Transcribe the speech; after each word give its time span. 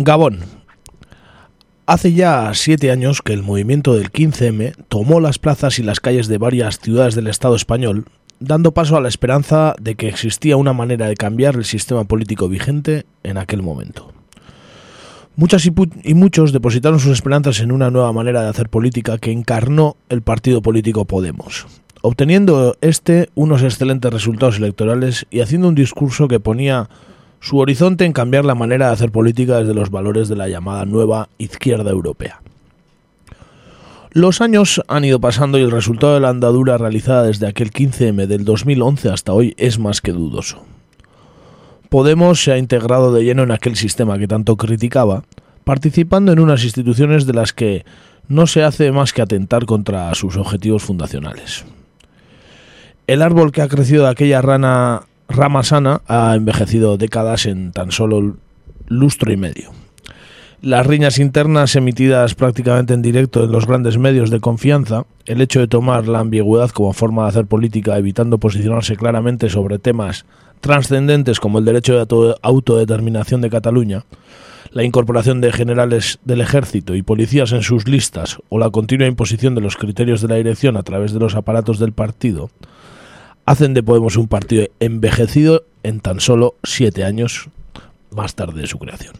Gabón. 0.00 0.38
Hace 1.84 2.12
ya 2.12 2.52
siete 2.54 2.92
años 2.92 3.20
que 3.20 3.32
el 3.32 3.42
movimiento 3.42 3.94
del 3.94 4.12
15M 4.12 4.74
tomó 4.86 5.18
las 5.18 5.40
plazas 5.40 5.80
y 5.80 5.82
las 5.82 5.98
calles 5.98 6.28
de 6.28 6.38
varias 6.38 6.78
ciudades 6.78 7.16
del 7.16 7.26
Estado 7.26 7.56
español, 7.56 8.04
dando 8.38 8.72
paso 8.72 8.96
a 8.96 9.00
la 9.00 9.08
esperanza 9.08 9.74
de 9.80 9.96
que 9.96 10.06
existía 10.06 10.56
una 10.56 10.72
manera 10.72 11.08
de 11.08 11.16
cambiar 11.16 11.56
el 11.56 11.64
sistema 11.64 12.04
político 12.04 12.48
vigente 12.48 13.06
en 13.24 13.38
aquel 13.38 13.60
momento. 13.60 14.12
Muchas 15.34 15.66
y, 15.66 16.14
muchos 16.14 16.52
depositaron 16.52 17.00
sus 17.00 17.12
esperanzas 17.12 17.58
en 17.58 17.72
una 17.72 17.90
nueva 17.90 18.12
manera 18.12 18.42
de 18.42 18.50
hacer 18.50 18.68
política 18.68 19.18
que 19.18 19.32
encarnó 19.32 19.96
el 20.10 20.22
partido 20.22 20.62
político 20.62 21.06
Podemos, 21.06 21.66
obteniendo 22.02 22.76
este 22.82 23.30
unos 23.34 23.64
excelentes 23.64 24.12
resultados 24.12 24.58
electorales 24.58 25.26
y 25.30 25.40
haciendo 25.40 25.66
un 25.66 25.74
discurso 25.74 26.28
que 26.28 26.38
ponía 26.38 26.88
su 27.40 27.58
horizonte 27.58 28.04
en 28.04 28.12
cambiar 28.12 28.44
la 28.44 28.54
manera 28.54 28.86
de 28.86 28.92
hacer 28.92 29.10
política 29.10 29.58
desde 29.58 29.74
los 29.74 29.90
valores 29.90 30.28
de 30.28 30.36
la 30.36 30.48
llamada 30.48 30.84
nueva 30.84 31.28
izquierda 31.38 31.90
europea. 31.90 32.40
Los 34.12 34.40
años 34.40 34.82
han 34.88 35.04
ido 35.04 35.20
pasando 35.20 35.58
y 35.58 35.62
el 35.62 35.70
resultado 35.70 36.14
de 36.14 36.20
la 36.20 36.30
andadura 36.30 36.78
realizada 36.78 37.24
desde 37.24 37.46
aquel 37.46 37.70
15M 37.70 38.26
del 38.26 38.44
2011 38.44 39.10
hasta 39.10 39.32
hoy 39.32 39.54
es 39.58 39.78
más 39.78 40.00
que 40.00 40.12
dudoso. 40.12 40.64
Podemos 41.88 42.42
se 42.42 42.52
ha 42.52 42.58
integrado 42.58 43.12
de 43.12 43.24
lleno 43.24 43.42
en 43.42 43.50
aquel 43.50 43.76
sistema 43.76 44.18
que 44.18 44.26
tanto 44.26 44.56
criticaba, 44.56 45.24
participando 45.64 46.32
en 46.32 46.40
unas 46.40 46.64
instituciones 46.64 47.26
de 47.26 47.34
las 47.34 47.52
que 47.52 47.84
no 48.28 48.46
se 48.46 48.62
hace 48.62 48.92
más 48.92 49.12
que 49.12 49.22
atentar 49.22 49.66
contra 49.66 50.14
sus 50.14 50.36
objetivos 50.36 50.82
fundacionales. 50.82 51.64
El 53.06 53.22
árbol 53.22 53.52
que 53.52 53.62
ha 53.62 53.68
crecido 53.68 54.04
de 54.04 54.10
aquella 54.10 54.42
rana, 54.42 55.02
rama 55.28 55.62
sana 55.62 56.00
ha 56.06 56.34
envejecido 56.34 56.96
décadas 56.96 57.46
en 57.46 57.72
tan 57.72 57.92
solo 57.92 58.36
lustro 58.88 59.32
y 59.32 59.36
medio. 59.36 59.70
Las 60.60 60.86
riñas 60.86 61.18
internas 61.20 61.76
emitidas 61.76 62.34
prácticamente 62.34 62.92
en 62.92 63.02
directo 63.02 63.44
en 63.44 63.52
los 63.52 63.66
grandes 63.66 63.96
medios 63.96 64.30
de 64.30 64.40
confianza, 64.40 65.04
el 65.26 65.40
hecho 65.40 65.60
de 65.60 65.68
tomar 65.68 66.08
la 66.08 66.18
ambigüedad 66.18 66.70
como 66.70 66.92
forma 66.92 67.22
de 67.22 67.28
hacer 67.28 67.46
política, 67.46 67.96
evitando 67.96 68.38
posicionarse 68.38 68.96
claramente 68.96 69.50
sobre 69.50 69.78
temas 69.78 70.24
trascendentes 70.60 71.38
como 71.38 71.60
el 71.60 71.64
derecho 71.64 71.94
de 71.94 72.00
auto- 72.00 72.36
autodeterminación 72.42 73.40
de 73.40 73.50
Cataluña, 73.50 74.04
la 74.72 74.82
incorporación 74.82 75.40
de 75.40 75.52
generales 75.52 76.18
del 76.24 76.40
ejército 76.40 76.96
y 76.96 77.02
policías 77.02 77.52
en 77.52 77.62
sus 77.62 77.86
listas 77.86 78.38
o 78.48 78.58
la 78.58 78.70
continua 78.70 79.06
imposición 79.06 79.54
de 79.54 79.60
los 79.60 79.76
criterios 79.76 80.20
de 80.20 80.28
la 80.28 80.34
dirección 80.34 80.76
a 80.76 80.82
través 80.82 81.12
de 81.12 81.20
los 81.20 81.36
aparatos 81.36 81.78
del 81.78 81.92
partido, 81.92 82.50
hacen 83.48 83.72
de 83.72 83.82
Podemos 83.82 84.16
un 84.16 84.28
partido 84.28 84.66
envejecido 84.78 85.64
en 85.82 86.00
tan 86.00 86.20
solo 86.20 86.56
siete 86.64 87.04
años 87.04 87.48
más 88.10 88.34
tarde 88.34 88.60
de 88.60 88.66
su 88.66 88.78
creación. 88.78 89.14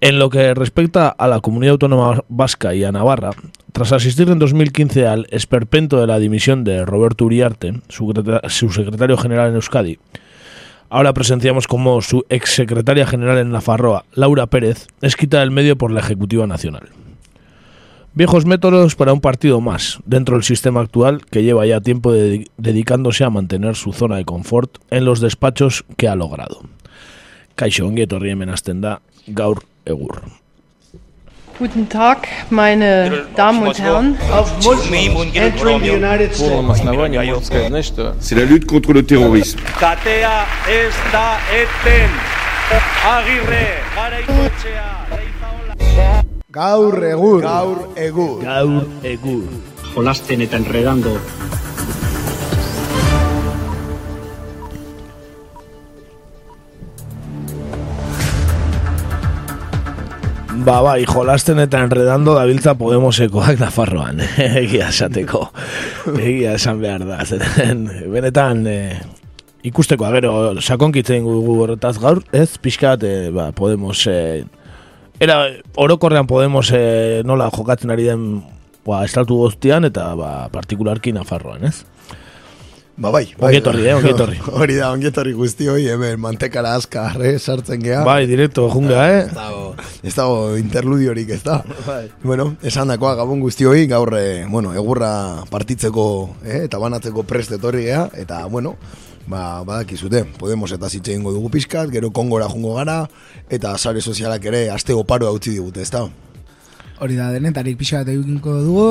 En 0.00 0.18
lo 0.18 0.30
que 0.30 0.54
respecta 0.54 1.08
a 1.08 1.28
la 1.28 1.40
comunidad 1.40 1.72
autónoma 1.72 2.24
vasca 2.28 2.74
y 2.74 2.82
a 2.82 2.92
Navarra, 2.92 3.30
tras 3.72 3.92
asistir 3.92 4.30
en 4.30 4.38
2015 4.38 5.06
al 5.06 5.26
esperpento 5.30 6.00
de 6.00 6.06
la 6.06 6.18
dimisión 6.18 6.64
de 6.64 6.84
Roberto 6.86 7.26
Uriarte, 7.26 7.74
su, 7.88 8.06
secreta- 8.08 8.48
su 8.48 8.70
secretario 8.70 9.16
general 9.18 9.50
en 9.50 9.56
Euskadi, 9.56 9.98
ahora 10.88 11.12
presenciamos 11.12 11.66
como 11.68 12.00
su 12.00 12.24
exsecretaria 12.30 13.06
general 13.06 13.36
en 13.38 13.50
Nafarroa, 13.50 14.06
Laura 14.14 14.46
Pérez, 14.46 14.86
es 15.02 15.14
quitada 15.14 15.42
del 15.42 15.50
medio 15.50 15.76
por 15.76 15.90
la 15.92 16.00
Ejecutiva 16.00 16.46
Nacional. 16.46 16.88
Viejos 18.14 18.44
métodos 18.44 18.94
para 18.94 19.14
un 19.14 19.22
partido 19.22 19.62
más, 19.62 19.98
dentro 20.04 20.34
del 20.36 20.44
sistema 20.44 20.80
actual 20.80 21.24
que 21.30 21.42
lleva 21.42 21.64
ya 21.64 21.80
tiempo 21.80 22.12
de 22.12 22.46
dedicándose 22.58 23.24
a 23.24 23.30
mantener 23.30 23.74
su 23.74 23.94
zona 23.94 24.16
de 24.16 24.26
confort 24.26 24.76
en 24.90 25.06
los 25.06 25.22
despachos 25.22 25.86
que 25.96 26.08
ha 26.08 26.14
logrado. 26.14 26.60
Kaixo 27.54 27.86
ongi 27.86 28.02
etorri 28.02 28.36
gaur 29.28 29.62
egur. 29.86 30.20
Guten 31.58 31.86
Tag, 31.86 32.28
meine 32.50 33.24
Damen 33.34 33.68
und 33.68 33.80
Herren. 33.80 34.18
C'est 38.20 38.36
la 38.36 38.44
lutte 38.44 38.66
contre 38.66 38.92
le 38.92 39.02
terrorisme. 39.02 39.60
Gaur 46.52 46.98
egur. 47.00 47.40
Gaur 47.40 47.78
egur. 47.96 48.42
Gaur 48.44 48.82
egur. 49.08 49.46
jolasten 49.94 50.42
eta 50.44 50.58
enredando 50.60 51.14
Ba, 60.62 60.76
bai, 60.84 61.06
jolasten 61.08 61.64
eta 61.64 61.80
enredando 61.80 62.36
dabiltza 62.36 62.76
Podemosekoak 62.76 63.56
Nafarroan. 63.58 64.20
Egia 64.62 64.92
esateko. 64.92 65.46
Egia 66.18 66.52
esan 66.60 66.84
behar 66.84 67.08
da. 67.08 67.24
Zeren, 67.24 67.86
benetan, 68.12 68.66
eh, 68.68 69.00
ikusteko, 69.64 70.04
agero, 70.04 70.34
sakonkitzen 70.60 71.24
gugu 71.24 71.62
horretaz 71.64 71.96
gaur, 71.96 72.20
ez, 72.30 72.58
pixkat, 72.60 73.08
eh, 73.08 73.30
ba, 73.32 73.54
Podemos, 73.56 74.04
eh, 74.06 74.44
era, 75.22 75.46
orokorrean 75.76 76.26
Podemos 76.26 76.72
eh, 76.74 77.22
nola 77.24 77.48
jokatzen 77.54 77.94
ari 77.94 78.08
den 78.10 78.42
ba, 78.82 79.04
estatu 79.06 79.38
guztian, 79.44 79.86
eta 79.86 80.10
ba, 80.18 80.32
partikularki 80.50 81.14
Nafarroan, 81.14 81.62
ez? 81.68 81.84
Ba 83.02 83.08
bai, 83.08 83.24
bai. 83.38 83.48
Ongi 83.48 83.60
etorri, 83.62 83.84
eh, 83.86 83.94
ongi 83.96 84.10
etorri. 84.10 84.40
Hori 84.60 84.74
da, 84.76 84.90
ongi 84.92 85.08
etorri 85.08 85.32
guzti 85.32 85.68
hoi, 85.70 85.86
hemen 85.94 86.18
mantekara 86.20 86.74
azkar, 86.76 87.16
eh, 87.24 87.38
sartzen 87.38 87.80
gea. 87.80 88.02
Bai, 88.04 88.26
directo, 88.28 88.66
junga, 88.70 89.06
eh? 89.08 89.22
Ez 89.22 89.36
dago, 89.36 89.62
ez 90.02 90.12
dago 90.18 90.36
interludiorik, 90.60 91.30
ez 91.38 91.40
da. 91.46 91.62
Bai. 91.86 92.02
Bueno, 92.22 92.50
esan 92.62 92.92
dakoa 92.92 93.14
gabon 93.22 93.40
guzti 93.40 93.64
hoi, 93.70 93.86
gaur, 93.90 94.12
eh, 94.18 94.44
bueno, 94.50 94.74
egurra 94.76 95.12
partitzeko, 95.50 96.04
eh, 96.44 96.64
eta 96.66 96.82
banatzeko 96.82 97.24
prest 97.24 97.56
etorri 97.56 97.86
gea, 97.88 98.04
eta, 98.26 98.44
bueno, 98.52 98.76
ba, 99.32 99.62
badakizute, 99.64 100.24
Podemos 100.38 100.70
eta 100.76 100.90
zitze 100.92 101.16
ingo 101.16 101.32
dugu 101.32 101.50
pixkat, 101.54 101.90
gero 101.94 102.12
kongora 102.12 102.50
jungo 102.52 102.76
gara, 102.76 103.06
eta 103.50 103.72
sare 103.78 104.04
sozialak 104.04 104.44
ere 104.52 104.66
aste 104.70 104.92
oparo 104.92 105.32
utzi 105.32 105.56
digute, 105.56 105.82
ez 105.82 105.90
da? 105.90 106.04
Hori 107.02 107.16
da, 107.18 107.32
denetarik 107.34 107.80
pixka 107.80 108.04
bat 108.04 108.12
eginko 108.12 108.60
dugu, 108.62 108.86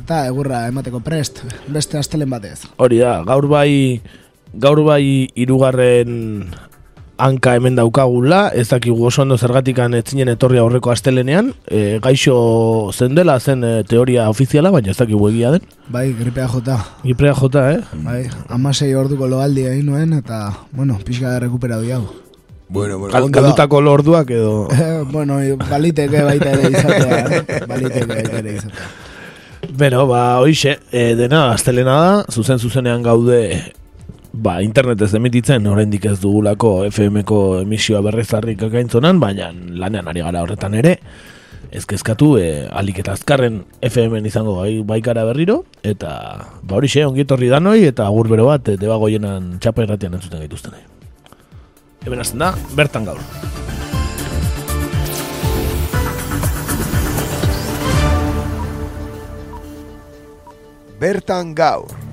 eta 0.00 0.24
egurra 0.32 0.64
emateko 0.72 1.02
prest, 1.04 1.44
beste 1.68 2.00
astelen 2.00 2.32
batez. 2.32 2.64
Hori 2.82 2.98
da, 3.04 3.20
gaur 3.28 3.46
bai 3.52 4.00
gaur 4.52 4.82
bai 4.84 5.28
hirugarren 5.34 6.50
hanka 7.22 7.54
hemen 7.54 7.76
daukagula, 7.78 8.48
ez 8.54 8.66
dakigu 8.72 9.06
oso 9.06 9.22
ondo 9.22 9.36
zergatikan 9.38 9.94
etzinen 9.94 10.32
etorri 10.32 10.58
aurreko 10.58 10.90
astelenean, 10.90 11.52
e, 11.70 11.98
gaixo 12.02 12.34
zen 12.92 13.14
dela 13.14 13.38
zen 13.38 13.62
e, 13.64 13.72
teoria 13.88 14.28
ofiziala, 14.32 14.72
baina 14.74 14.90
ez 14.90 14.98
dakigu 14.98 15.28
egia 15.30 15.52
den. 15.54 15.68
Bai, 15.92 16.08
gripea 16.18 16.48
jota. 16.50 16.78
Giprea 17.04 17.34
jota, 17.38 17.66
eh? 17.76 18.00
Bai, 18.02 18.24
amasei 18.50 18.90
orduko 18.98 19.28
loaldi 19.30 19.68
egin 19.70 19.86
nuen, 19.92 20.16
eta, 20.18 20.42
bueno, 20.72 20.98
pixka 21.06 21.36
de 21.36 21.44
recuperatu 21.46 21.86
diago. 21.86 22.10
Bueno, 22.72 22.98
bueno, 22.98 23.12
da. 23.12 23.28
kaldutako 23.28 23.82
lorduak 23.84 24.30
edo... 24.32 24.66
Eh, 24.72 25.04
bueno, 25.12 25.38
baliteke 25.68 26.22
baita 26.24 26.54
ere 26.56 26.72
izatea, 26.72 27.18
eh? 27.20 27.60
baliteke 27.68 28.08
baita 28.08 28.38
ere 28.40 28.56
izatea. 28.56 28.90
Beno, 29.78 30.06
ba, 30.08 30.22
hoixe, 30.40 30.78
e, 30.90 31.12
dena, 31.14 31.52
astelena 31.52 32.00
da, 32.00 32.18
zuzen 32.32 32.58
zuzenean 32.58 33.04
gaude 33.04 33.42
ba, 34.32 34.60
internetez 34.64 35.12
emititzen, 35.14 35.66
oraindik 35.68 36.06
ez 36.08 36.18
dugulako 36.22 36.82
FM-ko 36.88 37.60
emisioa 37.62 38.00
berrezarrik 38.04 38.64
akaintzonan, 38.68 39.20
baina 39.20 39.52
lanean 39.52 40.08
ari 40.08 40.24
gara 40.24 40.42
horretan 40.42 40.74
ere, 40.80 40.96
ez 41.72 41.84
kezkatu, 41.88 42.34
e, 42.40 42.66
alik 42.68 43.02
eta 43.04 43.14
azkarren 43.16 43.62
FM-en 43.84 44.26
izango 44.28 44.56
bai, 44.60 44.80
baikara 44.88 45.24
berriro, 45.28 45.62
eta 45.84 46.12
ba 46.62 46.78
horixe, 46.80 47.04
ongi 47.06 47.24
etorri 47.26 47.52
danoi, 47.52 47.82
eta 47.88 48.08
agur 48.08 48.28
bero 48.32 48.48
bat, 48.48 48.72
e, 48.72 48.78
debagoienan 48.80 49.58
txapa 49.60 49.86
irratian 49.86 50.16
entzuten 50.16 50.44
gaituzten. 50.44 50.80
Hemen 52.04 52.24
hasten 52.24 52.42
da, 52.42 52.54
bertan 52.76 53.06
gaur. 53.08 53.20
Bertan 61.02 61.54
gaur. 61.58 62.11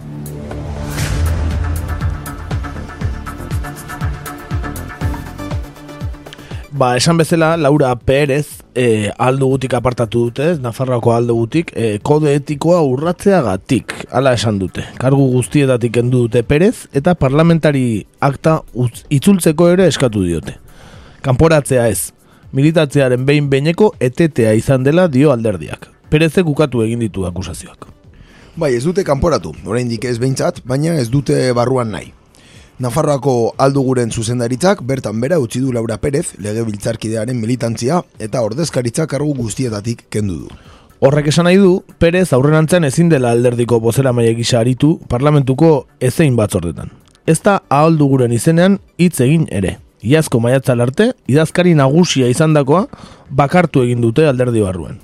Ba, 6.80 6.96
esan 6.96 7.18
bezala, 7.20 7.58
Laura 7.58 7.94
Pérez 8.00 8.64
e, 8.74 9.12
aldo 9.20 9.50
gutik 9.52 9.74
apartatu 9.76 10.22
dute, 10.30 10.46
Nafarroako 10.64 11.12
aldo 11.12 11.34
gutik, 11.36 11.74
e, 11.76 11.98
kode 12.00 12.32
etikoa 12.38 12.78
urratzeagatik, 12.88 13.92
hala 14.16 14.32
esan 14.38 14.62
dute. 14.62 14.86
Kargu 14.96 15.26
guztietatik 15.34 15.92
kendu 15.98 16.22
dute 16.24 16.40
Pérez, 16.48 16.88
eta 16.96 17.18
parlamentari 17.20 18.06
akta 18.24 18.62
uz, 18.72 19.04
itzultzeko 19.12 19.68
ere 19.74 19.90
eskatu 19.92 20.24
diote. 20.24 20.56
Kanporatzea 21.26 21.90
ez, 21.92 22.14
militatzearen 22.56 23.26
behin 23.28 23.50
behineko 23.52 23.90
etetea 24.00 24.54
izan 24.56 24.88
dela 24.88 25.10
dio 25.12 25.34
alderdiak. 25.36 25.90
Perezek 26.08 26.48
ukatu 26.48 26.86
egin 26.86 27.04
ditu 27.04 27.28
akusazioak. 27.28 27.90
Bai, 28.56 28.72
ez 28.78 28.86
dute 28.88 29.04
kanporatu, 29.04 29.52
oraindik 29.68 30.08
ez 30.08 30.16
behintzat, 30.16 30.64
baina 30.64 30.96
ez 30.96 31.10
dute 31.12 31.42
barruan 31.60 31.92
nahi. 31.92 32.14
Nafarroako 32.80 33.56
alduguren 33.60 34.08
zuzendaritzak 34.08 34.80
bertan 34.88 35.18
bera 35.20 35.36
utzi 35.44 35.60
du 35.60 35.74
Laura 35.76 35.98
Perez 36.00 36.38
legebiltzarkidearen 36.40 37.36
militantzia 37.36 37.98
eta 38.24 38.40
ordezkaritza 38.46 39.04
kargu 39.12 39.34
guztietatik 39.36 40.06
kendu 40.10 40.38
du. 40.46 40.48
Horrek 41.04 41.28
esan 41.28 41.50
nahi 41.50 41.60
du, 41.60 41.82
Perez 42.00 42.32
aurrenantzen 42.32 42.88
ezin 42.88 43.12
dela 43.12 43.34
alderdiko 43.36 43.82
bozera 43.84 44.14
maia 44.16 44.32
gisa 44.38 44.62
aritu 44.62 44.94
parlamentuko 45.12 45.74
ezein 46.00 46.40
batzordetan. 46.40 46.94
Ez 47.28 47.42
da 47.44 47.58
ahalduguren 47.68 48.32
izenean 48.32 48.80
hitz 48.98 49.20
egin 49.28 49.46
ere. 49.52 49.76
Iazko 50.00 50.40
maiatzal 50.40 50.80
arte, 50.80 51.12
idazkari 51.28 51.76
nagusia 51.76 52.32
izandakoa 52.32 52.86
bakartu 53.30 53.84
egin 53.84 54.00
dute 54.08 54.24
alderdi 54.24 54.64
barruen. 54.64 55.02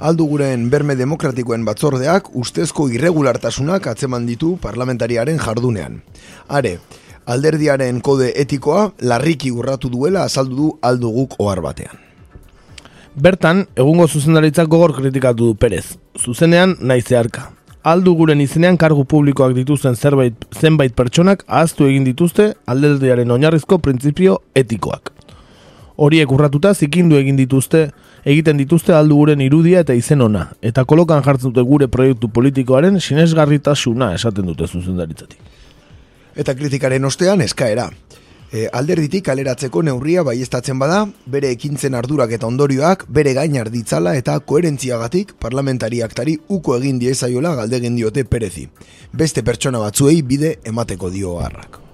Alduguren 0.00 0.70
berme 0.72 0.94
demokratikoen 0.96 1.66
batzordeak 1.66 2.30
ustezko 2.40 2.86
irregulartasunak 2.88 3.84
atzeman 3.90 4.24
ditu 4.24 4.54
parlamentariaren 4.62 5.36
jardunean. 5.36 5.98
Are, 6.48 6.78
alderdiaren 7.28 7.98
kode 8.00 8.30
etikoa 8.40 8.86
larriki 9.04 9.52
urratu 9.52 9.90
duela 9.92 10.24
azaldu 10.24 10.56
du 10.56 10.70
alduguk 10.80 11.36
ohar 11.38 11.60
batean. 11.60 12.00
Bertan, 13.14 13.66
egungo 13.76 14.08
zuzendaritzak 14.08 14.68
gogor 14.72 14.96
kritikatu 14.96 15.50
du 15.50 15.54
Perez. 15.54 15.98
Zuzenean, 16.16 16.76
nahi 16.80 17.02
zeharka. 17.02 17.50
Aldu 17.84 18.14
guren 18.16 18.40
izenean 18.40 18.76
kargu 18.80 19.04
publikoak 19.04 19.52
dituzten 19.52 19.96
zerbait, 19.96 20.34
zenbait 20.56 20.94
pertsonak 20.96 21.44
ahaztu 21.46 21.84
egin 21.84 22.04
dituzte 22.08 22.54
alderdiaren 22.66 23.30
oinarrizko 23.30 23.78
printzipio 23.84 24.40
etikoak. 24.54 25.12
Horiek 26.00 26.32
urratuta 26.32 26.72
zikindu 26.72 27.16
egin 27.20 27.36
dituzte, 27.36 27.90
egiten 28.24 28.60
dituzte 28.60 28.94
aldu 28.94 29.16
guren 29.16 29.40
irudia 29.40 29.80
eta 29.84 29.96
izen 29.96 30.20
ona, 30.20 30.48
eta 30.62 30.84
kolokan 30.84 31.24
jartzen 31.24 31.52
dute 31.52 31.64
gure 31.66 31.88
proiektu 31.88 32.28
politikoaren 32.28 33.00
sinesgarritasuna 33.00 34.14
esaten 34.14 34.46
dute 34.52 34.68
zuzendaritzatik. 34.68 35.38
Eta 36.36 36.54
kritikaren 36.54 37.04
ostean 37.04 37.40
eskaera. 37.42 37.90
E, 38.50 38.64
alderditik 38.74 39.22
kaleratzeko 39.28 39.82
neurria 39.86 40.24
baiestatzen 40.26 40.78
bada, 40.78 41.04
bere 41.30 41.52
ekintzen 41.54 41.94
ardurak 41.94 42.32
eta 42.34 42.48
ondorioak 42.50 43.04
bere 43.06 43.34
gain 43.36 43.54
arditzala 43.60 44.16
eta 44.18 44.38
koherentziagatik 44.40 45.36
parlamentariak 45.38 46.16
tari 46.18 46.34
uko 46.48 46.74
egin 46.80 46.98
diezaiola 46.98 47.54
galdegin 47.60 47.94
diote 48.00 48.24
perezi. 48.24 48.66
Beste 49.12 49.46
pertsona 49.46 49.78
batzuei 49.78 50.22
bide 50.22 50.56
emateko 50.66 51.14
dio 51.14 51.38
harrak. 51.38 51.89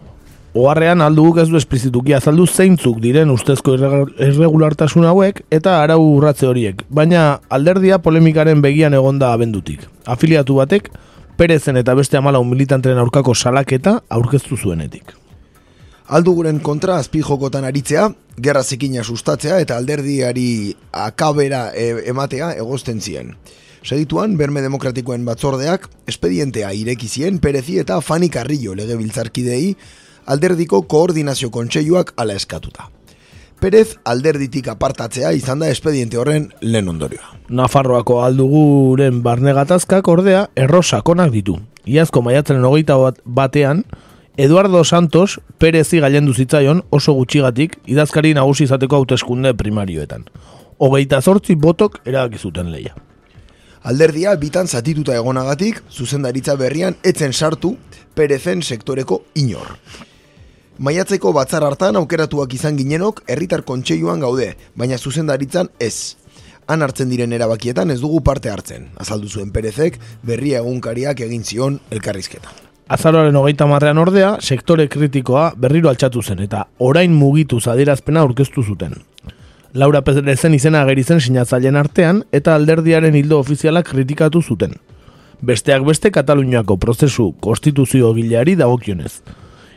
Oharrean 0.57 1.03
alduguk 1.05 1.43
ez 1.43 1.51
du 1.51 1.59
esplizituki 1.59 2.15
azaldu 2.17 2.47
zeintzuk 2.49 2.97
diren 3.03 3.29
ustezko 3.29 3.75
irregulartasun 3.77 5.05
hauek 5.05 5.43
eta 5.53 5.75
arau 5.83 5.99
urratze 6.15 6.47
horiek, 6.49 6.81
baina 6.89 7.43
alderdia 7.53 7.99
polemikaren 8.01 8.63
begian 8.65 8.97
egonda 8.97 9.35
abendutik. 9.37 9.85
Afiliatu 10.07 10.57
batek, 10.57 10.89
Perezen 11.37 11.77
eta 11.77 11.93
beste 11.93 12.17
amalau 12.17 12.41
militanteren 12.49 12.97
aurkako 13.03 13.35
salaketa 13.35 13.99
aurkeztu 14.09 14.57
zuenetik. 14.57 15.13
Alduguren 16.17 16.63
kontra 16.65 16.97
azpijokotan 17.03 17.67
aritzea, 17.69 18.07
gerra 18.41 18.63
zikina 18.65 19.05
sustatzea 19.05 19.59
eta 19.61 19.77
alderdiari 19.77 20.73
akabera 21.05 21.67
e, 21.75 21.91
ematea 22.09 22.55
egozten 22.57 23.03
zien. 23.05 23.35
Segituan, 23.85 24.39
Berme 24.41 24.65
Demokratikoen 24.65 25.29
batzordeak, 25.29 25.91
espedientea 26.09 26.73
ireki 26.73 27.09
zien 27.13 27.37
Perezi 27.45 27.77
eta 27.85 28.01
Fani 28.01 28.31
Carrillo 28.33 28.73
legebiltzarkidei 28.75 29.77
alderdiko 30.27 30.83
koordinazio 30.83 31.51
kontseiluak 31.51 32.13
ala 32.17 32.35
eskatuta. 32.35 32.91
Perez 33.61 33.97
alderditik 34.05 34.67
apartatzea 34.69 35.31
izan 35.33 35.63
da 35.63 35.71
espediente 35.73 36.19
horren 36.21 36.51
lehen 36.61 36.89
ondorioa. 36.93 37.33
Nafarroako 37.49 38.21
alduguren 38.25 39.23
barne 39.25 39.55
gatazkak 39.57 40.09
ordea 40.13 40.47
errosakonak 40.57 41.33
ditu. 41.33 41.57
Iazko 41.87 42.21
maiatzaren 42.27 42.67
hogeita 42.69 42.99
bat 43.01 43.23
batean, 43.25 43.85
Eduardo 44.37 44.85
Santos 44.85 45.41
Perezi 45.59 46.03
gailendu 46.05 46.35
zitzaion 46.35 46.83
oso 46.93 47.15
gutxigatik 47.17 47.79
idazkari 47.89 48.35
nagusi 48.37 48.67
izateko 48.67 48.99
hauteskunde 49.01 49.55
primarioetan. 49.57 50.27
Hogeita 50.79 51.23
zortzi 51.23 51.57
botok 51.57 52.03
erabaki 52.05 52.37
zuten 52.37 52.69
leia. 52.75 52.93
Alderdia 53.87 54.35
bitan 54.37 54.67
zatituta 54.67 55.15
egonagatik, 55.17 55.81
zuzendaritza 55.91 56.57
berrian 56.61 56.97
etzen 57.05 57.33
sartu 57.33 57.77
Perezen 58.17 58.63
sektoreko 58.63 59.23
inor. 59.35 59.77
Maiatzeko 60.77 61.31
batzar 61.33 61.65
hartan 61.65 61.97
aukeratuak 61.97 62.53
izan 62.53 62.77
ginenok 62.77 63.23
herritar 63.33 63.63
kontseiluan 63.65 64.21
gaude, 64.21 64.51
baina 64.77 64.99
zuzendaritzan 64.99 65.71
ez. 65.81 66.17
Han 66.69 66.83
hartzen 66.85 67.09
diren 67.09 67.33
erabakietan 67.33 67.95
ez 67.95 67.97
dugu 68.03 68.21
parte 68.21 68.51
hartzen, 68.53 68.91
azaldu 69.01 69.31
zuen 69.31 69.55
Perezek 69.55 69.97
berria 70.23 70.61
egunkariak 70.61 71.23
egin 71.25 71.45
zion 71.45 71.79
elkarrizketa. 71.91 72.53
Azaroaren 72.93 73.39
hogeita 73.41 73.65
marrean 73.67 73.99
ordea, 73.99 74.35
sektore 74.43 74.87
kritikoa 74.93 75.47
berriro 75.57 75.89
altxatu 75.89 76.21
zen 76.23 76.45
eta 76.45 76.67
orain 76.79 77.15
mugitu 77.15 77.59
zadierazpena 77.61 78.21
aurkeztu 78.27 78.63
zuten. 78.63 78.99
Laura 79.73 80.05
Perezen 80.05 80.55
izena 80.55 80.85
ageri 80.85 81.07
zen 81.09 81.25
sinatzaileen 81.25 81.81
artean 81.81 82.23
eta 82.37 82.55
alderdiaren 82.55 83.17
hildo 83.17 83.41
ofizialak 83.41 83.89
kritikatu 83.95 84.43
zuten. 84.43 84.77
Besteak 85.41 85.89
beste 85.89 86.13
Kataluniako 86.13 86.77
prozesu 86.77 87.33
konstituzio 87.41 88.13
gileari 88.13 88.61
dagokionez. 88.61 89.23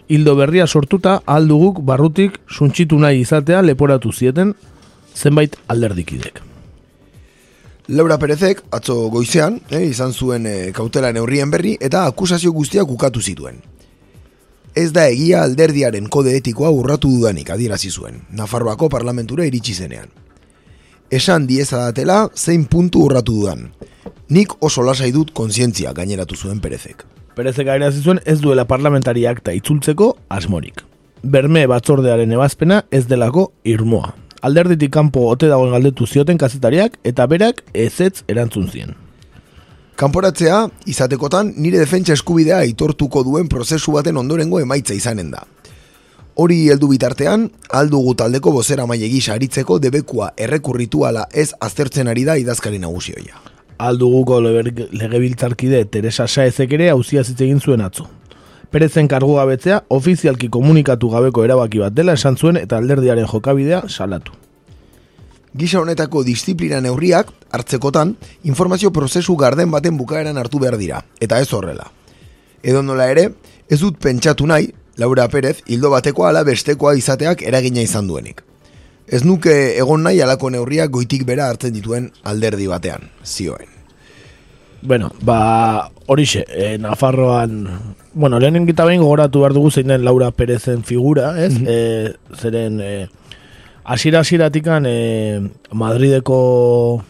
Hildo 0.10 0.34
berria 0.36 0.66
sortuta 0.66 1.20
alduguk 1.30 1.84
barrutik 1.86 2.40
suntxitu 2.50 2.98
nahi 2.98 3.20
izatea 3.22 3.62
leporatu 3.62 4.10
zieten 4.12 4.56
zenbait 5.16 5.54
alderdikidek. 5.68 6.40
Laura 7.94 8.18
Perezek 8.22 8.64
atzo 8.74 8.96
goizean 9.14 9.60
eh, 9.70 9.84
izan 9.86 10.14
zuen 10.14 10.48
eh, 10.50 10.72
kautela 10.74 11.12
neurrien 11.14 11.52
berri 11.54 11.76
eta 11.80 12.08
akusazio 12.10 12.52
guztiak 12.54 12.90
ukatu 12.90 13.22
zituen. 13.22 13.62
Ez 14.74 14.90
da 14.94 15.06
egia 15.10 15.44
alderdiaren 15.44 16.10
kode 16.10 16.34
etikoa 16.38 16.70
urratu 16.74 17.10
dudanik 17.14 17.50
adierazi 17.54 17.90
zuen, 17.90 18.22
Nafarroako 18.34 18.90
parlamentura 18.90 19.46
iritsi 19.46 19.74
zenean. 19.74 20.10
Esan 21.10 21.46
diezadatela 21.50 22.28
zein 22.36 22.66
puntu 22.66 23.06
urratu 23.06 23.40
dudan. 23.42 23.70
Nik 24.30 24.58
oso 24.62 24.82
lasai 24.86 25.12
dut 25.14 25.34
kontzientzia 25.34 25.94
gaineratu 25.94 26.36
zuen 26.38 26.62
Perezek. 26.62 27.06
Perezek 27.40 27.70
airazi 27.72 28.02
zuen 28.04 28.18
ez 28.28 28.42
duela 28.44 28.66
parlamentari 28.68 29.22
akta 29.30 29.54
itzultzeko 29.56 30.10
asmorik. 30.36 30.82
Berme 31.24 31.62
batzordearen 31.72 32.34
ebazpena 32.36 32.82
ez 32.92 33.06
delako 33.08 33.46
irmoa. 33.64 34.10
Alderditik 34.44 34.92
kanpo 34.92 35.24
ote 35.32 35.48
dagoen 35.48 35.72
galdetu 35.72 36.04
zioten 36.04 36.40
kazetariak 36.42 36.98
eta 37.08 37.28
berak 37.32 37.62
ezetz 37.72 38.26
erantzun 38.28 38.66
zien. 38.68 38.92
Kanporatzea, 40.00 40.58
izatekotan, 40.92 41.54
nire 41.56 41.80
defentsa 41.80 42.18
eskubidea 42.18 42.58
aitortuko 42.66 43.24
duen 43.24 43.48
prozesu 43.48 43.96
baten 43.96 44.20
ondorengo 44.20 44.60
emaitza 44.60 44.98
izanen 44.98 45.32
da. 45.32 45.46
Hori 46.36 46.58
heldu 46.74 46.92
bitartean, 46.92 47.48
aldugu 47.70 48.18
taldeko 48.20 48.52
bozera 48.52 48.86
gisa 48.98 49.34
aritzeko 49.34 49.80
debekua 49.80 50.34
errekurrituala 50.36 51.28
ez 51.32 51.54
aztertzen 51.62 52.08
ari 52.10 52.26
da 52.26 52.36
idazkari 52.36 52.80
nagusioia. 52.80 53.49
Alduguko 53.80 54.42
leber- 54.44 54.90
legebiltzarkide 54.92 55.86
Teresa 55.86 56.28
Saezek 56.28 56.74
ere 56.76 56.90
hauzia 56.92 57.22
egin 57.22 57.62
zuen 57.62 57.82
atzo. 57.82 58.10
Perezen 58.70 59.08
kargu 59.08 59.36
gabetzea 59.38 59.84
ofizialki 59.88 60.50
komunikatu 60.50 61.10
gabeko 61.10 61.46
erabaki 61.46 61.80
bat 61.80 61.94
dela 61.96 62.14
esan 62.20 62.36
zuen 62.38 62.58
eta 62.58 62.78
alderdiaren 62.78 63.26
jokabidea 63.26 63.86
salatu. 63.88 64.34
Gisa 65.58 65.80
honetako 65.80 66.24
disiplina 66.24 66.82
neurriak 66.82 67.32
hartzekotan 67.52 68.18
informazio 68.44 68.92
prozesu 68.92 69.36
garden 69.36 69.72
baten 69.72 69.98
bukaeran 69.98 70.38
hartu 70.38 70.60
behar 70.60 70.78
dira, 70.78 71.06
eta 71.20 71.40
ez 71.40 71.48
horrela. 71.54 71.88
Edo 72.62 72.84
nola 72.84 73.08
ere, 73.10 73.30
ez 73.70 73.80
dut 73.80 73.98
pentsatu 73.98 74.46
nahi, 74.46 74.74
Laura 74.98 75.28
Perez, 75.30 75.64
hildo 75.66 75.90
bateko 75.90 76.28
ala 76.28 76.44
bestekoa 76.44 76.94
izateak 77.00 77.42
eragina 77.42 77.82
izan 77.82 78.08
duenik. 78.08 78.44
Ez 79.10 79.24
nuke 79.26 79.54
egon 79.82 80.04
nahi 80.06 80.22
alako 80.22 80.52
neurriak 80.54 80.92
goitik 80.94 81.26
bera 81.26 81.50
hartzen 81.50 81.74
dituen 81.74 82.12
alderdi 82.24 82.68
batean, 82.70 83.10
zioen. 83.26 83.70
Bueno, 84.82 85.10
ba, 85.22 85.92
horixe, 86.08 86.46
e, 86.48 86.78
Nafarroan, 86.78 87.68
bueno, 88.14 88.40
lehenen 88.40 88.68
gita 88.68 88.86
behin 88.86 89.02
gogoratu 89.02 89.42
behar 89.42 89.54
dugu 89.54 89.72
zein 89.72 89.92
den 89.92 90.06
Laura 90.06 90.32
Perezen 90.32 90.84
figura, 90.84 91.34
ez? 91.44 91.58
e, 91.68 92.14
zeren, 92.38 92.80
e, 92.80 93.10
asira 93.84 94.22
asiratikan 94.22 94.86
e, 94.88 95.50
Madrideko 95.74 97.04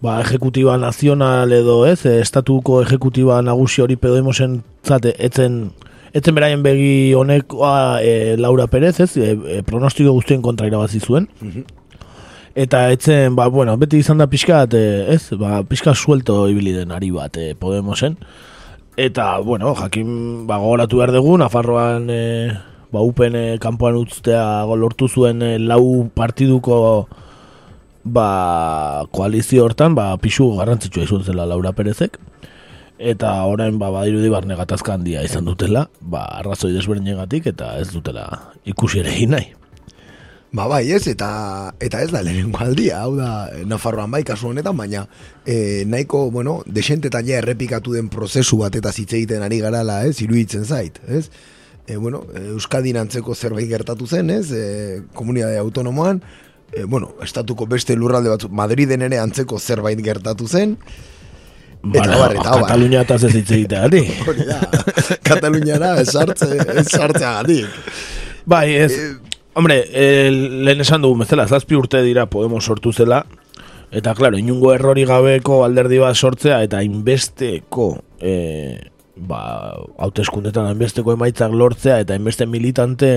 ba, 0.00 0.20
ejecutiba 0.20 0.76
nazional 0.76 1.52
edo, 1.52 1.86
ez? 1.86 2.04
E, 2.04 2.20
estatuko 2.20 2.82
ejecutiba 2.82 3.40
nagusi 3.42 3.82
hori 3.82 3.96
Podemosen 3.96 4.62
zate, 4.84 5.14
etzen, 5.18 5.70
etzen 6.16 6.36
beraien 6.36 6.62
begi 6.62 7.14
honekoa 7.14 8.00
e, 8.02 8.36
Laura 8.40 8.66
Perez, 8.66 8.98
ez? 9.00 9.12
E, 9.16 9.34
e, 9.34 9.62
pronostiko 9.66 10.12
guztien 10.16 10.42
kontra 10.42 10.68
irabazi 10.70 11.00
zuen. 11.00 11.28
Eta 12.58 12.88
etzen, 12.90 13.36
ba, 13.38 13.46
bueno, 13.54 13.76
beti 13.78 14.00
izan 14.02 14.18
da 14.18 14.26
pixkat, 14.26 14.72
eh, 14.74 15.14
ez, 15.14 15.28
ba, 15.38 15.60
pixka 15.62 15.94
suelto 15.94 16.48
ibili 16.50 16.72
den 16.74 16.90
ari 16.90 17.12
bat 17.14 17.36
eh, 17.38 17.52
Podemosen. 17.54 18.16
Eta, 18.98 19.38
bueno, 19.46 19.76
jakin, 19.78 20.46
ba, 20.48 20.56
gogoratu 20.58 20.98
behar 20.98 21.12
dugu, 21.14 21.36
Nafarroan, 21.38 22.08
eh, 22.10 22.50
ba, 22.90 23.04
upen 23.06 23.36
eh, 23.38 23.58
kanpoan 23.62 24.00
utztea 24.00 24.64
lortu 24.74 25.06
zuen 25.06 25.42
eh, 25.42 25.58
lau 25.62 26.08
partiduko, 26.18 27.06
ba, 28.02 29.04
koalizio 29.14 29.68
hortan, 29.68 29.94
ba, 29.94 30.10
pixu 30.18 30.50
garrantzitsua 30.58 31.06
izun 31.06 31.22
zela 31.22 31.46
Laura 31.46 31.70
Perezek. 31.72 32.18
Eta 32.98 33.30
orain 33.46 33.78
ba 33.78 33.90
badirudi 33.94 34.28
barne 34.28 34.56
gatazka 34.58 34.94
handia 34.94 35.22
izan 35.22 35.46
dutela, 35.46 35.88
ba 36.00 36.26
arrazoi 36.40 36.72
desberdinegatik 36.74 37.46
eta 37.54 37.76
ez 37.78 37.88
dutela 37.94 38.26
ikusi 38.66 39.00
ere 39.00 39.14
egin 39.14 39.34
nahi. 39.36 39.54
Ba 40.50 40.64
bai, 40.64 40.86
ez, 40.96 41.02
eta 41.10 41.74
eta 41.84 42.00
ez 42.00 42.08
da 42.10 42.22
lehenengo 42.24 42.58
aldia, 42.64 43.02
hau 43.04 43.12
da, 43.18 43.50
Nafarroan 43.68 44.10
bai 44.10 44.22
kasu 44.24 44.48
honetan, 44.48 44.76
baina 44.76 45.04
e, 45.44 45.84
nahiko, 45.84 46.30
bueno, 46.32 46.62
desentetan 46.64 47.26
ja 47.28 47.36
errepikatu 47.42 47.92
den 47.92 48.08
prozesu 48.08 48.56
bat 48.62 48.74
eta 48.74 48.94
hitz 48.96 49.12
egiten 49.12 49.44
ari 49.44 49.60
garala, 49.60 50.00
ez, 50.08 50.16
iruditzen 50.24 50.64
zait, 50.64 50.98
ez? 51.06 51.28
E, 51.86 51.96
bueno, 51.96 52.22
Euskadin 52.54 52.96
antzeko 52.96 53.36
zerbait 53.36 53.68
gertatu 53.68 54.08
zen, 54.08 54.32
ez, 54.32 54.48
e, 54.50 55.02
komunidade 55.12 55.60
autonomoan, 55.60 56.22
e, 56.72 56.84
bueno, 56.84 57.12
estatuko 57.22 57.68
beste 57.68 57.96
lurralde 57.96 58.32
batzu, 58.32 58.48
Madriden 58.48 59.04
ere 59.04 59.20
antzeko 59.20 59.60
zerbait 59.60 60.00
gertatu 60.00 60.48
zen, 60.48 60.78
Eta 61.78 62.18
bar, 62.18 62.34
eta 62.34 62.50
bar. 62.50 62.62
Katalunia 62.66 63.04
eta 63.06 63.14
ez 63.14 63.34
hitz 63.34 63.50
egitea, 63.54 63.86
Hori 64.28 64.46
da, 64.48 64.58
Kataluniara 65.22 65.94
esartze, 66.02 66.50
esartzea 66.82 67.32
gatik. 67.38 67.80
Bai, 68.48 68.66
ez, 68.74 68.92
Hombre, 69.58 69.80
eh, 69.90 70.30
lehen 70.30 70.84
esan 70.84 71.02
dugu 71.02 71.16
bezala, 71.18 71.48
zazpi 71.48 71.74
urte 71.74 71.98
dira 72.04 72.28
Podemos 72.30 72.60
sortu 72.62 72.92
zela, 72.92 73.24
eta, 73.90 74.12
klaro, 74.14 74.38
inungo 74.38 74.70
errori 74.70 75.02
gabeko 75.08 75.64
alderdi 75.64 75.98
bat 75.98 76.14
sortzea, 76.14 76.60
eta 76.62 76.84
inbesteko, 76.86 77.88
eh, 78.22 78.78
ba, 79.16 79.40
hauteskundetan 79.98 80.70
inbesteko 80.76 81.16
emaitzak 81.16 81.56
lortzea, 81.58 81.98
eta 82.04 82.14
inbeste 82.14 82.46
militante, 82.46 83.10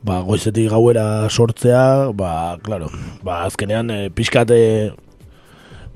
ba, 0.00 0.22
goizetik 0.24 0.70
gauera 0.72 1.28
sortzea, 1.28 1.84
ba, 2.16 2.56
klaro, 2.64 2.88
ba, 3.20 3.42
azkenean, 3.50 3.92
e, 3.92 4.08
pixkate, 4.08 4.62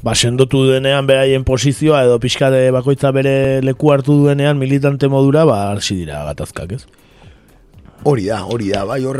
ba, 0.02 0.14
sendotu 0.14 0.64
denean 0.68 1.06
beraien 1.06 1.44
posizioa, 1.44 2.04
edo 2.04 2.20
pixkate 2.22 2.68
bakoitza 2.74 3.12
bere 3.16 3.62
leku 3.64 3.92
hartu 3.92 4.20
duenean 4.22 4.58
militante 4.58 5.08
modura, 5.08 5.44
ba, 5.48 5.66
arsi 5.72 5.96
dira 6.02 6.24
gatazkak, 6.28 6.78
ez? 6.78 6.84
Hori 8.06 8.28
da, 8.28 8.42
hori 8.44 8.68
da, 8.70 8.84
bai 8.86 9.00
hor 9.08 9.16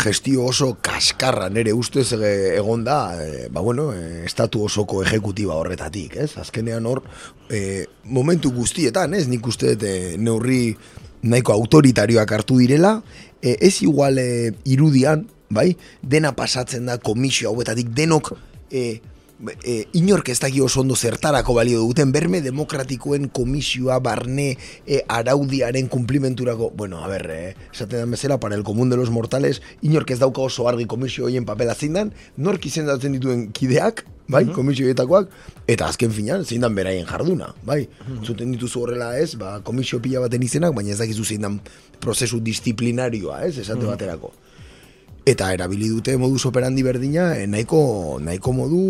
gestio 0.00 0.46
oso 0.48 0.72
kaskarra 0.82 1.50
nere 1.52 1.74
ustez 1.76 2.08
egon 2.16 2.82
da, 2.82 2.98
e, 3.20 3.48
ba 3.52 3.62
bueno, 3.62 3.92
e, 3.94 4.24
estatu 4.24 4.64
osoko 4.64 5.04
ejekutiba 5.04 5.54
horretatik, 5.54 6.16
ez? 6.24 6.32
Azkenean 6.40 6.88
hor, 6.88 7.04
e, 7.46 7.84
momentu 8.04 8.50
guztietan, 8.56 9.14
ez? 9.14 9.28
Nik 9.30 9.46
uste 9.46 9.76
e, 9.76 9.94
neurri 10.18 10.74
nahiko 11.22 11.54
autoritarioak 11.54 12.32
hartu 12.34 12.58
direla, 12.58 12.96
e, 13.38 13.54
ez 13.60 13.76
igual 13.84 14.18
e, 14.18 14.50
irudian, 14.64 15.28
bai? 15.54 15.70
Dena 16.02 16.32
pasatzen 16.34 16.90
da 16.90 16.98
komisio 16.98 17.52
hauetatik 17.52 17.92
denok 17.94 18.32
e, 18.72 18.98
e, 19.62 19.86
inork 19.92 20.28
ez 20.28 20.38
daki 20.40 20.60
oso 20.60 20.80
ondo 20.80 20.96
zertarako 20.96 21.54
balio 21.54 21.80
duten 21.82 22.12
berme 22.12 22.40
demokratikoen 22.44 23.28
komisioa 23.28 23.98
barne 24.00 24.56
e, 24.86 25.02
araudiaren 25.08 25.88
kumplimenturako 25.88 26.70
bueno, 26.76 27.04
a 27.04 27.08
ber, 27.08 27.28
e, 27.30 27.54
esaten 27.72 28.04
dan 28.04 28.10
bezala 28.10 28.40
para 28.40 28.54
el 28.54 28.64
común 28.64 28.90
de 28.90 28.96
los 28.96 29.10
mortales 29.10 29.62
inork 29.82 30.10
ez 30.10 30.18
dauka 30.18 30.42
oso 30.42 30.68
argi 30.68 30.86
komisio 30.86 31.24
hoien 31.24 31.44
papela 31.44 31.74
zindan 31.74 32.12
nork 32.36 32.66
izendatzen 32.66 33.12
dituen 33.12 33.50
kideak 33.52 34.04
bai, 34.26 34.44
uh 34.44 34.56
-huh. 34.56 35.26
eta 35.66 35.86
azken 35.86 36.10
finan, 36.10 36.44
zein 36.44 36.60
dan 36.60 36.74
beraien 36.74 37.06
jarduna, 37.06 37.54
bai, 37.62 37.88
zuten 38.22 38.52
dituzu 38.52 38.80
horrela 38.80 39.18
ez, 39.18 39.34
ba, 39.36 39.60
komisio 39.60 40.00
pila 40.00 40.20
baten 40.20 40.42
izenak, 40.42 40.74
baina 40.74 40.90
ez 40.90 40.98
dakizu 40.98 41.24
zein 41.24 41.40
dan 41.40 41.60
prozesu 42.00 42.40
disiplinarioa, 42.40 43.44
ez, 43.44 43.58
esate 43.58 43.84
baterako. 43.84 44.32
Eta 45.24 45.46
erabili 45.56 45.86
dute 45.88 46.18
modus 46.20 46.44
operandi 46.44 46.82
berdina 46.84 47.30
eh, 47.38 47.46
nahiko, 47.48 48.18
nahiko 48.20 48.52
modu 48.52 48.80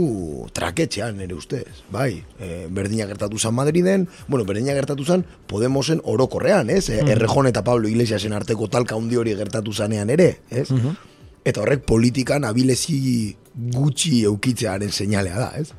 traketxean 0.50 1.20
ere 1.22 1.36
ustez. 1.36 1.84
Bai, 1.94 2.24
e, 2.42 2.66
berdina 2.74 3.06
gertatu 3.06 3.38
zan 3.38 3.54
Madriden, 3.54 4.08
bueno, 4.26 4.42
berdina 4.44 4.74
gertatu 4.74 5.06
zan 5.06 5.22
Podemosen 5.46 6.00
orokorrean, 6.02 6.70
ez? 6.74 6.88
Mm 6.90 7.12
Errejon 7.14 7.46
eta 7.46 7.62
Pablo 7.62 7.86
Iglesiasen 7.86 8.34
arteko 8.34 8.66
talka 8.66 8.98
handi 8.98 9.20
hori 9.20 9.36
gertatu 9.38 9.72
zanean 9.72 10.10
ere, 10.10 10.40
ez? 10.50 10.70
Mhm. 10.72 10.98
Eta 11.44 11.62
horrek 11.62 11.86
politikan 11.86 12.44
abilezi 12.48 13.36
gutxi 13.54 14.24
eukitzearen 14.26 14.90
seinalea 14.90 15.38
da, 15.38 15.50
ez? 15.60 15.70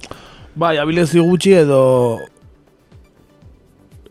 Bai, 0.55 0.77
abilezi 0.79 1.19
gutxi 1.19 1.51
edo 1.65 1.83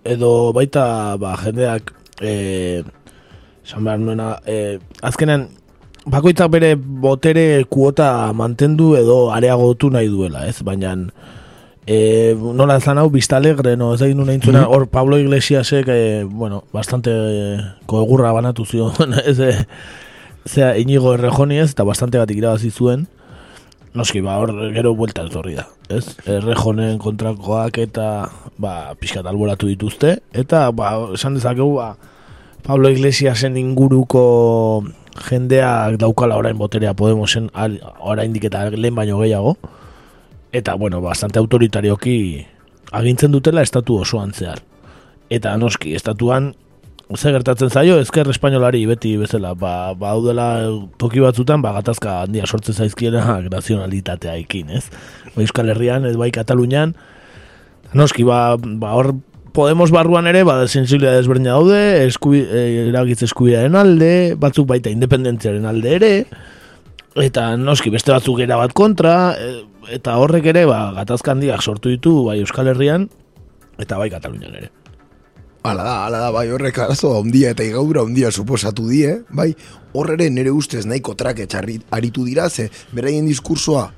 edo 0.05 0.53
baita 0.53 1.17
ba, 1.17 1.39
jendeak 1.41 1.95
e, 2.21 2.85
esan 3.65 3.87
behar 3.89 4.03
nuena, 4.03 4.35
e, 4.45 4.79
azkenean 5.01 5.49
bakoitzak 6.07 6.51
bere 6.53 6.75
botere 6.77 7.65
kuota 7.71 8.33
mantendu 8.37 8.95
edo 8.99 9.31
areagotu 9.33 9.91
nahi 9.91 10.11
duela, 10.13 10.45
ez? 10.49 10.61
Baina 10.63 10.95
e, 11.87 12.35
nola 12.35 12.79
ezan 12.81 13.01
hau 13.01 13.09
biztalegre, 13.13 13.77
no? 13.81 13.93
Ez 13.95 14.03
egin 14.05 14.21
nahi 14.25 14.39
mm 14.39 14.69
hor 14.69 14.87
Pablo 14.89 15.19
Iglesiasek, 15.19 15.89
e, 15.89 16.25
bueno, 16.25 16.65
bastante 16.73 17.11
e, 17.11 17.59
koegurra 17.87 18.33
banatu 18.33 18.65
zion, 18.65 18.93
ez 19.25 19.39
e, 19.41 19.53
zera 20.47 20.77
inigo 20.79 21.15
errejoni 21.15 21.59
ez, 21.59 21.71
eta 21.73 21.85
bastante 21.85 22.19
bat 22.19 22.31
irabazi 22.31 22.71
zuen, 22.71 23.07
noski, 23.95 24.21
ba, 24.21 24.39
hor 24.43 24.53
gero 24.75 24.95
buelta 24.95 25.25
ez 25.25 25.55
da, 25.57 25.69
ez? 25.89 26.05
Errejonen 26.27 26.99
kontrakoak 26.99 27.79
eta, 27.79 28.29
ba, 28.59 28.95
pixkat 29.01 29.27
alboratu 29.27 29.71
dituzte, 29.71 30.19
eta, 30.33 30.71
ba, 30.73 30.97
esan 31.15 31.39
dezakegu, 31.39 31.79
ba, 31.79 31.95
Pablo 32.65 32.89
Iglesiasen 32.89 33.59
inguruko 33.61 34.85
jendeak 35.29 35.99
daukala 36.01 36.37
orain 36.37 36.59
boterea 36.59 36.95
Podemosen 36.95 37.51
orain 38.01 38.35
diketa 38.35 38.71
lehen 38.71 38.95
baino 38.95 39.19
gehiago. 39.21 39.57
Eta 40.53 40.75
bueno, 40.75 41.01
bastante 41.03 41.39
autoritarioki 41.39 42.47
agintzen 42.93 43.33
dutela 43.33 43.63
estatu 43.63 43.99
osoan 44.03 44.33
zehar. 44.33 44.61
Eta 45.31 45.57
noski, 45.59 45.95
estatuan 45.95 46.55
ze 47.17 47.33
gertatzen 47.33 47.71
zaio, 47.71 47.99
ezker 48.01 48.29
espainolari 48.31 48.85
beti 48.87 49.17
bezala, 49.21 49.55
ba, 49.55 49.95
ba 49.95 50.15
toki 50.99 51.21
batzutan, 51.21 51.63
ba, 51.63 51.73
gatazka 51.77 52.23
handia 52.23 52.47
sortzen 52.47 52.75
zaizkiena 52.75 53.41
grazionalitatea 53.49 54.37
ikin, 54.45 54.71
ez? 54.71 54.89
Ba, 55.35 55.43
Euskal 55.43 55.69
Herrian, 55.69 56.07
ez 56.07 56.17
bai 56.17 56.31
Katalunian, 56.31 56.95
noski, 57.93 58.25
ba, 58.25 58.57
ba 58.57 58.95
hor 58.97 59.15
Podemos 59.55 59.93
barruan 59.93 60.27
ere, 60.27 60.41
bada 60.43 60.67
sensibilia 60.67 61.13
desberdina 61.15 61.53
daude, 61.55 62.09
eskubi, 62.09 62.41
e, 62.43 62.89
eragitz 62.89 63.21
eskubidearen 63.29 63.77
alde, 63.79 64.09
batzuk 64.35 64.67
baita 64.67 64.91
independentziaren 64.91 65.69
alde 65.71 65.93
ere, 65.95 66.09
eta 67.23 67.45
noski 67.55 67.93
beste 67.95 68.11
batzuk 68.11 68.43
era 68.43 68.59
bat 68.59 68.75
kontra, 68.75 69.13
e, 69.39 69.61
eta 69.95 70.17
horrek 70.19 70.49
ere, 70.51 70.65
ba, 70.67 70.89
gatazkandiak 70.97 71.63
sortu 71.63 71.93
ditu, 71.95 72.17
bai 72.27 72.41
Euskal 72.43 72.73
Herrian, 72.73 73.07
eta 73.79 74.01
bai 74.03 74.11
Katalunian 74.11 74.59
ere. 74.59 74.73
Hala 75.63 75.87
da, 75.87 75.95
hala 76.09 76.25
da, 76.27 76.35
bai 76.35 76.49
horrek 76.51 76.83
arazo, 76.89 77.15
ondia 77.23 77.55
eta 77.55 77.63
igaura 77.63 78.03
ondia 78.03 78.35
suposatu 78.35 78.89
die, 78.91 79.21
bai 79.31 79.53
horrere 79.95 80.33
nire 80.35 80.51
ustez 80.51 80.83
nahiko 80.83 81.15
trake 81.15 81.47
aritu 81.95 82.27
dira, 82.27 82.51
ze 82.51 82.73
beraien 82.91 83.31
diskursoa 83.31 83.93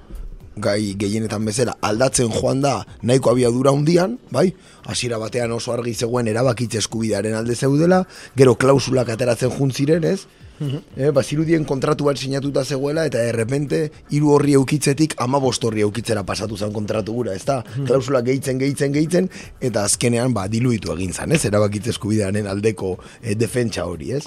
gai 0.57 0.95
gehienetan 0.97 1.45
bezala 1.45 1.77
aldatzen 1.85 2.33
joan 2.33 2.63
da 2.65 2.81
nahiko 3.03 3.31
abiadura 3.31 3.73
hundian, 3.77 4.17
bai? 4.33 4.49
Hasiera 4.89 5.19
batean 5.21 5.53
oso 5.53 5.73
argi 5.73 5.95
zegoen 5.95 6.29
erabakitze 6.33 6.81
eskubidearen 6.81 7.37
alde 7.37 7.55
zeudela, 7.55 8.05
gero 8.37 8.57
klausulak 8.57 9.13
ateratzen 9.13 9.53
juntziren, 9.53 10.05
ez? 10.05 10.27
Mm 10.59 10.81
-hmm. 10.97 11.67
kontratu 11.67 12.05
bat 12.05 12.17
sinatuta 12.17 12.65
zegoela 12.65 13.05
eta 13.05 13.19
errepente 13.19 13.91
hiru 14.11 14.31
horri 14.33 14.55
eukitzetik 14.55 15.15
ama 15.19 15.39
horri 15.39 15.81
eukitzera 15.81 16.23
pasatu 16.25 16.57
zen 16.57 16.73
kontratu 16.73 17.13
gura, 17.13 17.35
ez 17.35 17.45
da? 17.45 17.59
Mm 17.61 17.65
-hmm. 17.83 17.87
Klausula 17.87 18.23
gehitzen, 18.23 18.59
gehitzen, 18.59 18.93
gehitzen 18.93 19.31
eta 19.61 19.85
azkenean 19.85 20.33
ba, 20.33 20.49
diluitu 20.49 20.93
egin 20.93 21.13
zen, 21.13 21.33
ez? 21.33 21.45
Erabakitze 21.45 21.91
eskubidearen 21.91 22.47
aldeko 22.47 22.99
e, 23.23 23.35
defentsa 23.35 23.85
hori, 23.85 24.13
ez? 24.13 24.25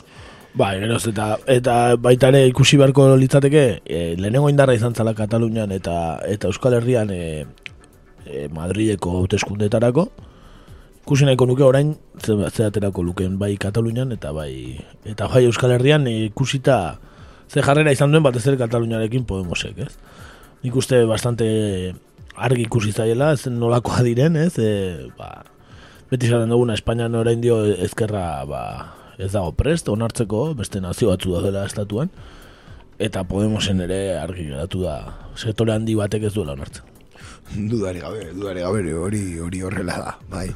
Bai, 0.58 0.80
geroz, 0.82 1.04
eta, 1.06 1.36
eta 1.46 1.74
baita 2.02 2.32
ere 2.32 2.48
ikusi 2.50 2.80
beharko 2.82 3.06
litzateke, 3.22 3.64
e, 3.86 4.00
lehenengo 4.18 4.50
indarra 4.50 4.74
izan 4.74 4.96
zala 4.98 5.14
Katalunian 5.14 5.72
eta 5.72 6.20
eta 6.26 6.50
Euskal 6.50 6.74
Herrian 6.80 7.12
e, 7.14 7.46
e, 8.26 8.48
Madrideko 8.50 9.20
hauteskundetarako. 9.20 10.08
Ikusi 11.06 11.30
nahiko 11.30 11.46
nuke 11.46 11.64
orain 11.64 11.94
zeraterako 12.26 13.06
luken 13.06 13.38
bai 13.38 13.56
Katalunian 13.62 14.12
eta 14.18 14.34
bai 14.34 14.82
eta 15.06 15.30
bai 15.30 15.46
Euskal 15.46 15.78
Herrian 15.78 16.10
e, 16.10 16.18
ikusita 16.32 16.98
ze 17.50 17.62
jarrera 17.62 17.94
izan 17.94 18.12
duen 18.12 18.26
batez 18.26 18.48
ere 18.48 18.58
Kataluniarekin 18.58 19.30
Podemosek, 19.30 19.86
ez? 19.86 19.94
Nik 20.66 20.76
uste 20.76 21.06
bastante 21.06 21.94
argi 22.36 22.66
ikusi 22.66 22.92
zaiela, 22.92 23.34
ez 23.38 23.46
nolakoa 23.54 24.02
diren, 24.02 24.36
ez? 24.36 24.58
E, 24.58 25.10
ba, 25.18 25.44
beti 26.10 26.26
zaten 26.26 26.50
duguna 26.50 26.74
Espainian 26.74 27.14
orain 27.16 27.42
dio 27.42 27.62
ezkerra 27.70 28.46
ba, 28.50 28.64
ez 29.20 29.34
dago 29.34 29.52
prest, 29.52 29.90
onartzeko, 29.92 30.54
beste 30.56 30.80
nazio 30.80 31.12
batzu 31.12 31.36
da 31.36 31.44
dela 31.44 31.66
estatuan, 31.68 32.12
eta 33.00 33.26
Podemosen 33.28 33.84
ere 33.84 34.00
argi 34.20 34.48
geratu 34.48 34.86
da, 34.88 34.96
sektore 35.36 35.76
handi 35.76 35.96
batek 36.00 36.30
ez 36.30 36.34
duela 36.36 36.56
onartzen. 36.56 36.88
Dudari 37.70 38.00
gabe, 38.00 38.30
dudari 38.32 38.64
gabe, 38.64 38.94
hori 38.96 39.24
hori 39.44 39.64
horrela 39.66 39.98
da, 40.00 40.16
bai. 40.32 40.48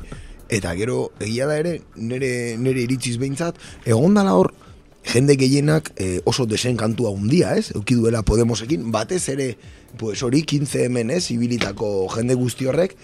Eta 0.53 0.74
gero, 0.79 1.10
egia 1.24 1.48
da 1.50 1.58
ere, 1.60 1.79
nire, 1.98 2.32
nire 2.62 2.84
iritziz 2.86 3.17
behintzat, 3.20 3.60
egon 3.89 4.15
dala 4.15 4.36
hor, 4.39 4.53
jende 5.12 5.36
gehienak 5.36 5.91
e, 6.00 6.22
oso 6.29 6.46
desenkantua 6.48 7.12
handia, 7.12 7.58
ez? 7.60 7.74
Euki 7.75 7.98
duela 8.00 8.24
Podemosekin, 8.24 8.91
batez 8.96 9.25
ere, 9.34 9.53
pues 10.00 10.22
hori 10.24 10.43
15 10.48 10.86
hemen, 10.86 11.12
ez? 11.12 11.25
Ibilitako 11.36 11.89
jende 12.15 12.38
guzti 12.39 12.70
horrek, 12.70 12.96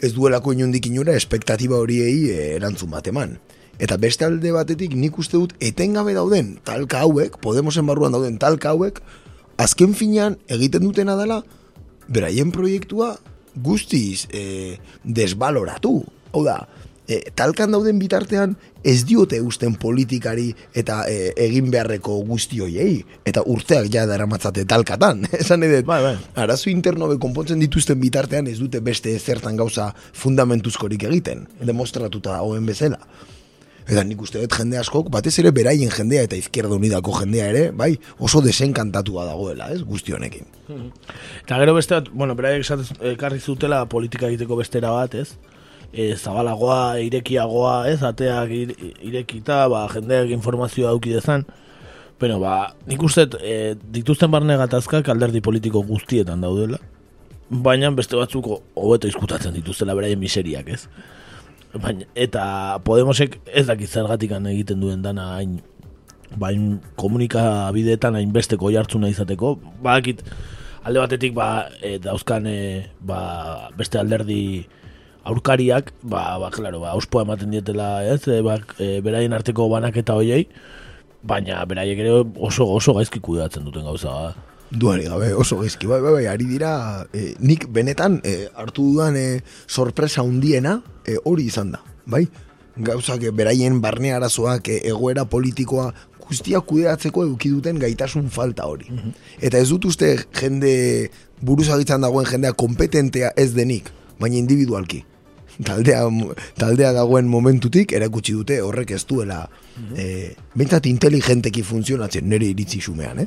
ez 0.00 0.12
duelako 0.14 0.54
inundik 0.54 0.86
inura 0.86 1.16
espektatiba 1.18 1.80
horiei 1.80 2.28
eh, 2.30 2.44
erantzun 2.60 2.92
bat 2.92 3.08
eman. 3.10 3.40
Eta 3.80 3.96
beste 3.96 4.26
alde 4.28 4.52
batetik 4.52 4.92
nik 4.94 5.16
uste 5.18 5.38
dut 5.38 5.54
etengabe 5.64 6.12
dauden 6.16 6.58
talka 6.68 7.00
hauek, 7.06 7.38
Podemosen 7.40 7.88
barruan 7.88 8.12
dauden 8.12 8.36
talka 8.38 8.74
hauek, 8.74 9.00
azken 9.60 9.94
finean 9.96 10.36
egiten 10.52 10.84
dutena 10.84 11.16
dela, 11.16 11.40
beraien 12.08 12.52
proiektua 12.52 13.14
guztiz 13.56 14.26
e, 14.32 14.76
desbaloratu. 15.04 16.02
Hau 16.34 16.44
da, 16.44 16.58
e, 17.08 17.22
talkan 17.34 17.72
dauden 17.72 17.98
bitartean 17.98 18.54
ez 18.84 19.00
diote 19.08 19.40
usten 19.44 19.74
politikari 19.80 20.50
eta 20.76 21.02
e, 21.10 21.32
egin 21.48 21.72
beharreko 21.72 22.20
guzti 22.28 22.60
hoiei. 22.60 23.00
Eta 23.24 23.46
urteak 23.48 23.90
ja 23.92 24.06
daramatzate 24.10 24.66
talkatan. 24.68 25.24
Esan 25.40 25.64
edet, 25.66 25.88
Bai, 25.88 26.02
bai. 26.04 26.14
arazo 26.44 26.70
interno 26.70 27.08
konpontzen 27.18 27.60
dituzten 27.64 28.00
bitartean 28.00 28.48
ez 28.50 28.58
dute 28.60 28.84
beste 28.84 29.16
zertan 29.18 29.56
gauza 29.56 29.90
fundamentuzkorik 30.12 31.08
egiten. 31.10 31.46
Demostratuta 31.64 32.36
dagoen 32.38 32.68
bezala. 32.68 33.00
Eta 33.90 34.04
nik 34.06 34.20
uste 34.22 34.38
dut 34.38 34.54
jende 34.54 34.78
askok, 34.78 35.08
batez 35.10 35.32
ere 35.42 35.50
beraien 35.54 35.90
jendea 35.90 36.22
eta 36.28 36.38
izquierda 36.38 36.76
unidako 36.76 37.16
jendea 37.18 37.48
ere, 37.50 37.62
bai, 37.74 37.96
oso 38.22 38.42
desenkantatua 38.44 39.24
dagoela, 39.26 39.66
ez, 39.74 39.80
guzti 39.82 40.14
honekin. 40.14 40.46
Eta 41.42 41.58
gero 41.58 41.74
beste 41.74 41.98
bueno, 42.12 42.36
beraiek 42.38 42.70
ekarri 43.16 43.40
zutela 43.40 43.82
politika 43.90 44.28
egiteko 44.30 44.60
bestera 44.60 44.92
bat, 44.94 45.16
ez? 45.18 45.34
E, 45.90 46.14
zabalagoa, 46.14 47.00
irekiagoa, 47.02 47.74
ez? 47.90 47.98
Ateak 48.06 48.54
ir, 48.54 48.76
irekita, 49.10 49.64
ba, 49.72 49.88
jendeak 49.90 50.30
informazioa 50.38 50.94
auki 50.94 51.16
dezan. 51.16 51.48
Pero, 52.22 52.38
ba, 52.38 52.76
nik 52.86 53.02
uste 53.02 53.26
e, 53.42 53.74
dituzten 53.90 54.30
barne 54.30 54.54
gatazkak 54.60 55.10
alderdi 55.10 55.42
politiko 55.42 55.82
guztietan 55.88 56.46
daudela. 56.46 56.78
Baina 57.50 57.90
beste 57.90 58.14
batzuko 58.14 58.60
hobeto 58.78 59.10
izkutatzen 59.10 59.56
dituztela 59.56 59.98
beraien 59.98 60.20
miseriak, 60.20 60.70
ez? 60.70 60.84
Baina, 61.70 62.06
eta 62.18 62.80
Podemosek 62.82 63.36
ez 63.46 63.66
dakit 63.68 63.90
zergatikan 63.90 64.46
egiten 64.50 64.80
duen 64.82 65.02
dana 65.04 65.36
hain 65.36 65.60
bain 66.38 66.80
komunikabideetan 66.98 68.16
hainbesteko 68.18 68.70
jartzuna 68.74 69.10
izateko, 69.10 69.56
badakit 69.82 70.24
alde 70.86 71.02
batetik 71.02 71.34
ba, 71.34 71.68
e, 71.82 71.98
dauzkan 72.02 72.46
e, 72.46 72.58
ba, 73.06 73.70
beste 73.78 73.98
alderdi 74.00 74.66
aurkariak, 75.26 75.92
ba, 76.02 76.38
ba, 76.42 76.50
claro, 76.54 76.80
ba, 76.82 76.94
auspoa 76.96 77.26
ematen 77.26 77.50
dietela, 77.54 78.04
ez, 78.06 78.22
e, 78.30 78.40
ba, 78.46 78.60
e, 78.78 79.00
beraien 79.04 79.34
arteko 79.36 79.68
banaketa 79.70 80.16
hoiei, 80.18 80.46
baina 81.22 81.64
beraiek 81.68 81.98
ere 82.00 82.14
oso 82.40 82.66
oso 82.72 82.94
gaizki 82.96 83.20
kudeatzen 83.22 83.66
duten 83.66 83.84
gauza 83.86 84.14
da. 84.14 84.30
Duari 84.70 85.08
gabe, 85.10 85.32
oso 85.34 85.58
gezki, 85.58 85.88
bai, 85.90 85.98
bai, 86.00 86.12
bai, 86.14 86.26
ari 86.30 86.46
dira, 86.46 86.72
e, 87.10 87.34
nik 87.42 87.66
benetan 87.74 88.20
e, 88.22 88.46
hartu 88.54 88.86
dudan 88.92 89.18
e, 89.18 89.42
sorpresa 89.66 90.22
hundiena 90.22 90.78
e, 91.10 91.18
hori 91.24 91.48
izan 91.50 91.74
da, 91.74 91.82
bai? 92.06 92.24
Gauzak 92.80 93.26
e, 93.26 93.34
beraien 93.34 93.80
barne 93.82 94.14
arazoak, 94.16 94.70
e, 94.70 94.80
egoera 94.92 95.26
politikoa, 95.28 95.90
guztia 96.30 96.62
kudeatzeko 96.62 97.26
eduki 97.26 97.50
duten 97.50 97.78
gaitasun 97.82 98.30
falta 98.30 98.68
hori. 98.70 98.90
Eta 99.42 99.58
ez 99.58 99.68
dut 99.72 99.88
uste 99.90 100.12
jende 100.38 100.72
buruzagitzan 101.42 102.06
dagoen 102.06 102.28
jendea 102.28 102.54
kompetentea 102.54 103.32
ez 103.36 103.50
denik, 103.56 103.90
baina 104.20 104.38
individualki. 104.38 105.04
Taldea, 105.60 106.06
taldea 106.56 106.92
dagoen 106.96 107.26
momentutik 107.28 107.92
erakutsi 107.92 108.32
dute 108.32 108.60
horrek 108.64 108.94
ez 108.96 109.02
duela 109.04 109.42
e, 109.92 110.30
behintzat 110.54 110.86
inteligenteki 110.88 111.64
funtzionatzen 111.66 112.30
nire 112.30 112.48
iritzi 112.48 112.80
xumean, 112.80 113.20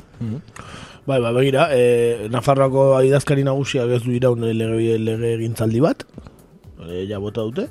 Bai, 1.06 1.20
bai, 1.20 1.30
begira, 1.36 1.68
e, 1.76 2.28
Nafarroako 2.32 2.88
idazkari 3.06 3.44
nagusiak 3.46 3.92
ez 3.98 4.02
du 4.06 4.14
iraun 4.16 4.42
lege, 4.48 4.96
lege 4.98 5.34
egintzaldi 5.36 5.84
bat, 5.84 6.02
e, 6.08 6.33
ja 7.08 7.18
bota 7.22 7.46
dute, 7.46 7.68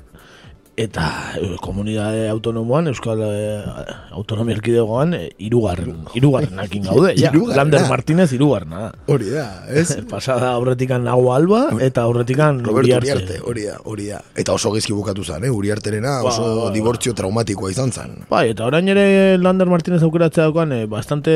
eta 0.76 1.34
e, 1.38 1.54
komunidade 1.62 2.28
autonomoan, 2.28 2.88
Euskal 2.90 3.20
e, 3.22 3.62
Autonomia 4.10 4.56
Erkidegoan, 4.56 5.14
e, 5.14 5.28
irugarren, 5.46 6.02
irugarrenakin 6.18 6.88
gaude, 6.88 7.12
ja, 7.14 7.30
Hirugarrena. 7.30 7.58
Lander 7.62 7.86
Martínez 7.88 8.28
irugarrena 8.34 8.80
da. 8.88 8.90
Hori 9.14 9.30
da, 9.30 9.46
ez? 9.70 9.86
Pasada 10.10 10.50
aurretikan 10.58 11.06
Nago 11.06 11.32
Alba 11.34 11.68
eta 11.84 12.02
aurretikan 12.08 12.64
Roberto 12.66 12.98
Uriarte. 12.98 13.38
Hori 13.46 13.68
da, 13.70 13.78
hori 13.84 14.10
da. 14.10 14.20
Eta 14.34 14.56
oso 14.58 14.74
gezki 14.74 14.94
bukatu 14.96 15.24
zen, 15.24 15.46
eh? 15.46 15.52
Uriarterena 15.54 16.18
Ba, 16.24 16.32
oso 16.32 16.48
ba, 16.48 16.54
ba. 16.64 16.74
dibortzio 16.74 17.14
traumatikoa 17.14 17.70
izan 17.70 17.94
zen. 17.94 18.18
Bai, 18.30 18.48
eta 18.54 18.66
orain 18.66 18.90
ere 18.90 19.38
Lander 19.38 19.70
Martínez 19.70 20.02
aukeratzea 20.02 20.50
daukan, 20.50 20.74
e, 20.74 20.84
bastante 20.90 21.34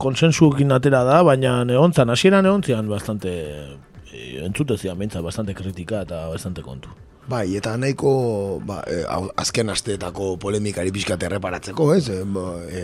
konsensuekin 0.00 0.72
atera 0.72 1.04
da, 1.08 1.22
baina 1.26 1.60
egontzan, 1.68 2.10
hasieran 2.12 2.48
egontzian 2.48 2.88
bastante 2.88 3.36
e, 3.52 3.64
entzute 4.44 4.76
zian 4.78 4.98
behintzat, 4.98 5.22
bastante 5.22 5.54
kritika 5.54 6.02
eta 6.06 6.26
bastante 6.32 6.62
kontu. 6.62 6.88
Bai, 7.22 7.54
eta 7.54 7.76
nahiko 7.78 8.60
ba, 8.66 8.80
eh, 8.90 9.04
hau- 9.06 9.30
azken 9.38 9.68
asteetako 9.70 10.32
polemikari 10.42 10.90
pixkat 10.90 11.22
erreparatzeko, 11.22 11.84
ez? 11.94 12.08
E, 12.10 12.16
bo, 12.26 12.56
e, 12.66 12.80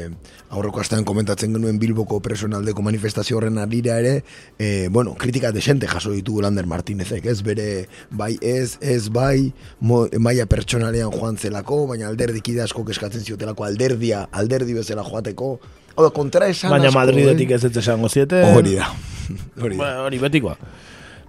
aurreko 0.55 0.79
astean 0.79 1.03
komentatzen 1.05 1.57
genuen 1.57 1.81
Bilboko 1.83 2.20
presoen 2.22 2.55
aldeko 2.55 2.85
manifestazio 2.87 3.37
horren 3.40 3.59
alira 3.59 3.96
ere, 3.98 4.22
e, 4.57 4.87
bueno, 4.94 5.16
kritika 5.18 5.51
desente 5.51 5.88
jaso 5.90 6.12
ditugu 6.14 6.44
Lander 6.46 6.66
Martinezek, 6.70 7.27
ez? 7.27 7.42
Bere, 7.42 7.88
bai 8.11 8.37
ez, 8.40 8.79
ez 8.81 9.09
bai, 9.11 9.53
mo, 9.81 10.05
maila 10.22 10.46
pertsonalean 10.46 11.11
joan 11.11 11.37
zelako, 11.37 11.88
baina 11.90 12.07
alderdikide 12.07 12.62
asko 12.62 12.87
eskatzen 12.94 13.27
ziotelako 13.27 13.66
alderdia, 13.66 14.29
alderdi 14.31 14.72
bezala 14.79 15.03
joateko, 15.03 15.57
hau 15.96 16.05
da, 16.07 16.12
kontra 16.14 16.46
esan 16.46 16.70
Baina 16.70 16.94
Madridetik 16.94 17.51
eh? 17.51 17.59
ez 17.59 17.64
ez 17.64 17.77
esango 17.83 18.09
ziete. 18.09 18.44
Hori 18.55 18.77
da, 18.79 18.87
hori 19.64 19.74
da. 19.74 19.83
Ba, 19.83 19.90
hori 20.07 20.22
betikoa. 20.22 20.55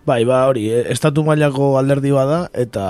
Bai, 0.06 0.24
ba, 0.26 0.46
hori, 0.48 0.70
eh, 0.72 0.86
estatu 0.94 1.24
mailako 1.28 1.78
alderdi 1.78 2.12
bada, 2.12 2.48
eta 2.54 2.86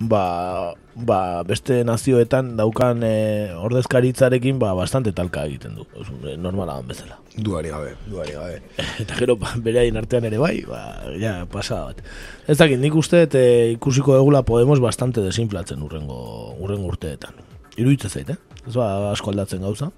ba, 0.00 0.74
ba, 0.94 1.18
beste 1.46 1.82
nazioetan 1.86 2.54
daukan 2.58 3.02
eh, 3.06 3.54
ordezkaritzarekin 3.56 4.58
ba, 4.58 4.72
bastante 4.74 5.12
talka 5.12 5.44
egiten 5.46 5.76
du. 5.78 5.86
Eh, 6.26 6.36
normala 6.36 6.76
dan 6.80 6.88
bezala. 6.90 7.18
Duari 7.36 7.70
gabe, 7.70 7.94
duari 8.10 8.34
gabe. 8.36 8.60
Eta 9.02 9.18
gero, 9.18 9.36
ba, 9.40 9.54
beraien 9.56 9.96
artean 9.96 10.26
ere 10.28 10.38
bai, 10.42 10.56
ba, 10.68 10.82
ja, 11.20 11.36
pasada 11.50 11.92
bat. 11.92 12.02
Ez 12.48 12.58
dakit, 12.58 12.80
nik 12.82 12.94
uste, 12.94 13.24
eta 13.28 13.40
ikusiko 13.74 14.18
egula 14.18 14.42
Podemos 14.44 14.80
bastante 14.82 15.22
desinflatzen 15.24 15.82
urrengo, 15.82 16.18
urrengo 16.60 16.90
urteetan. 16.92 17.38
Iruitze 17.80 18.10
zait, 18.10 18.34
eh? 18.34 18.60
Ez 18.66 18.74
ba, 18.76 19.12
asko 19.12 19.32
aldatzen 19.32 19.64
gauza. 19.64 19.90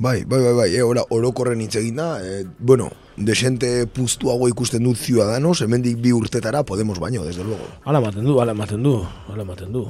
Bai, 0.00 0.24
bai, 0.24 0.40
bai, 0.40 0.52
bai, 0.56 0.70
e, 0.72 0.80
ora, 0.80 1.02
orokorren 1.12 1.60
hitz 1.60 1.74
egin 1.76 1.98
da, 2.00 2.14
e, 2.24 2.46
bueno, 2.56 2.86
desente 3.20 3.84
puztuago 3.84 4.46
ikusten 4.48 4.86
dut 4.86 4.96
ciudadanos, 4.96 5.60
hemendik 5.60 5.98
bi 6.00 6.14
urtetara 6.16 6.62
Podemos 6.64 6.98
baino, 6.98 7.26
desde 7.26 7.44
luego. 7.44 7.66
Hala 7.84 8.00
ematen 8.00 8.24
du, 8.24 8.38
hala 8.40 8.54
ematen 8.56 8.82
du, 8.82 8.94
hala 9.28 9.44
ematen 9.44 9.74
du. 9.76 9.84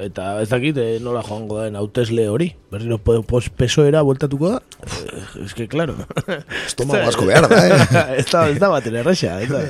Eta 0.00 0.30
ez 0.40 0.48
dakit 0.48 0.80
eh, 0.80 0.96
nola 1.04 1.20
joango 1.26 1.60
den 1.60 1.76
hautesle 1.76 2.24
hori. 2.32 2.54
Berriro 2.72 2.96
pesoera 3.58 4.00
bueltatuko 4.00 4.54
da. 4.54 4.62
Eh, 4.86 5.44
es 5.44 5.52
que, 5.52 5.68
claro. 5.68 5.96
Estomago 6.64 7.08
asko 7.12 7.26
behar 7.26 7.50
da, 7.50 7.60
eh? 7.66 8.16
ez 8.22 8.30
da, 8.32 8.48
ez 8.48 8.56
da 8.58 8.72
baten 8.72 8.96
erresa. 8.96 9.42
Ez 9.42 9.50
da, 9.52 9.60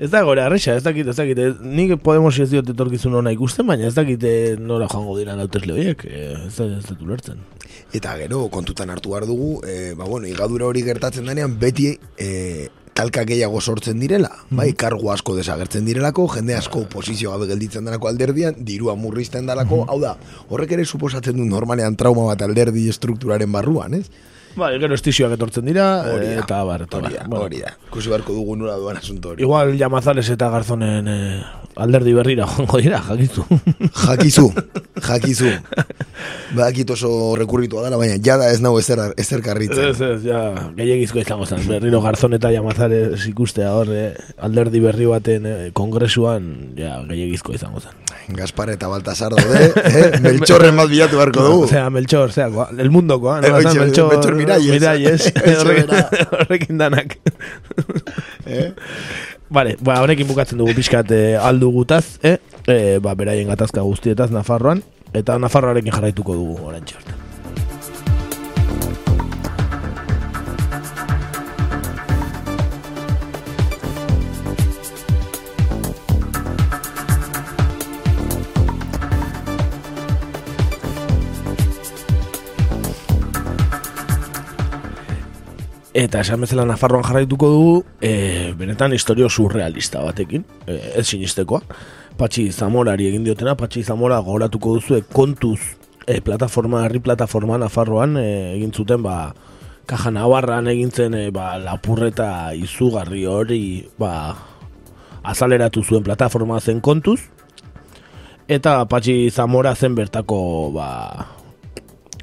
ez 0.00 0.08
da 0.10 0.22
gore 0.24 0.40
erresa, 0.42 0.74
ez 0.78 0.82
dakit, 0.82 1.06
ez 1.12 1.16
dakit. 1.16 1.38
eh, 1.38 1.52
Nik 1.60 1.94
Podemos 2.02 2.38
ez 2.40 2.48
diot 2.50 2.68
etorkizun 2.72 3.14
ona 3.20 3.32
ikusten, 3.36 3.66
baina 3.68 3.86
ez 3.86 3.94
dakit 3.94 4.22
eh, 4.24 4.56
nola 4.58 4.88
joango 4.88 5.16
dira 5.18 5.36
hautesle 5.36 5.74
horiek. 5.76 6.04
Eh, 6.08 6.34
Ez 6.46 6.56
da, 6.56 6.64
ez 6.78 6.84
dut 6.88 7.02
ulertzen. 7.04 7.38
Eta 7.92 8.16
gero, 8.16 8.46
kontutan 8.50 8.90
hartu 8.90 9.10
behar 9.12 9.26
dugu, 9.26 9.60
e, 9.66 9.94
ba, 9.98 10.04
bueno, 10.08 10.26
igadura 10.26 10.66
hori 10.66 10.82
gertatzen 10.86 11.26
denean, 11.26 11.58
beti 11.58 11.90
e, 12.18 12.68
talka 12.94 13.24
gehiago 13.24 13.60
sortzen 13.60 13.98
direla, 14.00 14.30
bai, 14.50 14.72
kargu 14.78 15.10
asko 15.10 15.34
desagertzen 15.36 15.84
direlako, 15.86 16.26
jende 16.34 16.54
asko 16.54 16.84
posizio 16.90 17.30
gabe 17.34 17.46
gelditzen 17.50 17.84
delako 17.86 18.08
alderdian, 18.10 18.54
dirua 18.66 18.94
murrizten 18.98 19.46
delako, 19.46 19.84
hau 19.88 19.98
da, 20.02 20.16
horrek 20.50 20.72
ere 20.76 20.84
suposatzen 20.84 21.36
du 21.38 21.44
normalean 21.48 21.96
trauma 21.96 22.26
bat 22.30 22.42
alderdi 22.46 22.88
estrukturaren 22.90 23.50
barruan, 23.52 23.94
ez? 23.94 24.06
Bai, 24.56 24.72
gero 24.82 24.94
estizioak 24.98 25.32
etortzen 25.36 25.64
dira, 25.68 25.84
Hori 26.10 26.26
eh, 26.26 26.34
da, 26.36 26.42
eta 26.42 26.62
bar, 26.66 26.82
eta 26.88 26.96
hori 26.98 27.06
bar. 27.14 27.16
da, 27.22 27.28
Bueno, 27.28 27.44
hori 27.46 27.60
da. 27.62 27.70
Ikusi 27.90 28.08
beharko 28.10 28.34
dugu 28.34 28.56
nola 28.58 28.74
duan 28.76 28.96
asunto 28.98 29.30
hori. 29.34 29.42
Igual 29.46 29.76
Llamazares 29.78 30.28
eta 30.34 30.48
Garzonen 30.50 31.06
eh, 31.08 31.42
alderdi 31.80 32.12
berrira 32.12 32.46
joango 32.50 32.80
dira, 32.82 32.98
jakizu. 33.06 33.44
Jakizu, 34.02 34.48
jakizu. 35.08 35.52
Badakit 36.54 36.90
oso 36.96 37.36
rekurritua 37.38 37.84
dela, 37.86 37.96
baina 38.00 38.18
jada 38.22 38.50
ez 38.52 38.58
nau 38.60 38.74
ezer, 38.80 38.98
ezer 39.16 39.40
karritzen. 39.46 39.86
Ez, 39.92 40.00
ez, 40.02 40.20
ja, 40.26 40.42
gehiagizko 40.76 41.22
izango 41.22 41.46
zen. 41.46 41.62
Berriro 41.70 42.02
Garzon 42.02 42.34
eta 42.36 42.50
Llamazares 42.50 43.22
ikustea 43.30 43.70
hor, 43.78 43.88
eh, 43.94 44.12
alderdi 44.42 44.82
berri 44.82 45.06
baten 45.06 45.46
eh, 45.46 45.58
kongresuan, 45.72 46.50
ja, 46.78 46.98
gehiagizko 47.08 47.54
izango 47.56 47.80
zen. 47.86 47.94
Gaspar 48.30 48.70
eta 48.70 48.86
Baltasar 48.86 49.32
daude, 49.34 49.62
eh? 49.90 50.18
Meltxorren 50.22 50.76
bat 50.78 50.86
bilatu 50.90 51.16
beharko 51.18 51.42
dugu. 51.46 51.64
Osea, 51.66 51.88
Melchor, 51.90 52.30
koa- 52.54 52.68
el 52.78 52.90
mundokoa, 52.94 53.40
Eh, 53.40 53.48
no? 53.48 53.56
oitxe, 53.58 53.78
Melchor, 53.80 54.10
Melchor 54.12 54.36
Miralles. 54.40 54.74
Miralles, 54.74 55.26
Eso 55.52 55.64
horrekin, 55.64 55.94
horrekin 56.38 56.82
danak. 56.82 57.18
Eh? 58.50 58.72
Vale, 59.52 59.76
ba, 59.78 60.00
honekin 60.02 60.26
bukatzen 60.26 60.58
dugu 60.58 60.74
pixkat 60.74 61.12
eh, 61.14 61.38
aldu 61.38 61.70
gutaz, 61.70 62.18
eh? 62.26 62.38
eh? 62.66 62.98
ba, 62.98 63.14
beraien 63.14 63.46
gatazka 63.52 63.84
guztietaz 63.86 64.32
Nafarroan, 64.34 64.82
eta 65.14 65.38
Nafarroarekin 65.38 65.94
jarraituko 65.94 66.34
dugu 66.34 66.56
orantxe 66.66 66.98
arte. 66.98 67.29
Eta 85.90 86.20
esan 86.22 86.44
bezala 86.44 86.62
Nafarroan 86.68 87.02
jarraituko 87.02 87.48
dugu, 87.50 87.84
e, 88.00 88.52
benetan 88.54 88.92
historio 88.94 89.28
surrealista 89.28 90.04
batekin, 90.04 90.44
e, 90.66 90.76
ez 91.00 91.06
sinistekoa. 91.08 91.64
Patxi 92.16 92.52
Zamorari 92.52 93.08
egin 93.08 93.24
diotena, 93.26 93.56
Patxi 93.58 93.82
Zamora 93.82 94.20
gogoratuko 94.22 94.76
duzu 94.76 95.00
kontuz 95.12 95.58
e, 96.06 96.20
plataforma, 96.20 96.84
herri 96.86 97.00
plataforma 97.02 97.58
Nafarroan 97.58 98.14
e, 98.20 98.54
egin 98.54 98.70
zuten, 98.70 99.02
ba, 99.02 99.34
kaja 99.90 100.12
nabarran 100.14 100.70
egin 100.70 100.94
zen 100.94 101.18
e, 101.18 101.24
ba, 101.34 101.56
lapurreta 101.58 102.54
izugarri 102.54 103.24
hori 103.26 103.88
ba, 103.98 104.36
azaleratu 105.26 105.82
zuen 105.82 106.06
plataforma 106.06 106.60
zen 106.60 106.78
kontuz, 106.80 107.18
eta 108.46 108.84
Patxi 108.86 109.26
Zamora 109.34 109.74
zen 109.74 109.98
bertako 109.98 110.70
ba, 110.78 110.90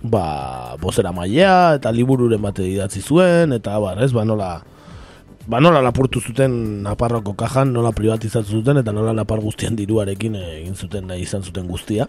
ba, 0.03 0.75
bozera 0.81 1.11
mailea 1.11 1.77
eta 1.77 1.91
libururen 1.91 2.41
bate 2.41 2.65
idatzi 2.67 3.01
zuen 3.01 3.53
eta 3.53 3.77
bar, 3.79 4.01
ez, 4.03 4.11
ba 4.13 4.25
nola 4.25 4.51
ba 5.47 5.61
nola 5.63 5.81
lapurtu 5.81 6.19
zuten 6.19 6.83
Naparroko 6.83 7.33
kajan, 7.33 7.71
nola 7.71 7.93
privatizatu 7.95 8.59
zuten 8.59 8.81
eta 8.83 8.91
nola 8.91 9.13
Napar 9.15 9.39
guztian 9.39 9.77
diruarekin 9.79 10.35
egin 10.35 10.75
zuten 10.75 11.07
nahi 11.07 11.23
izan 11.23 11.43
zuten 11.43 11.67
guztia. 11.67 12.07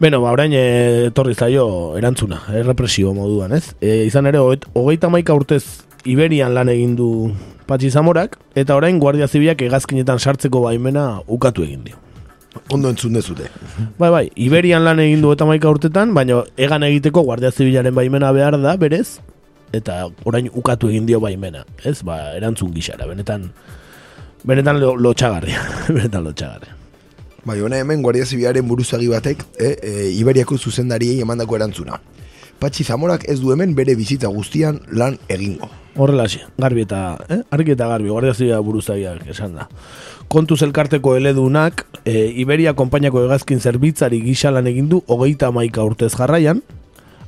Beno, 0.00 0.20
ba, 0.22 0.32
orain 0.32 0.52
e, 0.56 1.08
etorri 1.08 1.34
zaio 1.34 1.96
erantzuna, 1.96 2.42
errepresio 2.56 3.12
moduan, 3.16 3.52
ez? 3.56 3.74
E, 3.80 4.04
izan 4.08 4.28
ere, 4.28 4.40
hogeita 4.40 5.10
maika 5.12 5.36
urtez 5.36 5.84
Iberian 6.08 6.54
lan 6.56 6.70
egin 6.72 6.94
du 6.96 7.08
Patxi 7.68 7.90
Zamorak, 7.92 8.38
eta 8.56 8.76
orain 8.76 9.00
Guardia 9.00 9.28
Zibiak 9.28 9.60
egazkinetan 9.62 10.20
sartzeko 10.20 10.64
baimena 10.64 11.20
ukatu 11.28 11.64
egin 11.66 11.84
dio. 11.84 12.00
Ondo 12.70 12.90
entzun 12.90 13.14
dezute. 13.14 13.46
Bai, 13.98 14.10
bai, 14.10 14.24
Iberian 14.34 14.84
lan 14.84 14.98
egin 15.02 15.22
du 15.22 15.30
eta 15.34 15.46
maika 15.46 15.70
urtetan, 15.70 16.14
baina 16.14 16.40
egan 16.58 16.82
egiteko 16.86 17.22
Guardia 17.26 17.52
Zibilaren 17.52 17.94
baimena 17.94 18.32
behar 18.34 18.58
da, 18.62 18.74
berez, 18.78 19.20
eta 19.72 20.02
orain 20.26 20.50
ukatu 20.54 20.90
egin 20.90 21.06
dio 21.06 21.20
baimena, 21.22 21.64
ez? 21.84 22.00
Ba, 22.06 22.18
erantzun 22.38 22.72
gixara, 22.74 23.06
benetan, 23.10 23.48
benetan 24.46 24.82
lotxagarria, 24.82 25.62
benetan 25.96 26.26
lotxagarria. 26.26 26.76
Bai, 27.46 27.60
hona 27.62 27.78
hemen 27.80 28.02
Guardia 28.02 28.26
Zibilaren 28.26 28.66
buruzagi 28.68 29.08
batek, 29.08 29.46
eh, 29.58 29.76
e, 29.80 29.92
Iberiako 30.18 30.58
zuzendariei 30.58 31.22
emandako 31.22 31.56
erantzuna. 31.56 32.00
Patxi 32.60 32.84
Zamorak 32.84 33.24
ez 33.28 33.40
du 33.40 33.52
hemen 33.52 33.74
bere 33.74 33.94
bizitza 33.96 34.28
guztian 34.28 34.82
lan 34.92 35.16
egingo. 35.28 35.70
Horrela 35.96 36.26
garbi 36.60 36.84
eta, 36.86 37.18
eh? 37.28 37.42
argi 37.50 37.72
eta 37.72 37.88
garbi, 37.88 38.08
Guardia 38.08 38.34
Zibila 38.34 38.60
buruzagiak 38.62 39.26
esan 39.32 39.56
da 39.58 39.66
kontuz 40.30 40.62
elkarteko 40.62 41.16
eledunak, 41.18 41.82
e, 42.06 42.30
Iberia 42.38 42.76
konpainako 42.78 43.24
egazkin 43.26 43.58
zerbitzari 43.58 44.20
gixalan 44.22 44.68
egindu 44.70 45.00
hogeita 45.10 45.50
maika 45.50 45.82
urtez 45.82 46.12
jarraian, 46.14 46.62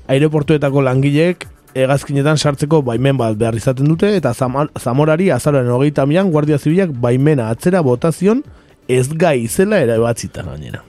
aireportuetako 0.06 0.84
langileek 0.86 1.48
egazkinetan 1.74 2.38
sartzeko 2.38 2.82
baimen 2.86 3.18
bat 3.18 3.34
behar 3.40 3.58
izaten 3.58 3.90
dute, 3.90 4.12
eta 4.20 4.34
zamorari 4.36 5.32
azaroren 5.34 5.74
hogeita 5.74 6.06
mian 6.06 6.30
Guardia 6.30 6.60
Zibilak 6.62 6.94
baimena 7.02 7.50
atzera 7.50 7.82
botazion 7.82 8.44
ez 8.86 9.08
gai 9.10 9.48
zela 9.48 9.82
erabatzita 9.82 10.46
gainera. 10.46 10.84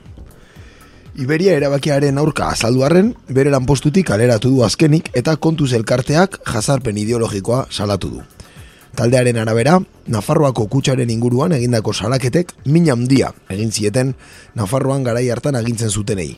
Iberia 1.13 1.53
erabakiaren 1.53 2.17
aurka 2.17 2.47
azalduarren, 2.49 3.11
bere 3.29 3.51
lanpostutik 3.53 4.09
aleratu 4.09 4.49
du 4.49 4.63
azkenik 4.65 5.11
eta 5.13 5.35
kontuz 5.37 5.67
elkarteak 5.77 6.39
jazarpen 6.47 6.97
ideologikoa 6.97 7.67
salatu 7.69 8.09
du. 8.15 8.21
Taldearen 8.97 9.37
arabera, 9.37 9.75
Nafarroako 10.09 10.65
kutsaren 10.73 11.11
inguruan 11.13 11.53
egindako 11.53 11.93
salaketek 11.93 12.55
min 12.65 12.89
handia 12.89 13.29
egin 13.53 13.69
zieten 13.71 14.15
Nafarroan 14.57 15.05
garai 15.05 15.29
hartan 15.29 15.55
agintzen 15.55 15.93
zutenei. 15.93 16.31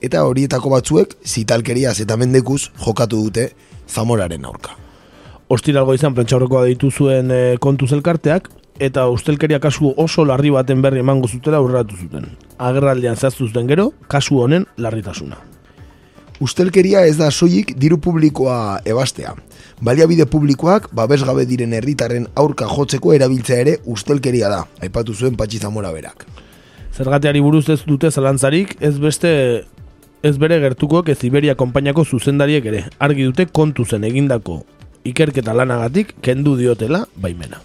Eta 0.00 0.22
horietako 0.22 0.70
batzuek 0.76 1.16
zitalkeriaz 1.26 1.98
eta 2.00 2.16
mendekuz 2.16 2.70
jokatu 2.86 3.24
dute 3.24 3.50
Zamoraren 3.90 4.46
aurka. 4.46 4.78
Ostiralgo 5.50 5.94
izan 5.98 6.14
prentxaurrekoa 6.14 6.68
ditu 6.70 6.92
zuen 6.94 7.34
e, 7.34 7.56
kontuz 7.58 7.90
elkarteak, 7.92 8.46
eta 8.80 9.06
ustelkeria 9.12 9.60
kasu 9.60 9.92
oso 10.00 10.24
larri 10.24 10.50
baten 10.50 10.82
berri 10.82 11.04
emango 11.04 11.28
zutela 11.28 11.60
aurreratu 11.60 11.96
zuten. 12.00 12.26
Agerraldean 12.58 13.16
zehaztu 13.16 13.46
zuten 13.46 13.68
gero, 13.68 13.92
kasu 14.08 14.40
honen 14.40 14.66
larritasuna. 14.76 15.36
Ustelkeria 16.40 17.04
ez 17.04 17.18
da 17.18 17.28
soilik 17.30 17.74
diru 17.76 17.98
publikoa 18.00 18.80
ebastea. 18.88 19.34
Baliabide 19.84 20.24
publikoak 20.24 20.88
babesgabe 20.96 21.44
diren 21.44 21.76
herritarren 21.76 22.26
aurka 22.34 22.68
jotzeko 22.68 23.12
erabiltzea 23.12 23.60
ere 23.60 23.76
ustelkeria 23.84 24.48
da, 24.48 24.62
aipatu 24.80 25.14
zuen 25.14 25.36
Patxi 25.36 25.60
Zamora 25.60 25.92
berak. 25.92 26.24
Zergateari 26.96 27.44
buruz 27.44 27.68
ez 27.68 27.82
dute 27.84 28.10
zalantzarik, 28.10 28.76
ez 28.80 28.96
beste 28.98 29.30
ez 30.22 30.36
bere 30.40 30.58
gertukoak 30.60 31.08
ez 31.12 31.20
Iberia 31.24 31.54
konpainako 31.54 32.04
zuzendariek 32.04 32.64
ere. 32.72 32.84
Argi 32.98 33.28
dute 33.28 33.46
kontu 33.46 33.84
zen 33.84 34.04
egindako 34.08 34.62
ikerketa 35.04 35.54
lanagatik 35.56 36.16
kendu 36.24 36.56
diotela 36.56 37.06
baimena. 37.16 37.60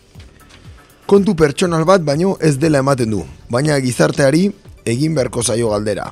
Kontu 1.05 1.35
pertsonal 1.37 1.85
bat 1.85 2.01
baino 2.01 2.37
ez 2.41 2.57
dela 2.57 2.79
ematen 2.81 3.11
du, 3.11 3.23
baina 3.49 3.79
gizarteari 3.79 4.47
egin 4.85 5.13
beharko 5.15 5.43
zaio 5.43 5.69
galdera 5.69 6.11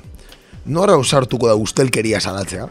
nora 0.64 0.96
usartuko 0.96 1.48
da 1.48 1.54
ustelkeria 1.54 2.20
salatzea? 2.20 2.68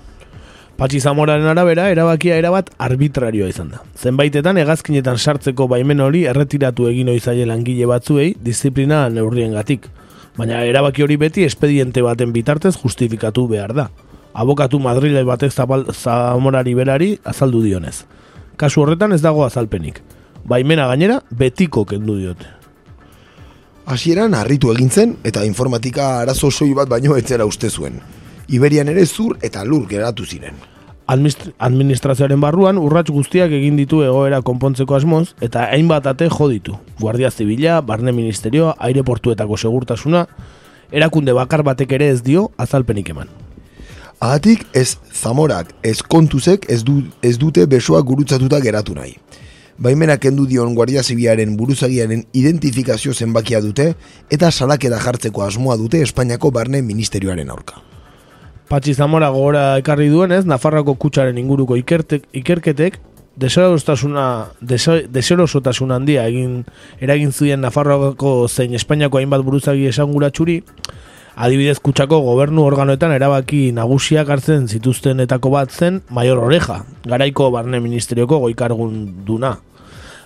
Patxi 0.78 1.00
Zamoraren 1.00 1.46
arabera, 1.46 1.90
erabakia 1.94 2.38
erabat 2.42 2.72
arbitrarioa 2.82 3.50
izan 3.52 3.70
da. 3.76 3.84
Zenbaitetan 4.02 4.58
hegazkinetan 4.58 5.20
sartzeko 5.20 5.68
baimen 5.70 6.02
hori 6.02 6.24
erretiratu 6.30 6.88
egin 6.90 7.12
oizaile 7.14 7.46
langile 7.46 7.86
batzuei 7.86 8.32
disiplina 8.42 9.04
neurrien 9.14 9.54
gatik. 9.54 9.86
Baina 10.38 10.64
erabaki 10.66 11.06
hori 11.06 11.20
beti 11.22 11.46
espediente 11.46 12.02
baten 12.02 12.34
bitartez 12.34 12.74
justifikatu 12.80 13.46
behar 13.48 13.76
da. 13.78 13.90
Abokatu 14.34 14.80
Madrile 14.82 15.22
batek 15.24 15.54
zabal, 15.54 15.86
Zamorari 15.94 16.74
berari 16.74 17.12
azaldu 17.24 17.62
dionez. 17.62 18.00
Kasu 18.58 18.82
horretan 18.82 19.14
ez 19.14 19.22
dago 19.22 19.46
azalpenik. 19.46 20.02
Baimena 20.44 20.88
gainera 20.88 21.22
betiko 21.32 21.86
kendu 21.88 22.18
diote. 22.20 22.50
Hasieran 23.86 24.34
harritu 24.36 24.72
egin 24.74 24.90
zen 24.90 25.16
eta 25.24 25.46
informatika 25.48 26.20
arazo 26.20 26.52
soi 26.52 26.74
bat 26.76 26.90
baino 26.92 27.16
etzera 27.16 27.46
uste 27.46 27.70
zuen. 27.70 28.02
Iberian 28.48 28.90
ere 28.92 29.06
zur 29.06 29.38
eta 29.42 29.64
lur 29.64 29.88
geratu 29.88 30.26
ziren. 30.26 30.56
Administrazioaren 31.08 32.40
barruan 32.40 32.78
urrats 32.80 33.12
guztiak 33.12 33.52
egin 33.52 33.76
ditu 33.80 34.02
egoera 34.04 34.42
konpontzeko 34.42 34.96
asmoz 34.96 35.34
eta 35.42 35.68
hainbat 35.72 36.08
ate 36.08 36.30
jo 36.32 36.48
ditu. 36.52 36.76
Guardia 37.00 37.32
Zibila, 37.32 37.82
Barne 37.82 38.12
Ministerioa, 38.12 38.76
aireportuetako 38.80 39.58
segurtasuna, 39.58 40.26
erakunde 40.92 41.34
bakar 41.34 41.64
batek 41.64 41.92
ere 41.92 42.10
ez 42.10 42.22
dio 42.24 42.50
azalpenik 42.58 43.10
eman. 43.10 43.32
Ahatik 44.20 44.66
ez 44.74 44.98
zamorak, 45.12 45.74
ez 45.84 46.02
kontuzek 46.02 46.70
ez, 46.70 46.84
du, 46.84 47.02
ez 47.22 47.38
dute 47.38 47.66
besoak 47.68 48.06
gurutzatuta 48.08 48.60
geratu 48.64 48.96
nahi 48.96 49.18
baimena 49.84 50.16
kendu 50.18 50.46
dion 50.48 50.76
Guardia 50.76 51.04
Zibiaren 51.04 51.58
buruzagiaren 51.60 52.24
identifikazio 52.32 53.14
zenbakia 53.14 53.60
dute 53.62 53.90
eta 54.32 54.52
salakeda 54.52 55.00
jartzeko 55.04 55.44
asmoa 55.44 55.76
dute 55.78 56.00
Espainiako 56.02 56.52
barne 56.56 56.82
ministerioaren 56.82 57.50
aurka. 57.52 57.82
Patxi 58.70 58.94
Zamora 58.96 59.28
gora 59.30 59.78
ekarri 59.78 60.08
duenez, 60.10 60.46
Nafarroko 60.48 60.96
kutsaren 60.96 61.38
inguruko 61.38 61.76
ikertek, 61.76 62.30
ikerketek 62.32 63.00
deserostasuna 63.36 64.26
deserosotasun 64.62 65.92
handia 65.92 66.24
egin 66.32 66.62
eragin 67.02 67.34
zuen 67.34 67.62
Nafarroako 67.66 68.48
zein 68.48 68.78
Espainiako 68.80 69.20
hainbat 69.20 69.44
buruzagi 69.44 69.90
esanguratxuri 69.92 70.62
adibidez 71.36 71.80
kutsako 71.84 72.22
gobernu 72.24 72.64
organoetan 72.64 73.12
erabaki 73.18 73.72
nagusiak 73.76 74.30
hartzen 74.30 74.70
zituztenetako 74.70 75.52
bat 75.58 75.72
zen 75.74 76.02
Maior 76.14 76.46
Oreja, 76.46 76.84
garaiko 77.04 77.50
barne 77.52 77.84
ministerioko 77.84 78.40
goikargun 78.46 79.26
duna. 79.28 79.58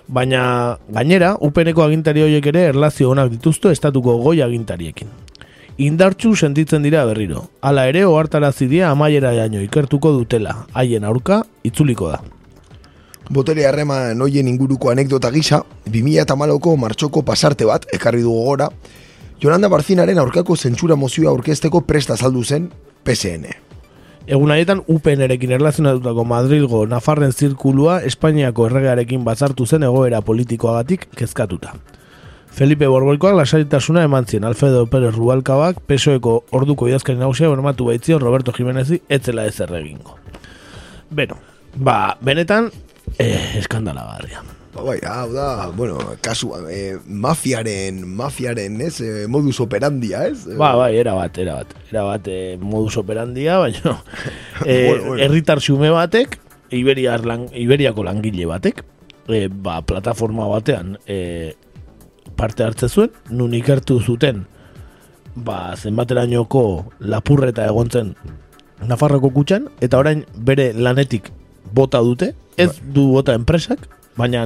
Baina 0.07 0.77
gainera, 0.87 1.35
upeneko 1.43 1.83
agintari 1.83 2.23
horiek 2.23 2.45
ere 2.53 2.61
erlazio 2.71 3.09
onak 3.11 3.31
dituztu 3.33 3.69
estatuko 3.73 4.15
goi 4.23 4.39
agintariekin. 4.41 5.09
Indartxu 5.77 6.31
sentitzen 6.35 6.81
dira 6.87 7.03
berriro. 7.05 7.43
Hala 7.61 7.85
ere, 7.91 8.05
ohartarazi 8.07 8.69
dia 8.71 8.89
amaiera 8.89 9.33
jaino 9.35 9.61
ikertuko 9.61 10.13
dutela, 10.15 10.55
haien 10.73 11.03
aurka, 11.03 11.43
itzuliko 11.63 12.09
da. 12.13 12.21
Botere 13.29 13.67
harrema 13.67 14.13
noien 14.15 14.47
inguruko 14.47 14.89
anekdota 14.89 15.29
gisa, 15.35 15.61
2008ko 15.91 16.77
martxoko 16.79 17.21
pasarte 17.27 17.67
bat, 17.67 17.85
ekarri 17.93 18.23
dugu 18.23 18.45
gora, 18.47 18.71
Jolanda 19.43 19.69
Barzinaren 19.69 20.17
aurkako 20.17 20.55
zentsura 20.55 20.95
mozioa 20.95 21.29
aurkezteko 21.29 21.83
presta 21.85 22.17
saldu 22.17 22.43
zen 22.43 22.71
PSN. 23.03 23.66
Egun 24.27 24.51
haietan 24.51 24.81
UPN-erekin 24.91 25.53
erlazionatutako 25.55 26.25
Madrilgo 26.27 26.81
Nafarren 26.91 27.31
zirkulua 27.31 28.01
Espainiako 28.09 28.65
erregearekin 28.67 29.23
batzartu 29.23 29.65
zen 29.65 29.85
egoera 29.87 30.19
politikoagatik 30.19 31.05
kezkatuta. 31.15 31.77
Felipe 32.57 32.89
Borboikoak 32.91 33.37
lasaritasuna 33.37 34.03
eman 34.03 34.27
zien 34.27 34.43
Alfredo 34.43 34.83
Pérez 34.91 35.13
Rubalkabak 35.15 35.79
pesoeko 35.87 36.41
orduko 36.51 36.89
idazkari 36.91 37.21
nagusia 37.21 37.47
bermatu 37.53 37.87
baitzion 37.87 38.19
Roberto 38.19 38.51
Jimenezi 38.51 38.99
etzela 39.07 39.47
ez 39.47 39.61
erregingo. 39.63 40.19
Beno, 41.09 41.39
ba, 41.75 42.17
benetan, 42.19 42.71
eh, 43.19 43.55
eskandala 43.61 44.03
barria. 44.11 44.43
Ba, 44.43 44.56
bai, 44.83 44.97
hau 45.05 45.31
da, 45.33 45.67
bueno, 45.75 45.97
kasu, 46.21 46.51
eh, 46.69 46.97
mafiaren, 47.05 48.03
mafiaren, 48.17 48.81
ez, 48.81 49.01
eh, 49.01 49.27
modus 49.27 49.59
operandia, 49.59 50.25
ez? 50.27 50.45
Ba, 50.57 50.75
bai, 50.75 50.95
era 50.97 51.13
bat, 51.13 51.37
era 51.37 51.55
bat, 51.61 51.73
era 51.91 52.03
bat, 52.03 52.27
eh, 52.27 52.57
modus 52.61 52.97
operandia, 52.97 53.57
baina, 53.57 53.97
eh, 54.65 54.87
bueno, 54.89 55.03
bueno. 55.09 55.23
erritar 55.23 55.61
xume 55.61 55.89
batek, 55.89 56.39
Iberiar 56.69 57.23
lan, 57.25 57.47
Iberiako 57.55 58.03
langile 58.03 58.45
batek, 58.45 58.83
e, 59.27 59.47
ba, 59.47 59.81
plataforma 59.81 60.47
batean 60.47 60.97
e, 61.07 61.55
parte 62.35 62.63
hartze 62.63 62.89
zuen, 62.89 63.11
nun 63.29 63.53
ikertu 63.55 63.99
zuten 64.01 64.45
ba, 65.35 65.75
zenbaterainoko 65.77 66.63
lapurreta 66.99 67.67
egontzen 67.67 68.15
Nafarroko 68.77 69.31
kutxan, 69.33 69.63
eta 69.81 69.97
orain 69.97 70.19
bere 70.37 70.67
lanetik 70.77 71.31
bota 71.73 71.97
dute, 72.05 72.35
ez 72.61 72.75
du 72.93 73.07
bota 73.15 73.33
enpresak, 73.33 73.87
baina 74.19 74.43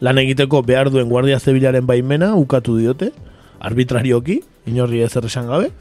lan 0.00 0.18
egiteko 0.18 0.62
behar 0.66 0.90
duen 0.90 1.08
Guardia 1.08 1.40
Zibilaren 1.40 1.86
baimena 1.86 2.34
ukatu 2.36 2.76
diote, 2.78 3.12
arbitrarioki, 3.60 4.40
inorri 4.66 5.02
ez 5.02 5.14
erresan 5.16 5.48
gabe, 5.50 5.72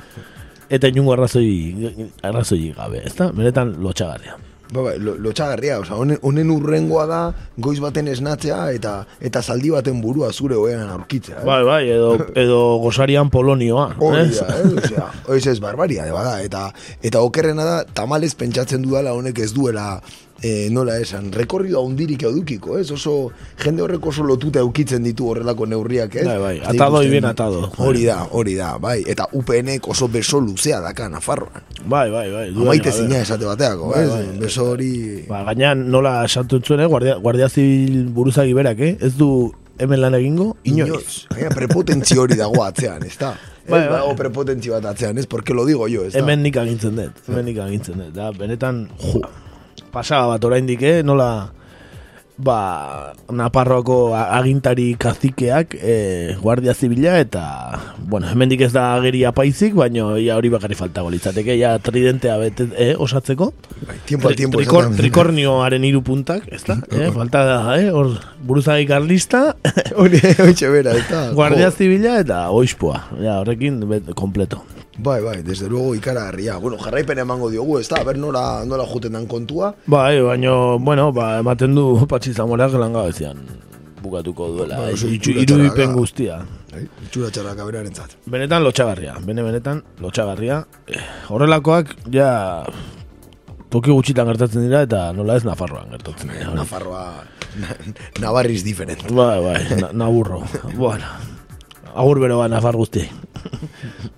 eta 0.70 0.90
inungo 0.90 1.14
arrazoi, 1.14 2.10
arrazoi 2.24 2.74
gabe, 2.76 3.04
ezta? 3.06 3.32
Benetan 3.36 3.76
lotxagarria. 3.84 4.38
Ba, 4.74 4.82
ba, 4.82 4.94
lo, 4.98 5.14
lotxagarria, 5.22 5.78
oza, 5.84 5.94
honen, 6.00 6.18
honen 6.26 6.50
urrengoa 6.50 7.04
da 7.06 7.20
goiz 7.62 7.78
baten 7.84 8.08
esnatzea 8.10 8.72
eta 8.74 8.96
eta 9.22 9.44
zaldi 9.44 9.70
baten 9.70 10.00
burua 10.02 10.32
zure 10.34 10.58
hoean 10.58 10.90
aurkitzea. 10.90 11.44
Eh? 11.44 11.46
Bai, 11.46 11.62
bai, 11.68 11.82
edo, 11.94 12.16
edo 12.34 12.60
gozarian 12.82 13.30
polonioa. 13.30 13.92
Hori 14.02 14.24
ez? 14.24 14.40
da, 14.40 14.48
eh? 14.58 14.72
Osea, 14.82 15.08
hori 15.30 15.52
ez 15.54 15.60
barbaria, 15.62 16.08
de 16.10 16.16
bada. 16.16 16.40
Eta, 16.42 16.66
eta 17.06 17.22
okerrena 17.22 17.68
da, 17.68 17.78
tamalez 17.86 18.34
pentsatzen 18.40 18.82
dudala 18.86 19.14
honek 19.14 19.44
ez 19.46 19.52
duela 19.54 20.00
eh, 20.42 20.68
nola 20.72 20.98
esan, 21.00 21.32
rekorrido 21.32 21.82
handirik 21.86 22.24
edukiko, 22.28 22.78
ez? 22.78 22.90
Oso, 22.92 23.32
jende 23.62 23.82
horrek 23.86 24.06
oso 24.06 24.24
lotuta 24.24 24.60
eukitzen 24.60 25.04
ditu 25.04 25.30
horrelako 25.32 25.66
neurriak, 25.66 26.16
ez? 26.22 26.26
Bai, 26.28 26.38
bai, 26.40 26.56
atado 26.66 27.02
y 27.04 27.10
bien 27.10 27.26
atado. 27.26 27.72
Hori 27.78 28.04
da, 28.06 28.28
hori 28.32 28.56
da, 28.56 28.78
bai. 28.78 29.02
Eta 29.08 29.28
UPNek 29.32 29.88
oso 29.88 30.08
beso 30.08 30.40
luzea 30.40 30.80
daka 30.82 31.10
Nafarroan. 31.10 31.64
Bai, 31.86 32.10
bai, 32.12 32.30
bai. 32.32 32.48
Amaite 32.50 32.92
zina 32.92 33.20
esate 33.22 33.46
bateako, 33.46 33.92
Bai, 33.94 34.04
ez? 34.04 34.10
bai. 34.10 34.26
Beso 34.40 34.70
hori... 34.72 34.92
Ba, 35.30 35.44
gainean 35.52 35.86
nola 35.90 36.24
esantu 36.26 36.60
zuen, 36.62 36.82
eh? 36.82 36.88
Guardia, 36.92 37.16
Guardia 37.16 37.50
Zibil 37.50 38.06
buruzagi 38.14 38.54
berak, 38.54 38.80
eh? 38.80 38.98
Ez 39.02 39.16
du 39.18 39.52
hemen 39.80 40.00
lan 40.02 40.16
egingo, 40.16 40.56
inoiz. 40.64 41.26
Gaina, 41.34 41.50
prepotentzi 41.56 42.18
hori 42.20 42.38
dago 42.40 42.64
atzean, 42.64 43.04
ez 43.10 43.18
da? 43.20 43.34
Bai, 43.66 43.80
bai. 43.88 43.98
dago 43.98 44.14
prepotentzi 44.20 44.70
bat 44.70 44.86
atzean, 44.92 45.18
ez? 45.18 45.26
Porque 45.28 45.54
lo 45.54 45.66
digo 45.66 45.88
yo, 45.88 46.04
ez 46.06 46.14
da? 46.14 46.20
Hemen 46.22 46.44
nik 46.46 46.58
agintzen 46.62 46.96
dut, 47.00 47.24
hemen 47.28 47.46
nik 47.50 47.58
agintzen 47.64 47.98
dut. 48.04 48.14
Da, 48.16 48.30
benetan, 48.36 48.86
jo, 49.02 49.24
pasaba 49.92 50.36
bat 50.36 50.44
oraindik, 50.46 50.82
eh? 50.82 51.04
Nola, 51.04 51.52
ba, 52.38 53.14
Naparroako 53.32 54.12
agintari 54.16 54.96
kazikeak 55.00 55.76
eh, 55.80 56.36
Guardia 56.42 56.74
Zibila 56.76 57.14
eta, 57.20 57.46
bueno, 58.00 58.28
hemendik 58.28 58.62
ez 58.68 58.72
da 58.76 58.94
ageria 58.98 59.32
paizik, 59.32 59.74
baino 59.74 60.18
ia 60.20 60.36
hori 60.36 60.52
bakarri 60.52 60.76
faltago 60.76 61.10
litzateke, 61.14 61.56
ja 61.60 61.78
tridentea 61.80 62.36
bete, 62.42 62.68
eh, 62.78 62.94
osatzeko. 63.00 63.52
Bai, 63.88 63.98
tiempo 64.06 64.28
al 64.28 64.36
tiempo. 64.36 64.60
Esaten- 64.60 64.98
trikornioaren 65.00 65.84
hiru 65.88 66.04
puntak, 66.04 66.44
ez 66.52 66.64
da? 66.68 66.80
Eh, 66.96 67.12
falta 67.16 67.44
da, 67.48 67.58
eh? 67.80 67.90
Hor, 67.92 68.16
buruzagi 68.44 68.86
karlista, 68.88 69.56
Hori, 69.96 70.20
bera, 70.20 70.92
ez 70.96 71.08
da? 71.10 71.30
Guardia. 71.32 71.72
Zibila 71.72 72.20
eta 72.20 72.50
oizpoa. 72.52 73.06
Ja, 73.22 73.40
horrekin, 73.42 73.80
bet, 73.90 74.12
kompleto. 74.16 74.62
Bai, 74.98 75.22
bai, 75.22 75.42
desde 75.44 75.68
luego 75.68 75.94
ikaragarria. 75.96 76.56
Bueno, 76.58 76.78
jarraipen 76.80 77.20
emango 77.20 77.50
diogu, 77.52 77.80
ez 77.80 77.90
da? 77.90 78.02
Ber, 78.04 78.18
nola, 78.18 78.64
nola 78.66 78.86
juten 78.88 79.12
dan 79.14 79.26
kontua. 79.28 79.74
Bai, 79.88 80.22
baino, 80.22 80.80
bueno, 80.80 81.12
ba, 81.12 81.40
ematen 81.40 81.76
du 81.76 81.86
Patxi 82.12 82.34
Zamorak 82.34 82.74
langabezian 82.80 83.42
bukatuko 84.06 84.48
duela. 84.54 84.78
Ba, 84.80 84.90
eh, 84.92 84.96
itxu- 85.18 85.36
irudipen 85.42 85.94
guztia. 85.98 86.40
Bai, 86.72 86.86
itxura 87.08 87.32
txarraka 87.34 87.66
beraren 87.66 87.94
zat. 87.96 88.16
Benetan 88.30 88.64
lotxagarria, 88.64 89.16
bene 89.26 89.44
benetan 89.44 89.84
lotxagarria. 90.00 90.62
Eh, 90.88 91.02
horrelakoak, 91.34 91.96
ja, 92.14 92.64
toki 93.74 93.92
gutxitan 93.92 94.28
gertatzen 94.32 94.64
dira 94.64 94.84
eta 94.86 95.10
nola 95.18 95.36
ez 95.36 95.44
Nafarroan 95.44 95.90
gertatzen 95.98 96.32
dira. 96.32 96.54
Nafarroa, 96.56 97.06
na, 97.60 97.76
Navarriz 98.22 98.64
diferent. 98.64 99.04
Bai, 99.12 99.40
bai, 99.44 99.60
na, 99.82 99.90
naburro. 99.92 100.44
bueno, 100.78 101.10
agur 101.96 102.20
bero 102.24 102.38
ba, 102.40 102.48
Nafar 102.48 102.78
guzti. 102.80 103.04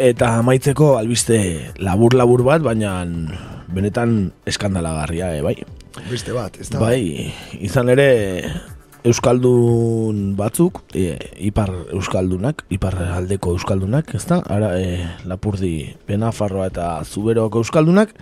Eta 0.00 0.30
amaitzeko 0.40 0.94
albiste 0.96 1.36
labur-labur 1.76 2.40
bat, 2.46 2.62
baina 2.64 2.94
benetan 3.68 4.32
eskandalagarria, 4.48 5.34
eh, 5.36 5.42
bai. 5.44 5.58
Beste 6.08 6.32
bat, 6.32 6.56
ez 6.56 6.70
da? 6.70 6.80
Bai, 6.80 7.32
izan 7.60 7.90
ere 7.92 8.06
Euskaldun 9.04 10.36
batzuk, 10.38 10.80
e, 10.96 11.18
ipar 11.50 11.72
Euskaldunak, 11.92 12.64
ipar 12.72 12.96
aldeko 13.18 13.52
Euskaldunak, 13.58 14.14
ez 14.16 14.24
da? 14.28 14.40
Ara, 14.48 14.72
e, 14.80 15.04
Lapurdi, 15.28 15.74
Benafarroa 16.08 16.70
eta 16.72 16.88
Zuberoako 17.04 17.60
Euskaldunak, 17.64 18.16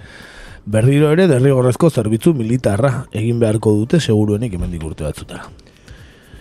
berriro 0.67 1.13
ere 1.15 1.29
derrigorrezko 1.31 1.91
zerbitzu 1.91 2.35
militarra 2.35 3.07
egin 3.13 3.39
beharko 3.39 3.75
dute 3.79 4.01
seguruenik 4.01 4.59
hemendik 4.59 4.85
urte 4.85 5.07
batzutara. 5.07 5.47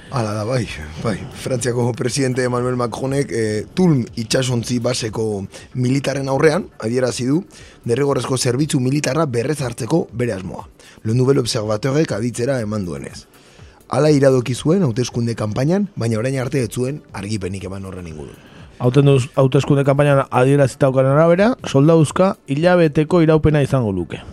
Hala 0.09 0.31
da, 0.33 0.45
bai, 0.45 0.65
bai. 1.03 1.17
Frantziako 1.35 1.91
presidente 1.91 2.43
Emmanuel 2.43 2.77
Macronek 2.79 3.31
e, 3.31 3.65
Tulm 3.75 4.05
itxasontzi 4.15 4.79
baseko 4.79 5.43
militaren 5.75 6.29
aurrean, 6.31 6.63
adierazi 6.79 7.25
du, 7.27 7.41
derrigorrezko 7.83 8.37
zerbitzu 8.37 8.79
militarra 8.79 9.25
berrez 9.25 9.59
hartzeko 9.61 10.05
bere 10.13 10.31
asmoa. 10.37 10.63
Le 11.03 11.13
Nouvel 11.13 11.43
Observatorek 11.43 12.13
aditzera 12.15 12.61
eman 12.63 12.85
duenez. 12.87 13.25
Hala 13.89 14.11
iradoki 14.11 14.55
zuen 14.55 14.87
hauteskunde 14.87 15.35
kanpainan, 15.35 15.89
baina 15.95 16.19
orain 16.19 16.39
arte 16.39 16.63
ez 16.63 16.71
zuen 16.71 17.01
argipenik 17.11 17.67
eman 17.67 17.83
horren 17.85 18.07
ingurun. 18.07 18.39
Hauten 18.79 19.11
hauteskunde 19.35 19.83
kanpainan 19.83 20.23
adierazitaukan 20.31 21.11
arabera, 21.11 21.51
soldauzka 21.67 22.37
hilabeteko 22.47 23.21
iraupena 23.27 23.63
izango 23.65 23.91
luke. 23.91 24.23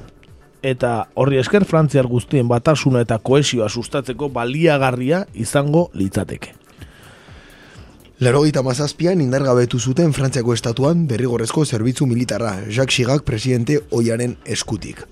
Eta 0.64 1.10
horri 1.20 1.36
esker 1.36 1.66
Frantziar 1.68 2.06
guztien 2.08 2.48
batasuna 2.48 3.02
eta 3.04 3.18
koesioa 3.20 3.68
sustatzeko 3.68 4.30
baliagarria 4.32 5.26
izango 5.36 5.90
litzateke. 5.92 6.54
Larogeita 8.24 8.62
mazazpian 8.64 9.20
indargabetu 9.20 9.78
zuten 9.78 10.14
Frantziako 10.16 10.54
estatuan 10.56 11.04
derrigorrezko 11.10 11.66
zerbitzu 11.66 12.06
militarra, 12.08 12.54
Jacques 12.70 12.96
Chirac 12.96 13.26
presidente 13.28 13.82
oiaren 13.90 14.38
eskutik. 14.46 15.04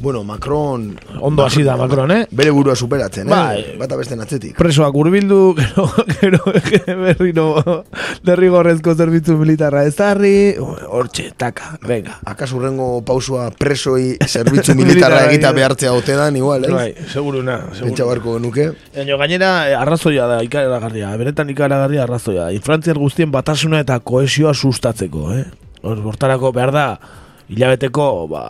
Bueno, 0.00 0.24
Macron... 0.24 0.98
Ondo 1.20 1.44
hasi 1.44 1.62
da 1.62 1.76
Macron, 1.76 2.10
eh? 2.10 2.26
Bere 2.30 2.50
burua 2.50 2.74
superatzen, 2.76 3.28
eh? 3.28 3.30
Bai. 3.30 3.76
Bata 3.78 3.96
beste 3.96 4.14
atzetik. 4.20 4.56
Presoak 4.58 4.94
urbildu, 4.94 5.54
gero, 5.58 5.86
gero, 6.20 6.40
berriro 7.04 7.46
derrigorrezko 8.24 8.94
zerbitzu 8.94 9.36
militarra 9.38 9.84
ezarri, 9.88 10.54
hortxe, 10.58 11.30
taka, 11.36 11.78
venga. 11.86 12.18
Akaso 12.26 12.58
urrengo 12.58 13.02
pausua 13.06 13.50
presoi 13.58 14.16
zerbitzu 14.34 14.74
militarra 14.78 15.24
egita 15.30 15.52
behartzea 15.56 15.92
ote 15.94 16.16
dan, 16.18 16.36
igual, 16.36 16.64
eh? 16.68 16.72
Bai, 16.74 16.88
seguruna, 17.12 17.58
Pentsa 17.68 17.84
seguruna. 17.84 18.08
barko 18.10 18.38
nuke. 18.42 18.70
Baina 18.94 19.18
gainera 19.24 19.52
eh, 19.70 19.76
arrazoia 19.78 20.26
da 20.30 20.40
ikaragarria, 20.44 21.14
benetan 21.20 21.50
ikaragarria 21.54 22.04
arrazoia 22.04 22.48
da. 22.48 22.64
Frantziar 22.64 22.98
guztien 23.00 23.32
batasuna 23.34 23.80
eta 23.84 24.00
koesioa 24.00 24.54
sustatzeko, 24.54 25.30
eh? 25.36 25.44
Hor, 25.84 26.00
hortarako 26.12 26.52
behar 26.56 26.72
da, 26.72 26.86
hilabeteko, 27.52 28.08
ba, 28.30 28.44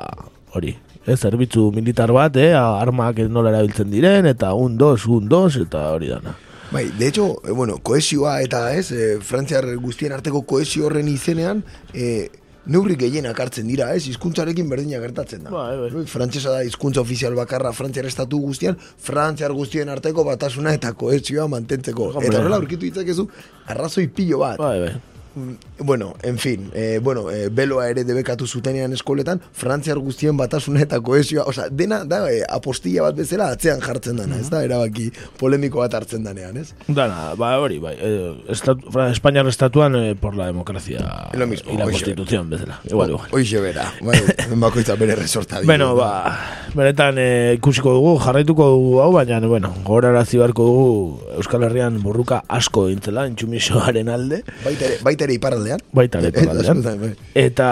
hori, 0.55 0.77
eh, 1.07 1.17
zerbitzu 1.17 1.71
militar 1.73 2.13
bat, 2.13 2.37
eh, 2.37 2.53
armak 2.55 3.19
nola 3.29 3.51
erabiltzen 3.51 3.91
diren, 3.91 4.27
eta 4.27 4.55
un 4.55 4.77
dos, 4.79 5.07
un 5.07 5.29
dos, 5.29 5.57
eta 5.57 5.91
hori 5.93 6.09
dana. 6.09 6.37
Bai, 6.75 6.91
de 6.99 7.07
hecho, 7.07 7.41
eh, 7.47 7.53
bueno, 7.53 7.79
koesioa 7.79 8.41
eta 8.43 8.75
ez, 8.75 8.91
eh, 8.91 9.19
Frantziar 9.23 9.69
guztien 9.77 10.13
arteko 10.13 10.43
koesio 10.43 10.87
horren 10.87 11.07
izenean, 11.07 11.63
eh, 11.93 12.31
neurri 12.67 12.97
gehienak 12.97 13.39
hartzen 13.39 13.69
dira, 13.69 13.93
ez, 13.95 14.09
hizkuntzarekin 14.09 14.69
berdina 14.69 14.99
gertatzen 14.99 15.45
da. 15.45 15.51
Bai, 15.51 15.77
bai. 15.79 16.05
Frantsesa 16.11 16.51
da 16.51 16.65
hizkuntza 16.65 17.05
ofizial 17.05 17.37
bakarra 17.39 17.73
Frantziar 17.73 18.09
estatu 18.11 18.41
guztian, 18.41 18.79
Frantziar 18.81 19.53
guztien 19.53 19.89
arteko 19.89 20.25
batasuna 20.25 20.75
eta 20.75 20.95
koesioa 20.99 21.47
mantentzeko. 21.47 22.11
Hombre. 22.15 22.27
Eta 22.33 22.41
horrela 22.41 22.57
aurkitu 22.57 22.89
ditzakezu 22.89 23.29
arrazoi 23.67 24.09
pilo 24.09 24.43
bat. 24.43 24.59
Bai, 24.59 24.79
bai. 24.81 25.14
Mm, 25.35 25.53
Bueno, 25.85 26.15
en 26.23 26.39
fin, 26.39 26.71
eh, 26.75 27.01
bueno, 27.03 27.31
eh, 27.31 27.49
beloa 27.51 27.89
ere 27.91 28.05
debekatu 28.05 28.47
zutenean 28.47 28.93
eskoletan, 28.95 29.41
Frantziar 29.53 29.99
guztien 29.99 30.37
batasuna 30.37 30.81
eta 30.85 31.01
koesioa, 31.03 31.45
osea, 31.51 31.67
dena 31.71 32.05
da 32.05 32.21
eh, 32.31 32.45
apostilla 32.49 33.03
bat 33.03 33.17
bezala 33.19 33.49
atzean 33.53 33.81
jartzen 33.83 34.17
dana, 34.17 34.39
ez 34.39 34.49
da, 34.53 34.63
erabaki 34.65 35.09
polemiko 35.41 35.83
bat 35.83 35.95
hartzen 35.99 36.23
danean, 36.25 36.57
ez? 36.63 36.71
Dana, 36.87 37.35
ba, 37.37 37.57
hori, 37.61 37.81
bai. 37.83 37.97
Eh, 37.99 38.31
estatu, 38.55 38.89
Espainiar 39.11 39.47
estatuan 39.51 39.97
eh, 39.97 40.15
por 40.15 40.37
la 40.37 40.47
democracia 40.47 41.29
Lo 41.35 41.47
mismo, 41.47 41.73
y 41.73 41.77
la 41.77 41.85
constitución, 41.85 42.49
bezala. 42.51 42.81
Igual, 42.89 43.11
igual. 43.11 43.29
Hoixe 43.33 43.61
bera, 43.61 43.93
bai, 44.01 44.21
bakoitza 44.55 44.95
bere 44.95 45.17
resorta. 45.17 45.61
Bueno, 45.65 45.95
ba, 45.97 46.39
benetan 46.75 47.19
eh, 47.19 47.55
ikusiko 47.59 47.93
dugu, 47.99 48.17
jarraituko 48.23 48.71
dugu 48.71 49.01
hau, 49.03 49.11
baina, 49.13 49.41
bueno, 49.41 49.75
gogorarazi 49.83 50.39
beharko 50.39 50.65
dugu 50.71 51.21
Euskal 51.37 51.65
Herrian 51.67 52.01
borruka 52.03 52.45
asko 52.49 52.87
dintzela, 52.89 53.27
intsumisoaren 53.29 54.09
alde, 54.09 54.45
Baita 54.65 54.87
ere, 54.87 54.99
baita 55.03 55.24
ere 55.25 55.35
iparraldean. 55.39 55.81
baita 55.93 56.21
ere 56.21 56.29
Eh, 56.31 56.43
iparraldean. 56.45 56.79
askotan, 56.79 57.01
bai. 57.05 57.13
Eta, 57.35 57.71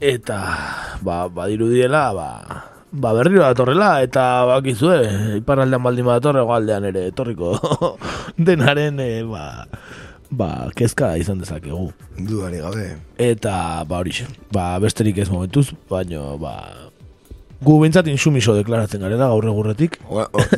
eta, 0.00 0.38
ba, 1.02 1.16
badirudiela, 1.28 2.04
ba, 2.16 2.28
ba 2.92 3.12
berriro 3.16 3.42
datorrela, 3.42 4.02
eta 4.04 4.44
bakizue, 4.50 5.00
iparraldean 5.40 5.82
baldin 5.82 6.06
badatorre, 6.08 6.44
aldean 6.44 6.84
ere, 6.92 7.06
etorriko 7.12 7.56
denaren, 8.48 9.00
e, 9.00 9.22
ba, 9.24 9.66
ba, 10.30 10.50
kezka 10.76 11.14
izan 11.20 11.38
dezakegu. 11.42 11.90
Dudari 12.18 12.60
gabe. 12.62 12.86
Eta, 13.18 13.84
ba, 13.88 13.98
hori 14.04 14.12
ba, 14.52 14.78
besterik 14.82 15.18
ez 15.24 15.28
momentuz, 15.30 15.70
baino, 15.90 16.36
ba, 16.40 16.56
gu 17.62 17.76
bintzat 17.78 18.08
insumiso 18.10 18.56
deklaratzen 18.56 18.98
garela 19.04 19.28
gaur 19.30 19.44
egurretik. 19.46 20.00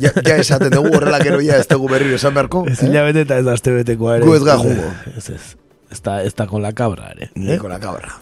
Ja, 0.01 0.09
ja 0.25 0.37
esaten 0.41 0.71
dugu 0.73 0.89
horrela 0.97 1.19
gero 1.21 1.37
ja 1.45 1.59
ez 1.61 1.67
dugu 1.69 1.85
berriro 1.91 2.15
esan 2.17 2.33
beharko. 2.33 2.63
Ez 2.71 2.79
hilabete 2.81 3.21
eta 3.27 3.37
ez 3.37 3.45
azte 3.45 3.75
betekoa 3.75 4.15
ere. 4.17 4.25
Gu 4.25 4.33
ez 4.39 4.41
ga 4.47 4.55
jugo. 4.57 4.87
Ez 5.13 5.29
ez. 5.29 5.43
Ez 5.91 6.01
da, 6.01 6.21
ez 6.23 6.33
da 6.35 6.47
con 6.47 6.61
la 6.61 6.73
cabra 6.73 7.11
ere. 7.11 7.29
Eh? 7.35 7.57
con 7.57 7.69
la 7.69 7.79
cabra. 7.79 8.17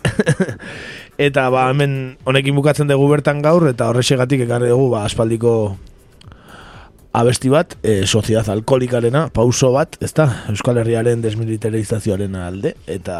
Eta 1.17 1.49
ba, 1.53 1.69
hemen 1.69 2.17
honekin 2.25 2.55
bukatzen 2.55 2.89
dugu 2.89 3.07
bertan 3.11 3.41
gaur, 3.45 3.67
eta 3.69 3.91
horrexegatik 3.91 4.47
ekarri 4.47 4.71
dugu 4.71 4.89
ba, 4.95 5.03
aspaldiko 5.05 5.77
abesti 7.13 7.51
bat, 7.53 7.77
e, 7.85 8.07
soziedad 8.07 8.49
alkoholikarena, 8.49 9.27
pauso 9.33 9.71
bat, 9.75 9.99
ezta? 10.01 10.25
Euskal 10.49 10.81
Herriaren 10.81 11.21
desmilitarizazioaren 11.21 12.35
alde, 12.41 12.73
eta 12.89 13.19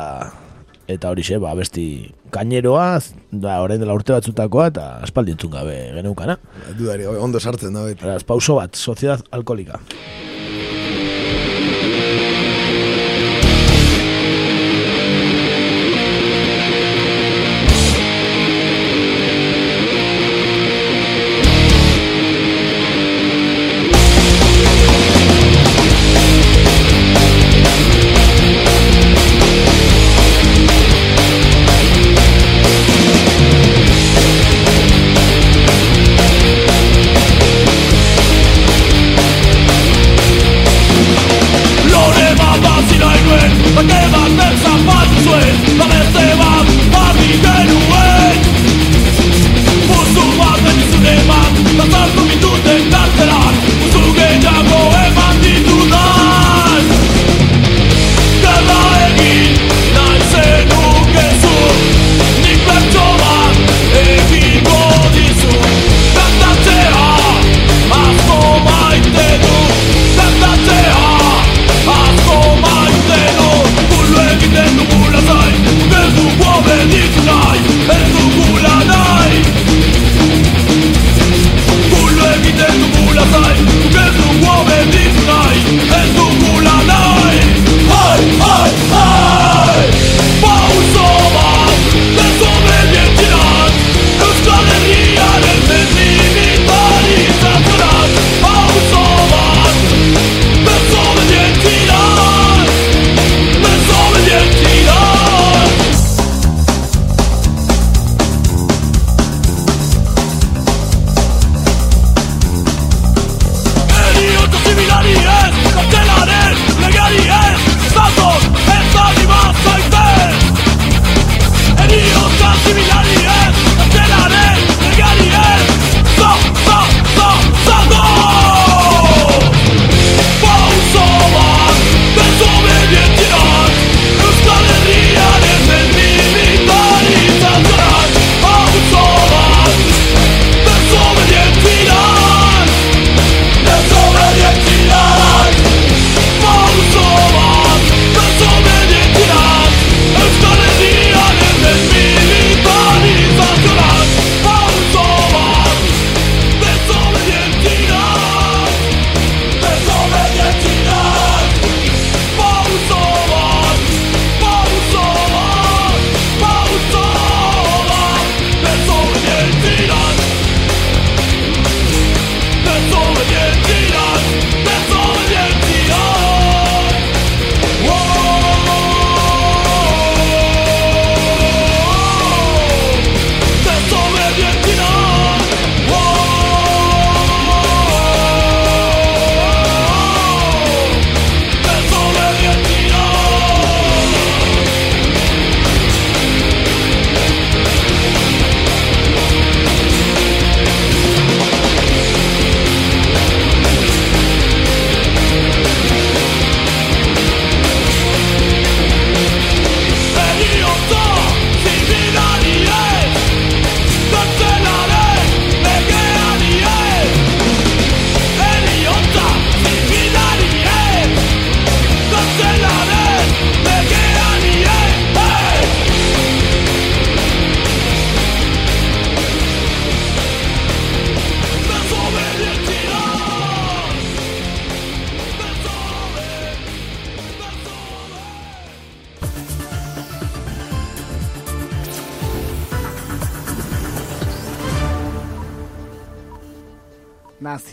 eta 0.89 1.13
horixe, 1.13 1.38
ba, 1.39 1.53
abesti 1.53 1.86
kaineroa, 2.34 2.97
da, 3.32 3.62
orain 3.63 3.79
dela 3.79 3.95
urte 3.95 4.17
batzutakoa, 4.17 4.67
eta 4.73 4.89
aspaldi 5.06 5.38
entzun 5.38 5.53
gabe 5.53 5.77
geneukana. 5.95 6.39
Dudari 6.73 7.06
gabe, 7.08 7.21
ondo 7.21 7.39
sartzen 7.39 7.77
da 7.77 7.86
beti. 7.88 8.17
Pauso 8.27 8.58
bat, 8.60 8.75
soziedad 8.75 9.23
alkoholika. 9.32 9.79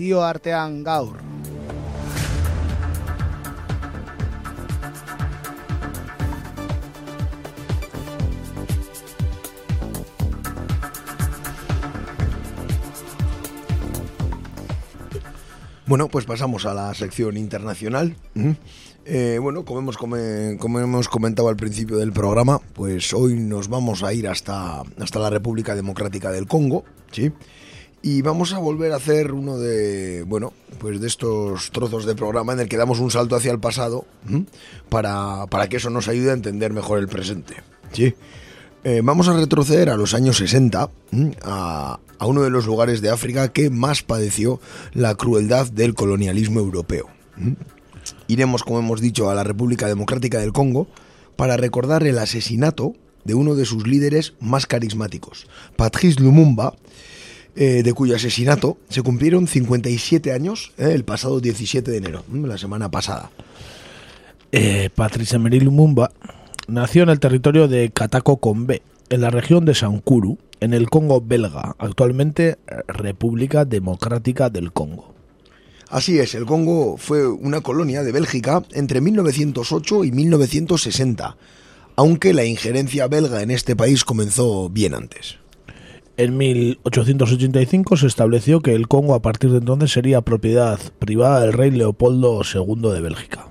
Nazio 0.01 0.23
artean 0.25 0.83
gaur. 0.83 1.19
Bueno, 15.87 16.09
pues 16.09 16.25
pasamos 16.25 16.65
a 16.65 16.73
la 16.73 16.95
sección 16.95 17.37
internacional. 17.37 18.17
Eh, 19.05 19.39
bueno, 19.39 19.67
como 19.67 19.81
hemos, 19.81 19.99
como 19.99 20.17
hemos 20.81 21.09
comentado 21.11 21.51
al 21.51 21.57
principio 21.57 21.99
del 21.99 22.13
programa, 22.13 22.59
pues 22.73 23.13
hoy 23.13 23.35
nos 23.35 23.69
vamos 23.69 24.03
a 24.03 24.15
ir 24.15 24.29
hasta, 24.29 24.81
hasta 24.81 25.19
la 25.19 25.29
República 25.29 25.75
Democrática 25.75 26.31
del 26.31 26.47
Congo, 26.47 26.85
¿sí? 27.13 27.31
Y 28.03 28.23
vamos 28.23 28.55
a 28.55 28.59
volver 28.59 28.93
a 28.93 28.97
hacer 28.97 29.33
uno 29.33 29.59
de, 29.59 30.25
bueno, 30.27 30.55
pues 30.79 31.01
de 31.01 31.07
estos 31.07 31.71
trozos 31.71 32.07
de 32.07 32.15
programa 32.15 32.55
en 32.55 32.61
el 32.61 32.69
que 32.69 32.79
damos 32.79 32.99
un 32.99 33.11
salto 33.11 33.37
hacia 33.37 33.53
el 33.53 33.61
pasado 33.61 34.07
¿m? 34.27 34.47
para, 34.89 35.47
para 35.49 35.69
que 35.69 35.77
eso 35.77 35.91
nos 35.91 36.09
ayude 36.09 36.31
a 36.31 36.35
entender 36.35 36.73
mejor 36.73 36.99
el 36.99 37.09
presente. 37.09 37.57
¿sí? 37.93 38.15
Eh, 38.85 39.03
vamos 39.05 39.29
a 39.29 39.35
retroceder 39.35 39.91
a 39.91 39.99
los 39.99 40.15
años 40.15 40.39
60, 40.39 40.91
¿m? 41.13 41.37
a, 41.43 42.01
a 42.19 42.27
uno 42.27 42.41
de 42.41 42.49
los 42.49 42.65
lugares 42.65 43.03
de 43.03 43.11
África 43.11 43.53
que 43.53 43.69
más 43.69 44.03
padeció 44.03 44.61
la 44.95 45.15
crueldad 45.15 45.71
del 45.71 45.95
colonialismo 45.95 46.61
europeo. 46.61 47.11
¿m? 47.37 47.57
Iremos, 48.29 48.63
como 48.63 48.79
hemos 48.79 49.03
dicho, 49.03 49.29
a 49.29 49.35
la 49.35 49.45
República 49.45 49.89
Democrática 49.89 50.39
del 50.39 50.53
Congo 50.53 50.89
para 51.37 51.59
recordar 51.59 52.07
el 52.07 52.19
asesinato 52.19 52.95
de 53.25 53.35
uno 53.35 53.55
de 53.55 53.67
sus 53.67 53.87
líderes 53.87 54.35
más 54.41 54.67
carismáticos, 54.67 55.47
Patrice 55.77 56.21
Lumumba, 56.21 56.75
eh, 57.57 57.83
de 57.83 57.93
cuyo 57.93 58.17
asesinato 58.17 58.79
se 58.89 59.03
cumplieron 59.03 59.47
57 59.47 60.33
años 60.33 60.73
eh, 60.79 60.93
el 60.95 61.05
pasado 61.05 61.41
17 61.41 61.91
de 61.91 61.97
enero, 61.97 62.25
mm, 62.29 62.45
la 62.45 62.59
semana 62.59 62.91
pasada. 62.91 63.31
Eh, 64.53 64.91
Patrice 64.95 65.37
Emery 65.37 65.61
Lumumba 65.61 66.11
nació 66.67 67.05
en 67.05 67.11
el 67.11 67.21
territorio 67.21 67.69
de 67.69 67.91
Katako 67.91 68.39
Kombe, 68.39 68.83
en 69.09 69.21
la 69.21 69.31
región 69.31 69.65
de 69.65 69.75
Sankuru, 69.75 70.39
en 70.61 70.75
el 70.75 70.89
Congo 70.89 71.21
belga, 71.21 71.75
actualmente 71.79 72.49
eh, 72.49 72.57
República 72.87 73.65
Democrática 73.65 74.51
del 74.51 74.73
Congo. 74.73 75.15
Así 75.89 76.19
es, 76.19 76.35
el 76.35 76.47
Congo 76.47 76.97
fue 76.97 77.27
una 77.27 77.63
colonia 77.63 78.05
de 78.05 78.13
Bélgica 78.13 78.63
entre 78.73 79.01
1908 79.01 80.05
y 80.05 80.13
1960, 80.13 81.37
aunque 81.97 82.33
la 82.33 82.45
injerencia 82.45 83.09
belga 83.09 83.43
en 83.43 83.51
este 83.51 83.75
país 83.75 84.05
comenzó 84.05 84.69
bien 84.69 84.95
antes. 84.95 85.39
En 86.23 86.37
1885 86.37 87.97
se 87.97 88.07
estableció 88.07 88.61
que 88.61 88.75
el 88.75 88.89
Congo 88.89 89.14
a 89.14 89.23
partir 89.23 89.51
de 89.51 89.59
entonces 89.59 89.91
sería 89.91 90.21
propiedad 90.21 90.79
privada 90.99 91.41
del 91.41 91.55
rey 91.55 91.71
Leopoldo 91.71 92.43
II 92.43 92.91
de 92.93 93.01
Bélgica. 93.01 93.49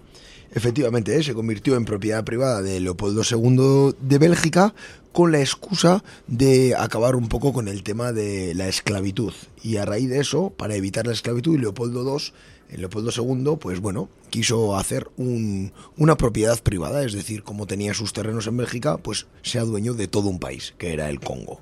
Efectivamente, 0.54 1.16
eh, 1.18 1.24
se 1.24 1.34
convirtió 1.34 1.76
en 1.76 1.86
propiedad 1.86 2.24
privada 2.24 2.62
de 2.62 2.80
Leopoldo 2.80 3.22
II 3.24 3.96
de 4.02 4.18
Bélgica 4.20 4.74
con 5.12 5.32
la 5.32 5.40
excusa 5.40 6.04
de 6.28 6.76
acabar 6.76 7.16
un 7.16 7.28
poco 7.28 7.54
con 7.54 7.68
el 7.68 7.82
tema 7.82 8.12
de 8.14 8.54
la 8.54 8.68
esclavitud. 8.68 9.34
Y 9.64 9.78
a 9.78 9.86
raíz 9.86 10.08
de 10.10 10.20
eso, 10.20 10.52
para 10.56 10.76
evitar 10.76 11.08
la 11.08 11.14
esclavitud, 11.14 11.60
Leopoldo 11.60 12.04
II, 12.04 12.78
Leopoldo 12.78 13.10
II, 13.16 13.58
pues 13.60 13.80
bueno, 13.80 14.10
quiso 14.30 14.76
hacer 14.78 15.08
un- 15.18 15.72
una 15.98 16.18
propiedad 16.18 16.62
privada, 16.62 17.04
es 17.04 17.14
decir, 17.14 17.42
como 17.42 17.66
tenía 17.66 17.96
sus 17.96 18.14
terrenos 18.14 18.46
en 18.46 18.58
Bélgica, 18.58 18.98
pues 18.98 19.26
se 19.42 19.58
adueñó 19.58 19.96
de 19.96 20.08
todo 20.08 20.30
un 20.30 20.38
país, 20.40 20.76
que 20.78 20.94
era 20.94 21.10
el 21.10 21.20
Congo. 21.20 21.62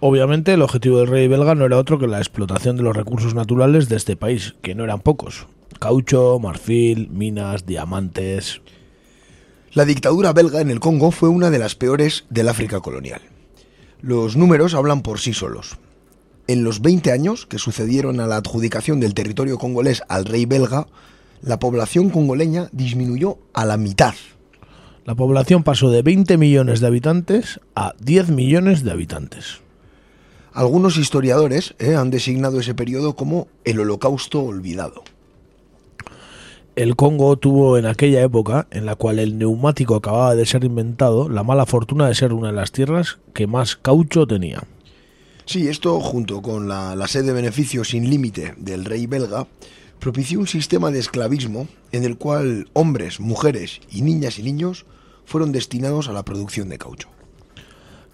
Obviamente 0.00 0.52
el 0.52 0.62
objetivo 0.62 0.98
del 0.98 1.08
rey 1.08 1.26
belga 1.26 1.54
no 1.54 1.64
era 1.64 1.78
otro 1.78 1.98
que 1.98 2.06
la 2.06 2.18
explotación 2.18 2.76
de 2.76 2.82
los 2.82 2.94
recursos 2.94 3.34
naturales 3.34 3.88
de 3.88 3.96
este 3.96 4.14
país, 4.16 4.54
que 4.62 4.74
no 4.74 4.84
eran 4.84 5.00
pocos. 5.00 5.46
Caucho, 5.78 6.38
marfil, 6.38 7.08
minas, 7.10 7.64
diamantes. 7.66 8.60
La 9.72 9.84
dictadura 9.84 10.32
belga 10.32 10.60
en 10.60 10.70
el 10.70 10.80
Congo 10.80 11.10
fue 11.10 11.28
una 11.28 11.50
de 11.50 11.58
las 11.58 11.74
peores 11.74 12.24
del 12.30 12.48
África 12.48 12.80
colonial. 12.80 13.20
Los 14.00 14.36
números 14.36 14.74
hablan 14.74 15.02
por 15.02 15.18
sí 15.18 15.32
solos. 15.32 15.78
En 16.46 16.62
los 16.62 16.80
20 16.80 17.10
años 17.10 17.46
que 17.46 17.58
sucedieron 17.58 18.20
a 18.20 18.26
la 18.26 18.36
adjudicación 18.36 19.00
del 19.00 19.14
territorio 19.14 19.58
congolés 19.58 20.02
al 20.08 20.26
rey 20.26 20.46
belga, 20.46 20.86
la 21.42 21.58
población 21.58 22.10
congoleña 22.10 22.68
disminuyó 22.72 23.38
a 23.52 23.64
la 23.64 23.76
mitad. 23.76 24.14
La 25.06 25.14
población 25.14 25.62
pasó 25.62 25.88
de 25.88 26.02
20 26.02 26.36
millones 26.36 26.80
de 26.80 26.88
habitantes 26.88 27.60
a 27.76 27.94
10 28.00 28.30
millones 28.30 28.82
de 28.82 28.90
habitantes. 28.90 29.60
Algunos 30.52 30.96
historiadores 30.96 31.76
eh, 31.78 31.94
han 31.94 32.10
designado 32.10 32.58
ese 32.58 32.74
periodo 32.74 33.14
como 33.14 33.46
el 33.64 33.78
holocausto 33.78 34.42
olvidado. 34.42 35.04
El 36.74 36.96
Congo 36.96 37.36
tuvo 37.36 37.78
en 37.78 37.86
aquella 37.86 38.20
época, 38.20 38.66
en 38.72 38.84
la 38.84 38.96
cual 38.96 39.20
el 39.20 39.38
neumático 39.38 39.94
acababa 39.94 40.34
de 40.34 40.44
ser 40.44 40.64
inventado, 40.64 41.28
la 41.28 41.44
mala 41.44 41.66
fortuna 41.66 42.08
de 42.08 42.16
ser 42.16 42.32
una 42.32 42.48
de 42.48 42.54
las 42.54 42.72
tierras 42.72 43.18
que 43.32 43.46
más 43.46 43.76
caucho 43.76 44.26
tenía. 44.26 44.64
Sí, 45.44 45.68
esto, 45.68 46.00
junto 46.00 46.42
con 46.42 46.66
la, 46.66 46.96
la 46.96 47.06
sed 47.06 47.24
de 47.24 47.32
beneficio 47.32 47.84
sin 47.84 48.10
límite 48.10 48.54
del 48.56 48.84
rey 48.84 49.06
belga, 49.06 49.46
propició 50.00 50.40
un 50.40 50.48
sistema 50.48 50.90
de 50.90 50.98
esclavismo 50.98 51.68
en 51.92 52.02
el 52.02 52.18
cual 52.18 52.68
hombres, 52.72 53.20
mujeres 53.20 53.80
y 53.92 54.02
niñas 54.02 54.40
y 54.40 54.42
niños 54.42 54.84
fueron 55.26 55.52
destinados 55.52 56.08
a 56.08 56.12
la 56.12 56.24
producción 56.24 56.70
de 56.70 56.78
caucho. 56.78 57.08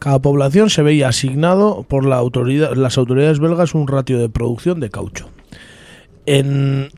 Cada 0.01 0.19
población 0.19 0.69
se 0.69 0.83
veía 0.83 1.09
asignado 1.09 1.85
por 1.89 2.05
la 2.05 2.17
las 2.17 2.99
autoridades 2.99 3.39
belgas 3.39 3.75
un 3.77 3.87
ratio 3.87 4.19
de 4.19 4.29
producción 4.29 4.81
de 4.81 4.91
caucho. 4.91 5.31
En 6.27 6.91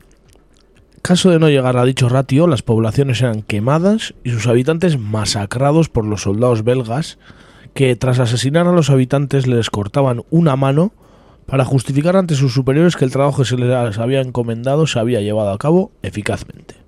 caso 1.03 1.29
de 1.29 1.37
no 1.37 1.49
llegar 1.49 1.77
a 1.77 1.85
dicho 1.85 2.09
ratio, 2.09 2.47
las 2.47 2.63
poblaciones 2.63 3.21
eran 3.21 3.43
quemadas 3.43 4.15
y 4.23 4.31
sus 4.31 4.47
habitantes 4.47 4.97
masacrados 4.97 5.87
por 5.87 6.03
los 6.03 6.23
soldados 6.23 6.63
belgas 6.63 7.19
que 7.75 7.95
tras 7.95 8.19
asesinar 8.19 8.67
a 8.67 8.71
los 8.71 8.89
habitantes 8.89 9.45
les 9.45 9.69
cortaban 9.69 10.23
una 10.31 10.55
mano 10.55 10.93
para 11.45 11.65
justificar 11.65 12.15
ante 12.15 12.33
sus 12.33 12.53
superiores 12.53 12.95
que 12.95 13.05
el 13.05 13.11
trabajo 13.11 13.43
que 13.43 13.49
se 13.49 13.57
les 13.57 13.99
había 13.99 14.21
encomendado 14.21 14.87
se 14.87 14.97
había 14.97 15.21
llevado 15.21 15.51
a 15.51 15.57
cabo 15.59 15.91
eficazmente. 16.01 16.84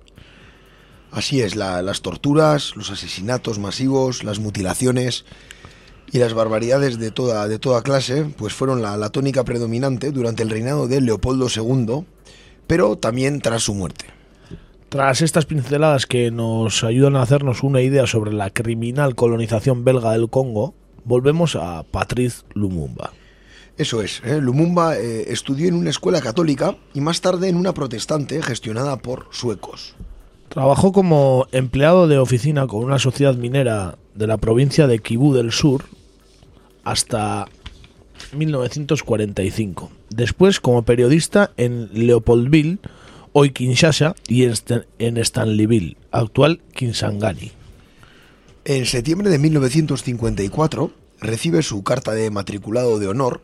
Así 1.10 1.40
es, 1.40 1.56
la- 1.56 1.82
las 1.82 2.02
torturas, 2.02 2.74
los 2.76 2.90
asesinatos 2.90 3.58
masivos, 3.58 4.24
las 4.24 4.38
mutilaciones 4.38 5.24
y 6.12 6.18
las 6.18 6.34
barbaridades 6.34 6.98
de 6.98 7.10
toda, 7.10 7.48
de 7.48 7.58
toda 7.58 7.82
clase, 7.82 8.24
pues 8.36 8.52
fueron 8.54 8.82
la, 8.82 8.96
la 8.96 9.10
tónica 9.10 9.44
predominante 9.44 10.10
durante 10.10 10.42
el 10.42 10.50
reinado 10.50 10.86
de 10.88 11.00
Leopoldo 11.00 11.48
II, 11.54 12.04
pero 12.66 12.96
también 12.96 13.40
tras 13.40 13.62
su 13.62 13.74
muerte. 13.74 14.06
Tras 14.90 15.20
estas 15.20 15.44
pinceladas 15.44 16.06
que 16.06 16.30
nos 16.30 16.82
ayudan 16.82 17.16
a 17.16 17.22
hacernos 17.22 17.62
una 17.62 17.82
idea 17.82 18.06
sobre 18.06 18.32
la 18.32 18.50
criminal 18.50 19.14
colonización 19.14 19.84
belga 19.84 20.12
del 20.12 20.30
Congo, 20.30 20.74
volvemos 21.04 21.56
a 21.56 21.82
Patrice 21.82 22.42
Lumumba. 22.54 23.12
Eso 23.76 24.02
es, 24.02 24.22
¿eh? 24.24 24.40
Lumumba 24.40 24.96
eh, 24.96 25.26
estudió 25.32 25.68
en 25.68 25.74
una 25.74 25.90
escuela 25.90 26.20
católica 26.20 26.76
y 26.94 27.00
más 27.00 27.20
tarde 27.20 27.48
en 27.48 27.56
una 27.56 27.74
protestante 27.74 28.42
gestionada 28.42 28.96
por 28.96 29.26
suecos. 29.30 29.94
Trabajó 30.48 30.92
como 30.92 31.46
empleado 31.52 32.08
de 32.08 32.18
oficina 32.18 32.66
con 32.66 32.82
una 32.84 32.98
sociedad 32.98 33.34
minera 33.34 33.98
de 34.14 34.26
la 34.26 34.38
provincia 34.38 34.86
de 34.86 34.98
Kibú 34.98 35.34
del 35.34 35.52
Sur 35.52 35.84
hasta 36.84 37.46
1945. 38.34 39.90
Después 40.10 40.60
como 40.60 40.82
periodista 40.84 41.52
en 41.56 41.90
Leopoldville, 41.92 42.78
hoy 43.32 43.50
Kinshasa, 43.50 44.14
y 44.26 44.44
en 44.44 44.50
Stan- 44.52 44.86
en 44.98 45.18
Stanleyville, 45.18 45.96
actual 46.10 46.60
Kinsangani. 46.74 47.52
En 48.64 48.86
septiembre 48.86 49.30
de 49.30 49.38
1954 49.38 50.90
recibe 51.20 51.62
su 51.62 51.82
carta 51.82 52.12
de 52.12 52.30
matriculado 52.30 52.98
de 52.98 53.08
honor, 53.08 53.42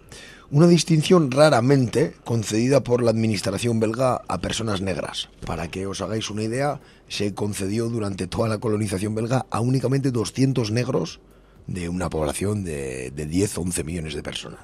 una 0.55 0.69
distinción 0.69 1.33
raramente 1.33 2.15
concedida 2.23 2.85
por 2.85 3.03
la 3.03 3.11
administración 3.11 3.81
belga 3.81 4.23
a 4.29 4.39
personas 4.39 4.81
negras. 4.81 5.29
Para 5.45 5.67
que 5.67 5.89
os 5.89 6.01
hagáis 6.01 6.31
una 6.31 6.45
idea, 6.45 6.81
se 7.09 7.35
concedió 7.35 7.89
durante 7.89 8.29
toda 8.29 8.49
la 8.49 8.59
colonización 8.59 9.17
belga 9.17 9.47
a 9.51 9.59
únicamente 9.59 10.13
200 10.13 10.71
negros 10.71 11.19
de 11.67 11.89
una 11.89 12.09
población 12.09 12.63
de, 12.63 13.11
de 13.11 13.29
10-11 13.29 13.85
millones 13.85 14.15
de 14.15 14.23
personas. 14.23 14.61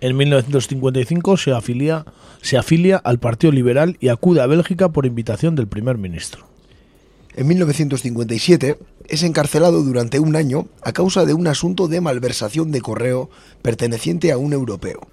En 0.00 0.16
1955 0.16 1.36
se 1.36 1.50
afilia, 1.50 2.04
se 2.40 2.56
afilia 2.56 2.98
al 2.98 3.18
Partido 3.18 3.52
Liberal 3.52 3.96
y 3.98 4.10
acude 4.10 4.40
a 4.40 4.46
Bélgica 4.46 4.90
por 4.90 5.04
invitación 5.04 5.56
del 5.56 5.66
primer 5.66 5.98
ministro. 5.98 6.46
En 7.38 7.46
1957 7.46 8.78
es 9.06 9.22
encarcelado 9.22 9.84
durante 9.84 10.18
un 10.18 10.34
año 10.34 10.66
a 10.82 10.92
causa 10.92 11.24
de 11.24 11.34
un 11.34 11.46
asunto 11.46 11.86
de 11.86 12.00
malversación 12.00 12.72
de 12.72 12.80
correo 12.80 13.30
perteneciente 13.62 14.32
a 14.32 14.38
un 14.38 14.52
europeo. 14.52 15.06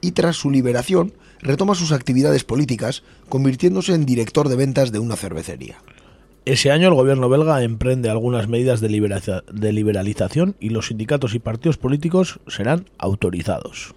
Y 0.00 0.12
tras 0.12 0.36
su 0.36 0.52
liberación 0.52 1.14
retoma 1.40 1.74
sus 1.74 1.90
actividades 1.90 2.44
políticas, 2.44 3.02
convirtiéndose 3.28 3.92
en 3.92 4.06
director 4.06 4.48
de 4.48 4.54
ventas 4.54 4.92
de 4.92 5.00
una 5.00 5.16
cervecería. 5.16 5.82
Ese 6.44 6.70
año 6.70 6.86
el 6.86 6.94
gobierno 6.94 7.28
belga 7.28 7.60
emprende 7.64 8.08
algunas 8.08 8.46
medidas 8.46 8.80
de, 8.80 8.90
liberalización 9.72 10.54
y 10.60 10.68
los 10.68 10.86
sindicatos 10.86 11.34
y 11.34 11.40
partidos 11.40 11.76
políticos 11.76 12.38
serán 12.46 12.88
autorizados. 12.98 13.96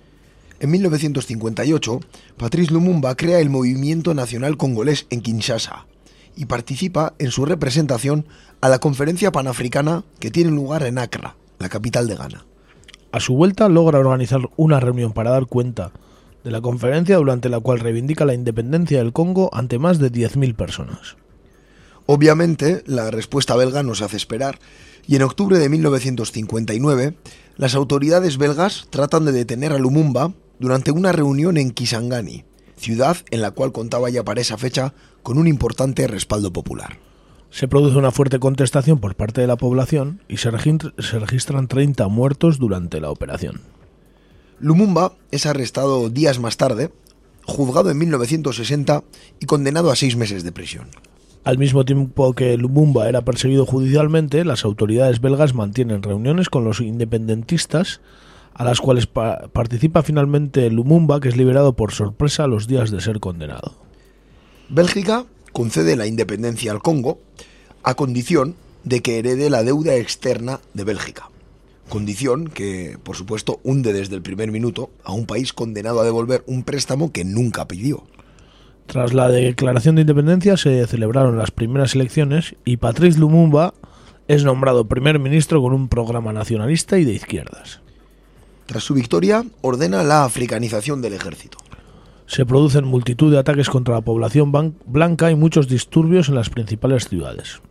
En 0.60 0.72
1958, 0.72 2.00
Patrice 2.38 2.74
Lumumba 2.74 3.14
crea 3.14 3.40
el 3.40 3.52
Movimiento 3.52 4.16
Nacional 4.16 4.58
Congolés 4.58 5.06
en 5.12 5.22
Kinshasa 5.22 5.86
y 6.38 6.46
participa 6.46 7.14
en 7.20 7.32
su 7.32 7.46
representación 7.46 8.26
a 8.62 8.70
la 8.70 8.80
Conferencia 8.80 9.32
Panafricana 9.32 10.04
que 10.20 10.32
tiene 10.32 10.52
lugar 10.52 10.84
en 10.84 10.98
Accra, 10.98 11.36
la 11.60 11.68
capital 11.68 12.08
de 12.08 12.16
Ghana. 12.16 12.46
A 13.12 13.20
su 13.20 13.34
vuelta 13.34 13.68
logra 13.68 14.00
organizar 14.00 14.42
una 14.56 14.80
reunión 14.80 15.14
para 15.14 15.32
dar 15.32 15.48
cuenta 15.48 15.92
de 16.44 16.52
la 16.52 16.62
conferencia 16.62 17.18
durante 17.18 17.50
la 17.50 17.60
cual 17.60 17.80
reivindica 17.80 18.24
la 18.24 18.34
independencia 18.34 19.00
del 19.00 19.12
Congo 19.12 19.50
ante 19.54 19.80
más 19.80 20.00
de 20.00 20.12
10.000 20.12 20.56
personas. 20.56 21.18
Obviamente, 22.06 22.84
la 22.86 23.12
respuesta 23.12 23.56
belga 23.56 23.84
no 23.84 23.96
se 23.96 24.06
hace 24.06 24.16
esperar, 24.16 24.60
y 25.08 25.18
en 25.18 25.24
octubre 25.24 25.60
de 25.60 25.68
1959, 25.68 27.18
las 27.58 27.76
autoridades 27.76 28.38
belgas 28.38 28.88
tratan 28.90 29.26
de 29.26 29.34
detener 29.34 29.74
a 29.74 29.78
Lumumba 29.78 30.32
durante 30.60 30.92
una 30.92 31.12
reunión 31.12 31.58
en 31.58 31.72
Kisangani, 31.72 32.46
ciudad 32.78 33.18
en 33.32 33.42
la 33.42 33.52
cual 33.52 33.72
contaba 33.72 34.10
ya 34.10 34.24
para 34.24 34.42
esa 34.42 34.58
fecha 34.58 34.94
con 35.24 35.38
un 35.38 35.48
importante 35.48 36.08
respaldo 36.08 36.54
popular. 36.54 37.00
Se 37.50 37.68
produce 37.68 37.98
una 37.98 38.12
fuerte 38.12 38.40
contestación 38.40 39.00
por 39.00 39.16
parte 39.16 39.42
de 39.42 39.48
la 39.48 39.56
población 39.58 40.22
y 40.28 40.38
se, 40.38 40.52
registr- 40.52 40.94
se 41.02 41.18
registran 41.20 41.68
30 41.68 42.08
muertos 42.08 42.60
durante 42.60 43.00
la 43.00 43.10
operación. 43.10 43.62
Lumumba 44.60 45.14
es 45.32 45.46
arrestado 45.46 46.10
días 46.10 46.40
más 46.40 46.58
tarde, 46.58 46.92
juzgado 47.46 47.90
en 47.90 47.98
1960 48.00 49.04
y 49.40 49.46
condenado 49.46 49.92
a 49.92 49.96
seis 49.96 50.16
meses 50.16 50.44
de 50.44 50.52
prisión. 50.52 50.88
Al 51.44 51.58
mismo 51.58 51.86
tiempo 51.86 52.34
que 52.34 52.58
Lumumba 52.58 53.08
era 53.08 53.22
perseguido 53.22 53.66
judicialmente, 53.66 54.44
las 54.44 54.66
autoridades 54.66 55.22
belgas 55.22 55.54
mantienen 55.54 56.04
reuniones 56.04 56.50
con 56.50 56.66
los 56.66 56.82
independentistas, 56.82 58.02
a 58.58 58.64
las 58.64 58.82
cuales 58.82 59.06
pa- 59.08 59.48
participa 59.54 60.02
finalmente 60.04 60.70
Lumumba, 60.72 61.20
que 61.20 61.30
es 61.30 61.38
liberado 61.38 61.74
por 61.74 61.92
sorpresa 61.92 62.44
a 62.44 62.48
los 62.48 62.68
días 62.68 62.90
de 62.92 63.02
ser 63.02 63.20
condenado. 63.20 63.76
Bélgica 64.70 65.26
concede 65.54 65.96
la 65.96 66.08
independencia 66.08 66.72
al 66.72 66.82
Congo 66.82 67.20
a 67.84 67.94
condición 67.94 68.56
de 68.84 69.02
que 69.02 69.20
herede 69.20 69.50
la 69.50 69.64
deuda 69.64 69.96
externa 69.96 70.60
de 70.74 70.84
Bélgica. 70.84 71.30
Condición 71.88 72.48
que, 72.50 72.98
por 73.02 73.16
supuesto, 73.16 73.60
hunde 73.64 73.94
desde 73.94 74.16
el 74.16 74.22
primer 74.22 74.52
minuto 74.52 74.90
a 75.06 75.14
un 75.14 75.26
país 75.26 75.54
condenado 75.54 76.02
a 76.02 76.04
devolver 76.04 76.44
un 76.48 76.64
préstamo 76.64 77.12
que 77.12 77.24
nunca 77.24 77.68
pidió. 77.68 78.04
Tras 78.88 79.14
la 79.14 79.30
declaración 79.30 79.96
de 79.96 80.02
independencia 80.02 80.58
se 80.58 80.86
celebraron 80.88 81.38
las 81.38 81.52
primeras 81.52 81.94
elecciones 81.96 82.56
y 82.66 82.78
Patrice 82.78 83.20
Lumumba 83.20 83.74
es 84.28 84.44
nombrado 84.44 84.88
primer 84.88 85.20
ministro 85.20 85.62
con 85.62 85.74
un 85.74 85.88
programa 85.88 86.34
nacionalista 86.34 86.98
y 86.98 87.06
de 87.06 87.14
izquierdas. 87.14 87.82
Tras 88.68 88.84
su 88.84 88.94
victoria, 88.94 89.44
ordena 89.62 90.04
la 90.04 90.26
africanización 90.26 91.02
del 91.02 91.14
ejército. 91.14 91.58
Se 92.28 92.46
producen 92.46 92.86
multitud 92.86 93.32
de 93.32 93.40
ataques 93.40 93.70
contra 93.70 93.96
la 93.96 94.02
población 94.02 94.52
blanca 94.86 95.32
y 95.32 95.36
muchos 95.36 95.70
disturbios 95.70 96.28
en 96.28 96.36
las 96.36 96.50
principales 96.50 97.08
ciudades. 97.08 97.62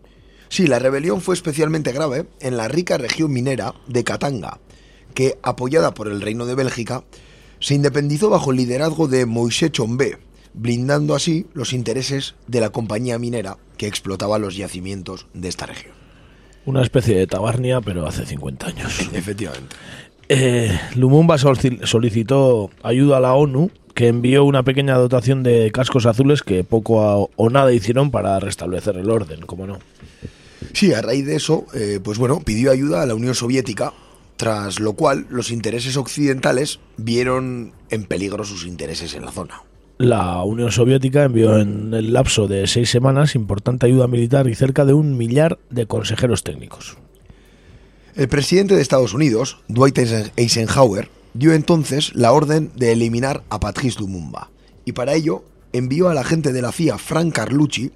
Sí, 0.48 0.66
la 0.66 0.78
rebelión 0.78 1.20
fue 1.20 1.34
especialmente 1.34 1.92
grave 1.92 2.26
en 2.40 2.56
la 2.56 2.66
rica 2.66 2.96
región 2.96 3.30
minera 3.30 3.74
de 3.86 4.04
Katanga, 4.04 4.58
que, 5.12 5.38
apoyada 5.42 5.92
por 5.92 6.08
el 6.08 6.22
Reino 6.22 6.46
de 6.46 6.54
Bélgica, 6.54 7.04
se 7.60 7.74
independizó 7.74 8.30
bajo 8.30 8.50
el 8.50 8.56
liderazgo 8.56 9.06
de 9.08 9.26
Moisés 9.26 9.72
Chombe, 9.72 10.18
blindando 10.54 11.14
así 11.14 11.46
los 11.52 11.74
intereses 11.74 12.34
de 12.46 12.60
la 12.60 12.70
compañía 12.70 13.18
minera 13.18 13.58
que 13.76 13.86
explotaba 13.86 14.38
los 14.38 14.56
yacimientos 14.56 15.26
de 15.34 15.48
esta 15.48 15.66
región. 15.66 15.94
Una 16.64 16.82
especie 16.82 17.16
de 17.16 17.26
tabarnia, 17.26 17.80
pero 17.80 18.06
hace 18.06 18.26
50 18.26 18.66
años. 18.66 19.00
Efectivamente. 19.12 19.76
Eh, 20.28 20.70
Lumumba 20.96 21.36
solici- 21.36 21.84
solicitó 21.86 22.70
ayuda 22.82 23.18
a 23.18 23.20
la 23.20 23.34
ONU, 23.34 23.70
que 23.94 24.08
envió 24.08 24.44
una 24.44 24.62
pequeña 24.62 24.96
dotación 24.96 25.42
de 25.42 25.70
cascos 25.72 26.04
azules 26.06 26.42
que 26.42 26.64
poco 26.64 27.02
a- 27.02 27.16
o 27.36 27.50
nada 27.50 27.72
hicieron 27.72 28.10
para 28.10 28.38
restablecer 28.40 28.96
el 28.96 29.08
orden, 29.10 29.40
como 29.42 29.66
no. 29.66 29.78
Sí, 30.72 30.92
a 30.92 31.00
raíz 31.00 31.24
de 31.26 31.36
eso, 31.36 31.64
eh, 31.74 32.00
pues 32.02 32.18
bueno, 32.18 32.40
pidió 32.44 32.70
ayuda 32.72 33.02
a 33.02 33.06
la 33.06 33.14
Unión 33.14 33.34
Soviética, 33.34 33.92
tras 34.36 34.80
lo 34.80 34.92
cual 34.92 35.26
los 35.30 35.50
intereses 35.50 35.96
occidentales 35.96 36.78
vieron 36.98 37.72
en 37.90 38.04
peligro 38.04 38.44
sus 38.44 38.66
intereses 38.66 39.14
en 39.14 39.24
la 39.24 39.32
zona. 39.32 39.62
La 39.98 40.42
Unión 40.42 40.72
Soviética 40.72 41.22
envió 41.24 41.56
en 41.58 41.94
el 41.94 42.12
lapso 42.12 42.48
de 42.48 42.66
seis 42.66 42.90
semanas 42.90 43.34
importante 43.34 43.86
ayuda 43.86 44.08
militar 44.08 44.46
y 44.46 44.54
cerca 44.54 44.84
de 44.84 44.92
un 44.92 45.16
millar 45.16 45.58
de 45.70 45.86
consejeros 45.86 46.42
técnicos. 46.44 46.98
El 48.16 48.28
presidente 48.28 48.74
de 48.74 48.82
Estados 48.82 49.14
Unidos, 49.14 49.58
Dwight 49.68 49.98
Eisen- 49.98 50.30
Eisenhower, 50.36 51.10
dio 51.34 51.52
entonces 51.52 52.14
la 52.14 52.32
orden 52.32 52.70
de 52.74 52.92
eliminar 52.92 53.42
a 53.50 53.60
Patrice 53.60 54.00
Lumumba, 54.00 54.50
y 54.84 54.92
para 54.92 55.14
ello 55.14 55.44
envió 55.72 56.08
al 56.08 56.16
agente 56.18 56.52
de 56.52 56.62
la 56.62 56.72
CIA, 56.72 56.96
Frank 56.98 57.34
Carlucci, 57.34 57.92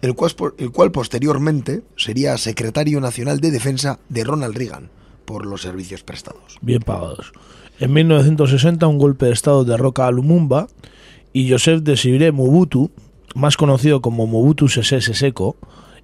el 0.00 0.14
cual, 0.14 0.32
el 0.58 0.70
cual 0.72 0.90
posteriormente 0.90 1.82
sería 1.96 2.36
secretario 2.36 3.00
nacional 3.00 3.40
de 3.40 3.52
defensa 3.52 4.00
de 4.08 4.24
Ronald 4.24 4.56
Reagan 4.56 4.90
por 5.24 5.46
los 5.46 5.62
servicios 5.62 6.02
prestados. 6.02 6.58
bien 6.60 6.82
pagados. 6.82 7.32
En 7.80 7.92
1960 7.92 8.86
un 8.86 8.98
golpe 8.98 9.26
de 9.26 9.32
estado 9.32 9.64
derroca 9.64 10.06
a 10.06 10.10
Lumumba 10.10 10.68
y 11.32 11.50
Joseph 11.50 11.82
Desiré 11.82 12.30
Mobutu, 12.32 12.90
más 13.34 13.56
conocido 13.56 14.00
como 14.02 14.26
Mobutu 14.26 14.68
Sese 14.68 15.00
Seseko, 15.00 15.56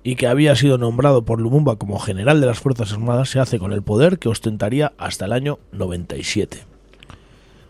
y 0.02 0.16
que 0.16 0.26
había 0.26 0.56
sido 0.56 0.78
nombrado 0.78 1.24
por 1.24 1.40
Lumumba 1.40 1.76
como 1.76 1.98
general 1.98 2.40
de 2.40 2.46
las 2.46 2.58
Fuerzas 2.58 2.92
Armadas, 2.92 3.30
se 3.30 3.40
hace 3.40 3.58
con 3.58 3.72
el 3.72 3.82
poder 3.82 4.18
que 4.18 4.28
ostentaría 4.28 4.92
hasta 4.98 5.26
el 5.26 5.32
año 5.32 5.58
97. 5.72 6.64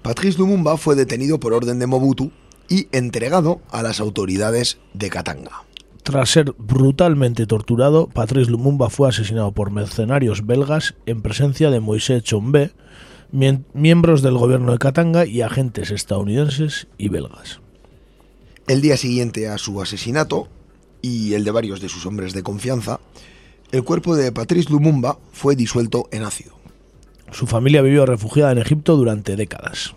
Patrice 0.03 0.39
Lumumba 0.39 0.77
fue 0.77 0.95
detenido 0.95 1.41
por 1.41 1.53
orden 1.53 1.79
de 1.79 1.87
Mobutu 1.87 2.31
y 2.69 2.89
entregado 2.93 3.61
a 3.71 3.83
las 3.83 4.01
autoridades 4.01 4.79
de 4.95 5.11
Katanga. 5.11 5.65
Tras 6.03 6.31
ser 6.31 6.55
brutalmente 6.57 7.47
torturado, 7.47 8.07
Patrice 8.09 8.51
Lumumba 8.51 8.89
fue 8.89 9.09
asesinado 9.09 9.53
por 9.53 9.71
mercenarios 9.71 10.47
belgas 10.47 10.95
en 11.07 11.21
presencia 11.21 11.71
de 11.71 11.81
Moisés 11.81 12.23
Chombe, 12.23 12.71
miembros 13.31 14.23
del 14.23 14.39
gobierno 14.39 14.73
de 14.73 14.79
Katanga 14.79 15.27
y 15.27 15.43
agentes 15.43 15.91
estadounidenses 15.91 16.87
y 16.97 17.09
belgas. 17.09 17.61
El 18.67 18.81
día 18.81 18.97
siguiente 18.97 19.49
a 19.49 19.59
su 19.59 19.81
asesinato 19.83 20.49
y 21.03 21.35
el 21.35 21.45
de 21.45 21.51
varios 21.51 21.81
de 21.81 21.89
sus 21.89 22.07
hombres 22.07 22.33
de 22.33 22.43
confianza, 22.43 23.01
el 23.73 23.85
cuerpo 23.85 24.17
de 24.17 24.33
Patrice 24.33 24.71
Lumumba 24.71 25.19
fue 25.33 25.57
disuelto 25.57 26.09
en 26.11 26.25
ácido. 26.25 26.55
Su 27.31 27.47
familia 27.47 27.83
vivió 27.83 28.07
refugiada 28.07 28.53
en 28.53 28.59
Egipto 28.59 28.97
durante 28.97 29.37
décadas. 29.37 29.95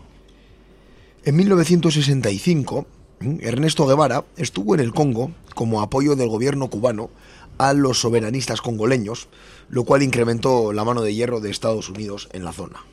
En 1.26 1.36
1965, 1.36 2.86
¿m? 3.22 3.39
Ernesto 3.41 3.88
Guevara 3.88 4.26
estuvo 4.38 4.76
en 4.76 4.82
el 4.82 4.93
Congo 4.93 5.32
como 5.56 5.82
apoyo 5.82 6.16
del 6.16 6.30
gobierno 6.30 6.70
cubano 6.70 7.10
a 7.58 7.74
los 7.74 7.99
soberanistas 8.01 8.62
congoleños, 8.62 9.28
lo 9.70 9.84
cual 9.84 10.04
incrementó 10.04 10.74
la 10.74 10.84
mano 10.84 11.01
de 11.01 11.14
hierro 11.14 11.39
de 11.39 11.49
Estados 11.49 11.89
Unidos 11.89 12.30
en 12.34 12.43
la 12.43 12.54
zona. 12.54 12.84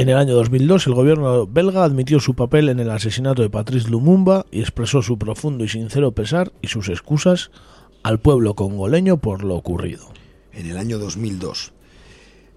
En 0.00 0.08
el 0.08 0.16
año 0.16 0.34
2002, 0.34 0.86
el 0.86 0.94
gobierno 0.94 1.46
belga 1.46 1.84
admitió 1.84 2.20
su 2.20 2.32
papel 2.32 2.70
en 2.70 2.80
el 2.80 2.90
asesinato 2.90 3.42
de 3.42 3.50
Patrice 3.50 3.90
Lumumba 3.90 4.46
y 4.50 4.60
expresó 4.60 5.02
su 5.02 5.18
profundo 5.18 5.62
y 5.62 5.68
sincero 5.68 6.12
pesar 6.12 6.52
y 6.62 6.68
sus 6.68 6.88
excusas 6.88 7.50
al 8.02 8.18
pueblo 8.18 8.54
congoleño 8.54 9.18
por 9.18 9.44
lo 9.44 9.56
ocurrido. 9.56 10.10
en 10.54 10.70
el 10.70 10.78
año 10.78 10.98
2002. 10.98 11.74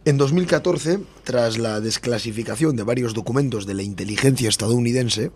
En 0.05 0.17
2014, 0.17 1.01
tras 1.25 1.57
la 1.57 1.81
desclasificación 1.81 2.77
de 2.77 2.83
varios 2.83 3.13
documentos 3.13 3.65
de 3.65 3.73
la 3.73 3.83
inteligencia 3.83 4.47
estadounidense, 4.47 5.31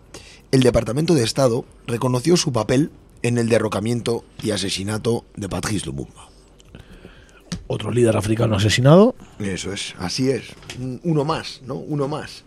el 0.54 0.64
Departamento 0.64 1.14
de 1.14 1.26
Estado 1.26 1.66
reconoció 1.88 2.38
su 2.38 2.54
papel 2.54 2.90
en 3.22 3.38
el 3.38 3.50
derrocamiento 3.50 4.24
y 4.42 4.52
asesinato 4.52 5.26
de 5.36 5.50
Patrice 5.50 5.88
Lumumba. 5.88 6.37
Otro 7.68 7.92
líder 7.92 8.16
africano 8.16 8.56
asesinado. 8.56 9.16
Eso 9.40 9.74
es, 9.74 9.94
así 10.00 10.30
es. 10.30 10.44
Un- 10.80 11.00
Uno 11.04 11.26
más, 11.26 11.62
¿no? 11.66 11.76
Uno 11.76 12.08
más. 12.08 12.44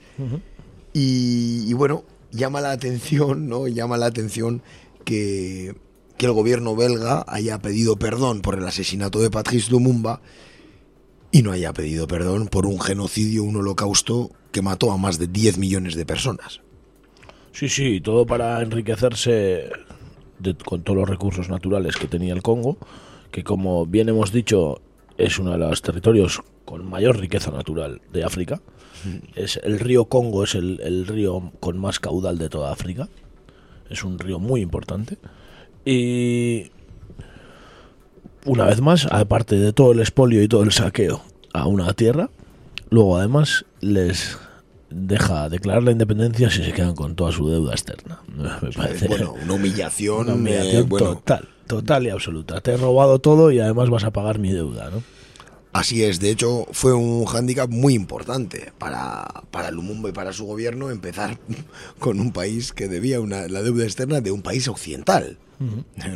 y, 0.93 1.64
y 1.68 1.73
bueno, 1.75 2.05
llama 2.31 2.61
la 2.61 2.73
atención, 2.73 3.49
¿no? 3.49 3.68
Llama 3.68 3.97
la 3.99 4.07
atención 4.07 4.62
que, 5.05 5.75
que 6.16 6.27
el 6.27 6.33
gobierno 6.33 6.75
belga 6.77 7.25
haya 7.29 7.59
pedido 7.61 7.97
perdón 7.97 8.41
por 8.41 8.57
el 8.59 8.66
asesinato 8.66 9.21
de 9.21 9.31
Patrice 9.31 9.71
Lumumba 9.71 10.21
y 11.33 11.43
no 11.43 11.53
haya 11.53 11.73
pedido 11.73 12.07
perdón 12.07 12.49
por 12.49 12.66
un 12.66 12.81
genocidio, 12.81 13.45
un 13.45 13.57
holocausto 13.57 14.31
que 14.53 14.62
mató 14.62 14.91
a 14.91 14.97
más 14.97 15.18
de 15.18 15.27
10 15.29 15.59
millones 15.59 15.95
de 15.95 16.05
personas. 16.07 16.61
Sí, 17.53 17.68
sí, 17.68 18.01
todo 18.01 18.27
para 18.27 18.62
enriquecerse 18.62 19.71
de- 20.39 20.57
con 20.64 20.83
todos 20.83 20.99
los 20.99 21.09
recursos 21.09 21.49
naturales 21.49 21.97
que 21.97 22.07
tenía 22.09 22.33
el 22.33 22.43
Congo, 22.43 22.79
que 23.31 23.45
como 23.45 23.87
bien 23.87 24.09
hemos 24.09 24.33
dicho 24.33 24.81
es 25.18 25.38
uno 25.38 25.52
de 25.52 25.58
los 25.58 25.82
territorios 25.82 26.40
con 26.64 26.88
mayor 26.88 27.18
riqueza 27.18 27.50
natural 27.50 28.00
de 28.12 28.24
África. 28.24 28.61
Es 29.34 29.58
el 29.62 29.80
río 29.80 30.04
Congo 30.06 30.44
es 30.44 30.54
el, 30.54 30.80
el 30.82 31.06
río 31.06 31.52
con 31.61 31.78
más 31.78 32.00
caudal 32.00 32.38
de 32.38 32.48
toda 32.48 32.72
África. 32.72 33.08
Es 33.88 34.04
un 34.04 34.18
río 34.18 34.38
muy 34.38 34.61
importante. 34.61 35.16
Y 35.84 36.70
una 38.44 38.64
vez 38.64 38.80
más, 38.80 39.06
aparte 39.11 39.56
de 39.56 39.72
todo 39.72 39.92
el 39.92 40.00
expolio 40.00 40.42
y 40.42 40.48
todo 40.48 40.62
el 40.62 40.72
saqueo 40.72 41.22
a 41.52 41.66
una 41.66 41.92
tierra, 41.92 42.30
luego 42.90 43.18
además 43.18 43.64
les 43.80 44.38
deja 44.90 45.48
declarar 45.48 45.82
la 45.82 45.92
independencia 45.92 46.50
si 46.50 46.64
se 46.64 46.72
quedan 46.72 46.94
con 46.94 47.14
toda 47.14 47.32
su 47.32 47.48
deuda 47.48 47.72
externa. 47.72 48.20
Me 48.62 48.70
parece 48.72 49.08
Bueno, 49.08 49.34
una 49.42 49.54
humillación, 49.54 50.26
una 50.26 50.34
humillación 50.34 50.82
eh, 50.82 50.86
bueno, 50.88 51.14
total, 51.14 51.48
total 51.71 52.05
y 52.05 52.11
absoluta. 52.11 52.61
Te 52.61 52.73
he 52.73 52.77
robado 52.77 53.21
todo 53.21 53.53
y 53.53 53.61
además 53.61 53.91
vas 53.91 54.03
a 54.03 54.11
pagar 54.11 54.41
mi 54.41 54.51
deuda, 54.51 54.91
¿no? 54.91 55.05
Así 55.73 56.03
es, 56.03 56.18
de 56.18 56.31
hecho 56.31 56.66
fue 56.73 56.93
un 56.95 57.25
hándicap 57.27 57.71
muy 57.71 57.95
importante 57.95 58.73
para, 58.77 59.45
para 59.53 59.71
Lumumba 59.71 60.09
y 60.09 60.12
para 60.12 60.33
su 60.33 60.45
gobierno 60.47 60.91
empezar 60.91 61.39
con 62.01 62.18
un 62.18 62.33
país 62.33 62.73
que 62.73 62.89
debía 62.89 63.21
una, 63.21 63.47
la 63.47 63.62
deuda 63.62 63.85
externa 63.85 64.21
de 64.21 64.33
un 64.33 64.43
país 64.43 64.66
occidental. 64.66 65.39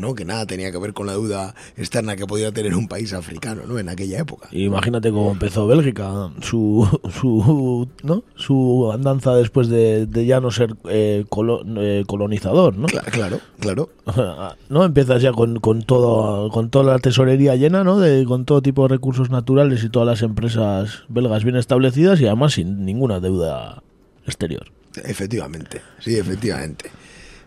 ¿No? 0.01 0.15
que 0.15 0.25
nada 0.25 0.47
tenía 0.47 0.73
que 0.73 0.79
ver 0.79 0.93
con 0.95 1.07
la 1.07 1.13
deuda 1.13 1.55
externa 1.77 2.17
que 2.17 2.27
podía 2.27 2.51
tener 2.53 2.75
un 2.75 2.89
país 2.89 3.13
africano 3.13 3.63
¿no? 3.67 3.79
en 3.79 3.89
aquella 3.89 4.19
época. 4.19 4.49
Imagínate 4.53 5.11
cómo 5.11 5.31
empezó 5.33 5.67
Bélgica, 5.67 6.31
su, 6.41 6.89
su, 7.21 7.89
¿no? 8.03 8.25
su 8.37 8.91
andanza 8.93 9.35
después 9.35 9.69
de, 9.69 10.07
de 10.07 10.27
ya 10.27 10.41
no 10.41 10.51
ser 10.51 10.75
eh, 10.89 11.25
colo- 11.29 11.63
eh, 11.79 12.05
colonizador, 12.07 12.77
¿no? 12.77 12.87
Claro, 12.87 13.11
claro, 13.13 13.41
claro. 13.61 13.91
¿no? 14.71 14.85
Empiezas 14.85 15.21
ya 15.23 15.33
con, 15.33 15.61
con, 15.61 15.83
todo, 15.83 16.49
con 16.51 16.71
toda 16.71 16.93
la 16.95 16.99
tesorería 16.99 17.57
llena, 17.57 17.85
¿no? 17.85 17.99
De, 18.01 18.25
con 18.25 18.45
todo 18.45 18.63
tipo 18.63 18.83
de 18.83 18.89
recursos 18.89 19.31
naturales 19.31 19.85
y 19.85 19.91
todas 19.91 20.07
las 20.07 20.23
empresas 20.23 21.03
belgas 21.09 21.45
bien 21.45 21.57
establecidas 21.57 22.21
y 22.21 22.27
además 22.27 22.55
sin 22.55 22.85
ninguna 22.85 23.21
deuda 23.21 23.83
exterior. 24.27 24.71
Efectivamente, 25.05 25.81
sí, 25.99 26.17
efectivamente. 26.17 26.91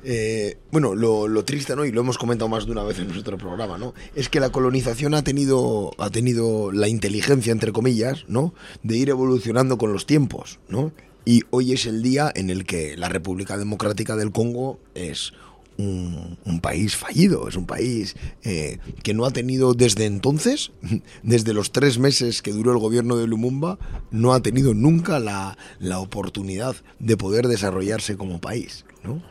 Eh, 0.10 0.58
bueno, 0.72 0.95
lo, 0.95 1.43
triste, 1.43 1.76
¿no? 1.76 1.84
Y 1.84 1.91
lo 1.91 1.99
hemos 1.99 2.18
comentado 2.18 2.47
más 2.47 2.66
de 2.66 2.72
una 2.72 2.84
vez 2.84 2.97
en 2.97 3.10
nuestro 3.10 3.38
programa, 3.38 3.78
¿no? 3.78 3.93
Es 4.16 4.30
que 4.30 4.39
la 4.39 4.51
colonización 4.51 5.14
ha 5.14 5.22
tenido, 5.22 5.91
ha 5.97 6.10
tenido 6.10 6.72
la 6.72 6.88
inteligencia, 6.88 7.51
entre 7.51 7.74
comillas, 7.74 8.24
¿no? 8.30 8.53
De 8.84 8.95
ir 8.95 9.10
evolucionando 9.10 9.78
con 9.78 9.91
los 9.91 10.05
tiempos, 10.05 10.60
¿no? 10.70 10.93
Y 11.26 11.43
hoy 11.49 11.74
es 11.74 11.86
el 11.88 12.01
día 12.03 12.32
en 12.34 12.49
el 12.49 12.64
que 12.64 12.95
la 12.95 13.10
República 13.10 13.58
Democrática 13.58 14.16
del 14.16 14.32
Congo 14.32 14.80
es 14.95 15.34
un, 15.78 16.38
un 16.45 16.62
país 16.62 16.95
fallido, 16.95 17.49
es 17.49 17.58
un 17.58 17.66
país 17.66 18.16
eh, 18.43 18.80
que 19.03 19.14
no 19.14 19.26
ha 19.26 19.32
tenido 19.32 19.74
desde 19.74 20.05
entonces, 20.05 20.72
desde 21.22 21.53
los 21.53 21.74
tres 21.74 21.99
meses 21.99 22.41
que 22.41 22.53
duró 22.53 22.72
el 22.72 22.78
gobierno 22.78 23.18
de 23.18 23.28
Lumumba, 23.28 23.78
no 24.12 24.34
ha 24.34 24.39
tenido 24.39 24.74
nunca 24.74 25.20
la, 25.20 25.58
la 25.80 25.99
oportunidad 25.99 26.78
de 26.99 27.18
poder 27.18 27.49
desarrollarse 27.49 28.16
como 28.16 28.39
país, 28.39 28.86
¿no? 29.03 29.22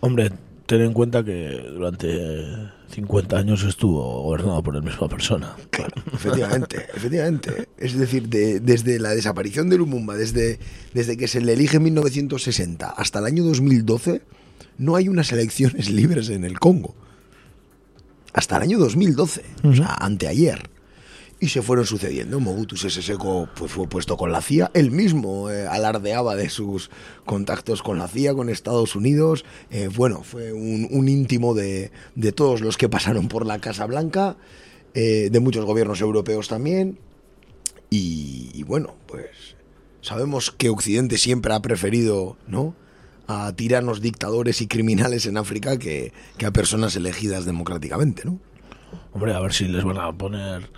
Hombre, 0.00 0.30
ten 0.66 0.80
en 0.82 0.92
cuenta 0.92 1.22
que 1.24 1.62
durante 1.72 2.46
50 2.90 3.36
años 3.38 3.62
estuvo 3.64 4.22
gobernado 4.22 4.62
por 4.62 4.74
la 4.74 4.80
misma 4.80 5.08
persona. 5.08 5.54
Claro, 5.70 5.92
efectivamente, 6.12 6.86
efectivamente. 6.94 7.68
Es 7.76 7.96
decir, 7.98 8.28
de- 8.28 8.60
desde 8.60 8.98
la 8.98 9.10
desaparición 9.10 9.68
de 9.68 9.78
Lumumba, 9.78 10.16
desde, 10.16 10.58
desde 10.94 11.16
que 11.16 11.28
se 11.28 11.40
le 11.40 11.52
elige 11.52 11.76
en 11.76 11.84
1960 11.84 12.88
hasta 12.88 13.18
el 13.18 13.26
año 13.26 13.44
2012, 13.44 14.22
no 14.78 14.96
hay 14.96 15.08
unas 15.08 15.30
elecciones 15.32 15.90
libres 15.90 16.28
en 16.30 16.44
el 16.44 16.58
Congo. 16.58 16.94
Hasta 18.32 18.56
el 18.56 18.62
año 18.62 18.78
2012, 18.78 19.42
o 19.64 19.74
sea, 19.74 19.94
anteayer. 19.94 20.70
Y 21.42 21.48
se 21.48 21.62
fueron 21.62 21.86
sucediendo. 21.86 22.38
Mobutu 22.38 22.76
Sese 22.76 23.00
Seko 23.00 23.48
pues, 23.56 23.72
fue 23.72 23.88
puesto 23.88 24.18
con 24.18 24.30
la 24.30 24.42
CIA. 24.42 24.70
Él 24.74 24.90
mismo 24.90 25.50
eh, 25.50 25.66
alardeaba 25.66 26.36
de 26.36 26.50
sus 26.50 26.90
contactos 27.24 27.82
con 27.82 27.98
la 27.98 28.08
CIA, 28.08 28.34
con 28.34 28.50
Estados 28.50 28.94
Unidos. 28.94 29.46
Eh, 29.70 29.88
bueno, 29.88 30.22
fue 30.22 30.52
un, 30.52 31.08
íntimo 31.08 31.54
de, 31.54 31.92
de 32.14 32.32
todos 32.32 32.60
los 32.60 32.76
que 32.76 32.90
pasaron 32.90 33.28
por 33.28 33.46
la 33.46 33.58
Casa 33.58 33.86
Blanca, 33.86 34.36
eh, 34.92 35.30
de 35.32 35.40
muchos 35.40 35.64
gobiernos 35.64 36.02
europeos 36.02 36.48
también. 36.48 36.98
Y, 37.88 38.50
y 38.52 38.62
bueno, 38.62 38.94
pues 39.06 39.56
sabemos 40.02 40.50
que 40.50 40.68
Occidente 40.68 41.16
siempre 41.16 41.54
ha 41.54 41.60
preferido, 41.60 42.36
¿no? 42.46 42.74
A 43.26 43.50
tiranos, 43.54 44.02
dictadores 44.02 44.60
y 44.60 44.66
criminales 44.66 45.24
en 45.24 45.38
África 45.38 45.78
que, 45.78 46.12
que 46.36 46.44
a 46.44 46.50
personas 46.50 46.96
elegidas 46.96 47.46
democráticamente, 47.46 48.24
¿no? 48.26 48.38
Hombre, 49.12 49.34
a 49.34 49.40
ver 49.40 49.54
si 49.54 49.66
les 49.66 49.84
van 49.84 49.98
a 49.98 50.12
poner 50.12 50.70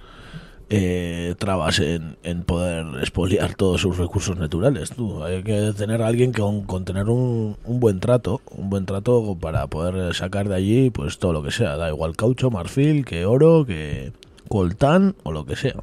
eh, 0.75 1.35
trabas 1.39 1.79
en, 1.81 2.17
en 2.23 2.45
poder 2.45 2.87
expoliar 3.01 3.55
todos 3.55 3.81
sus 3.83 3.99
recursos 3.99 4.39
naturales. 4.39 4.91
Tú, 4.91 5.23
hay 5.23 5.43
que 5.43 5.73
tener 5.77 6.01
a 6.03 6.07
alguien 6.07 6.33
que 6.33 6.41
con, 6.41 6.85
tener 6.85 7.09
un, 7.11 7.57
un 7.65 7.79
buen 7.81 8.01
trato, 8.01 8.41
un 8.51 8.71
buen 8.71 8.87
trato 8.87 9.37
para 9.41 9.67
poder 9.67 10.15
sacar 10.15 10.49
de 10.49 10.55
allí 10.55 10.91
pues 10.91 11.19
todo 11.19 11.33
lo 11.35 11.43
que 11.43 11.51
sea. 11.51 11.77
Da 11.77 11.89
igual 11.91 12.17
caucho, 12.17 12.51
marfil, 12.51 13.05
que 13.05 13.27
oro, 13.27 13.67
que 13.67 14.13
coltán 14.49 15.15
o 15.25 15.33
lo 15.33 15.45
que 15.45 15.57
sea. 15.57 15.77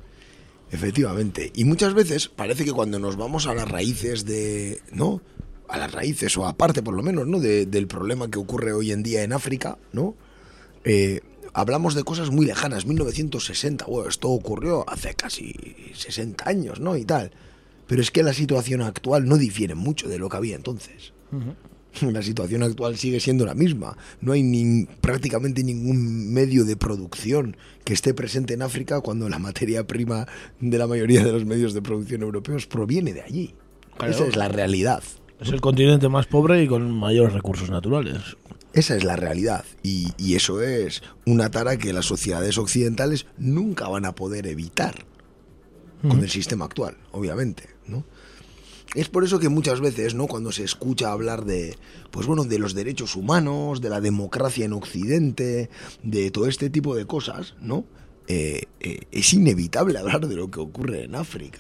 Efectivamente. 0.72 1.52
Y 1.56 1.66
muchas 1.66 1.94
veces 1.94 2.28
parece 2.28 2.66
que 2.66 2.72
cuando 2.74 3.00
nos 3.00 3.16
vamos 3.16 3.48
a 3.48 3.54
las 3.54 3.70
raíces 3.70 4.26
de. 4.26 4.80
¿No? 4.92 5.22
A 5.68 5.78
las 5.78 5.92
raíces, 5.92 6.36
o 6.36 6.48
aparte 6.48 6.82
por 6.82 6.96
lo 6.96 7.04
menos, 7.04 7.28
¿no? 7.28 7.40
De- 7.40 7.68
del 7.68 7.86
problema 7.86 8.30
que 8.32 8.40
ocurre 8.40 8.74
hoy 8.74 8.92
en 8.92 9.04
día 9.04 9.22
en 9.24 9.34
África, 9.34 9.78
¿no? 9.94 10.16
Eh, 10.84 11.20
hablamos 11.54 11.96
de 11.96 12.04
cosas 12.04 12.30
muy 12.30 12.46
lejanas, 12.46 12.86
1960, 12.86 13.86
bueno, 13.86 14.10
esto 14.10 14.30
ocurrió 14.30 14.90
hace 14.90 15.14
casi 15.14 15.54
60 15.94 16.50
años, 16.50 16.80
¿no? 16.80 16.96
Y 16.96 17.06
tal. 17.06 17.32
Pero 17.88 18.02
es 18.02 18.12
que 18.12 18.24
la 18.24 18.34
situación 18.34 18.82
actual 18.82 19.28
no 19.28 19.38
difiere 19.38 19.76
mucho 19.76 20.08
de 20.08 20.20
lo 20.20 20.30
que 20.30 20.38
había 20.38 20.56
entonces. 20.56 21.14
La 22.02 22.22
situación 22.22 22.62
actual 22.64 22.98
sigue 22.98 23.20
siendo 23.20 23.46
la 23.46 23.56
misma. 23.56 23.98
No 24.22 24.34
hay 24.34 24.44
ni, 24.44 24.86
prácticamente 25.02 25.64
ningún 25.64 26.32
medio 26.32 26.64
de 26.64 26.78
producción 26.78 27.58
que 27.84 27.94
esté 27.94 28.14
presente 28.14 28.54
en 28.54 28.62
África 28.62 29.02
cuando 29.02 29.28
la 29.28 29.40
materia 29.40 29.86
prima 29.88 30.28
de 30.60 30.78
la 30.78 30.86
mayoría 30.86 31.24
de 31.24 31.32
los 31.32 31.46
medios 31.46 31.74
de 31.74 31.82
producción 31.82 32.22
europeos 32.22 32.68
proviene 32.68 33.12
de 33.14 33.22
allí. 33.22 33.56
Claro. 33.98 34.14
Esa 34.14 34.28
es 34.28 34.36
la 34.36 34.48
realidad. 34.48 35.04
Es 35.42 35.50
el 35.50 35.62
continente 35.62 36.10
más 36.10 36.28
pobre 36.28 36.64
y 36.64 36.68
con 36.68 36.92
mayores 36.92 37.34
recursos 37.34 37.70
naturales. 37.70 38.38
Esa 38.74 38.96
es 38.96 39.04
la 39.04 39.16
realidad. 39.16 39.66
Y, 39.84 40.14
y 40.18 40.36
eso 40.36 40.62
es 40.62 41.02
una 41.26 41.50
tara 41.50 41.78
que 41.78 41.94
las 41.94 42.06
sociedades 42.06 42.58
occidentales 42.58 43.26
nunca 43.38 43.88
van 43.88 44.06
a 44.06 44.16
poder 44.16 44.48
evitar 44.48 45.06
con 46.02 46.20
el 46.20 46.30
sistema 46.30 46.66
actual, 46.66 46.98
obviamente, 47.12 47.64
¿no? 47.86 48.06
Es 48.96 49.08
por 49.08 49.24
eso 49.24 49.40
que 49.40 49.50
muchas 49.50 49.82
veces, 49.82 50.16
¿no? 50.16 50.28
Cuando 50.28 50.52
se 50.52 50.64
escucha 50.64 51.12
hablar 51.12 51.46
de, 51.46 51.78
pues 52.10 52.26
bueno, 52.26 52.44
de 52.44 52.58
los 52.58 52.74
derechos 52.74 53.16
humanos, 53.16 53.82
de 53.82 53.90
la 53.90 54.02
democracia 54.02 54.66
en 54.66 54.74
Occidente, 54.74 55.70
de 56.02 56.32
todo 56.32 56.48
este 56.48 56.70
tipo 56.70 56.96
de 56.96 57.06
cosas, 57.06 57.56
¿no? 57.62 57.86
Eh, 58.28 58.64
eh, 58.80 59.02
es 59.12 59.34
inevitable 59.34 60.00
hablar 60.00 60.28
de 60.28 60.36
lo 60.36 60.50
que 60.50 60.60
ocurre 60.60 61.04
en 61.04 61.16
África. 61.16 61.60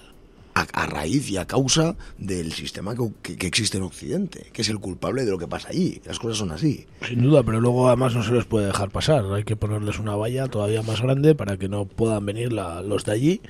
A, 0.74 0.86
raíz 0.86 1.30
y 1.30 1.38
a 1.38 1.46
causa 1.46 1.96
del 2.18 2.52
sistema 2.54 2.96
que, 3.22 3.36
que- 3.38 3.48
existe 3.48 3.78
en 3.78 3.84
Occidente, 3.84 4.48
que 4.54 4.62
es 4.62 4.70
el 4.70 4.80
culpable 4.80 5.24
de 5.26 5.32
lo 5.32 5.38
que 5.38 5.48
pasa 5.48 5.70
allí. 5.70 6.02
Las 6.06 6.20
cosas 6.20 6.38
son 6.38 6.52
así. 6.52 6.86
Sin 7.08 7.22
duda, 7.22 7.44
pero 7.44 7.62
luego 7.62 7.88
además 7.88 8.16
no 8.16 8.24
se 8.24 8.32
les 8.34 8.46
puede 8.46 8.68
dejar 8.68 8.90
pasar. 8.90 9.26
Hay 9.34 9.44
que 9.44 9.56
ponerles 9.56 10.00
una 10.00 10.16
valla 10.16 10.48
todavía 10.48 10.82
más 10.82 11.02
grande 11.02 11.36
para 11.36 11.58
que 11.58 11.70
no 11.70 11.86
puedan 11.86 12.26
venir 12.26 12.52
la- 12.54 12.82
los 12.82 13.06
de 13.06 13.12
allí 13.12 13.42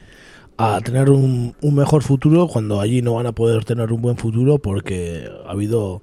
a 0.57 0.81
tener 0.81 1.09
un, 1.09 1.55
un 1.61 1.75
mejor 1.75 2.03
futuro 2.03 2.47
cuando 2.47 2.81
allí 2.81 3.01
no 3.01 3.13
van 3.13 3.25
a 3.27 3.31
poder 3.31 3.63
tener 3.65 3.91
un 3.93 4.01
buen 4.01 4.17
futuro 4.17 4.59
porque 4.59 5.29
ha 5.47 5.51
habido 5.51 6.01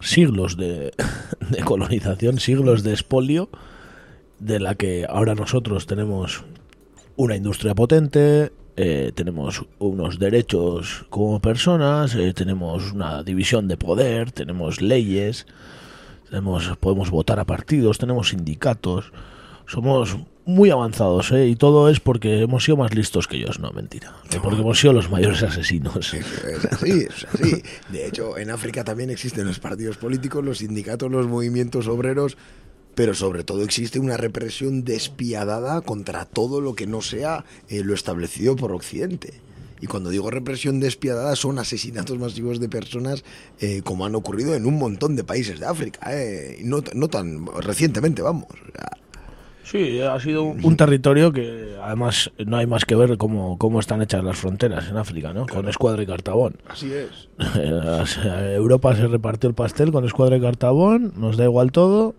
siglos 0.00 0.56
de, 0.56 0.92
de 1.50 1.58
colonización, 1.64 2.38
siglos 2.40 2.82
de 2.82 2.92
expolio, 2.92 3.48
de 4.38 4.60
la 4.60 4.74
que 4.74 5.06
ahora 5.08 5.34
nosotros 5.34 5.86
tenemos 5.86 6.44
una 7.16 7.36
industria 7.36 7.74
potente, 7.74 8.52
eh, 8.76 9.12
tenemos 9.14 9.64
unos 9.78 10.18
derechos 10.18 11.06
como 11.08 11.40
personas, 11.40 12.14
eh, 12.14 12.34
tenemos 12.34 12.92
una 12.92 13.22
división 13.22 13.68
de 13.68 13.78
poder, 13.78 14.32
tenemos 14.32 14.82
leyes, 14.82 15.46
tenemos, 16.28 16.76
podemos 16.78 17.10
votar 17.10 17.40
a 17.40 17.46
partidos, 17.46 17.96
tenemos 17.96 18.28
sindicatos, 18.28 19.12
somos 19.66 20.18
muy 20.44 20.70
avanzados, 20.70 21.32
¿eh? 21.32 21.48
y 21.48 21.56
todo 21.56 21.88
es 21.88 22.00
porque 22.00 22.42
hemos 22.42 22.64
sido 22.64 22.76
más 22.76 22.94
listos 22.94 23.26
que 23.26 23.36
ellos, 23.36 23.58
no, 23.58 23.72
mentira, 23.72 24.14
que 24.30 24.38
porque 24.40 24.60
hemos 24.60 24.78
sido 24.78 24.92
los 24.92 25.10
mayores 25.10 25.42
asesinos. 25.42 26.14
Es 26.14 26.64
así, 26.66 27.06
es 27.08 27.26
así. 27.32 27.62
De 27.88 28.06
hecho, 28.06 28.36
en 28.36 28.50
África 28.50 28.84
también 28.84 29.08
existen 29.08 29.46
los 29.46 29.58
partidos 29.58 29.96
políticos, 29.96 30.44
los 30.44 30.58
sindicatos, 30.58 31.10
los 31.10 31.26
movimientos 31.26 31.88
obreros, 31.88 32.36
pero 32.96 33.14
sobre 33.14 33.44
todo 33.44 33.62
existe 33.62 34.00
una 34.00 34.16
represión 34.16 34.82
despiadada 34.82 35.82
contra 35.82 36.24
todo 36.24 36.60
lo 36.60 36.74
que 36.74 36.88
no 36.88 37.02
sea 37.02 37.44
eh, 37.68 37.84
lo 37.84 37.94
establecido 37.94 38.56
por 38.56 38.72
Occidente. 38.72 39.34
Y 39.82 39.86
cuando 39.86 40.08
digo 40.08 40.30
represión 40.30 40.80
despiadada 40.80 41.36
son 41.36 41.58
asesinatos 41.58 42.18
masivos 42.18 42.58
de 42.58 42.70
personas 42.70 43.22
eh, 43.60 43.82
como 43.84 44.06
han 44.06 44.14
ocurrido 44.14 44.54
en 44.54 44.64
un 44.64 44.78
montón 44.78 45.14
de 45.14 45.22
países 45.24 45.60
de 45.60 45.66
África. 45.66 46.00
eh, 46.10 46.58
no, 46.64 46.82
no 46.94 47.08
tan 47.08 47.46
recientemente, 47.60 48.22
vamos. 48.22 48.46
O 48.50 48.72
sea, 48.72 48.88
Sí, 49.62 50.00
ha 50.00 50.18
sido 50.20 50.44
un, 50.44 50.64
un 50.64 50.76
territorio 50.76 51.32
que 51.32 51.76
además 51.82 52.30
no 52.46 52.56
hay 52.56 52.68
más 52.68 52.84
que 52.84 52.94
ver 52.94 53.18
cómo, 53.18 53.58
cómo 53.58 53.80
están 53.80 54.00
hechas 54.00 54.22
las 54.22 54.38
fronteras 54.38 54.88
en 54.88 54.96
África, 54.96 55.32
¿no? 55.32 55.46
Con 55.46 55.68
Escuadra 55.68 56.00
y 56.02 56.06
Cartabón. 56.06 56.54
así 56.68 56.92
es. 56.92 57.28
Europa 58.54 58.94
se 58.94 59.08
repartió 59.08 59.48
el 59.48 59.54
pastel 59.56 59.90
con 59.90 60.04
Escuadra 60.04 60.36
y 60.36 60.40
Cartabón, 60.40 61.12
nos 61.16 61.36
da 61.36 61.44
igual 61.44 61.72
todo, 61.72 62.14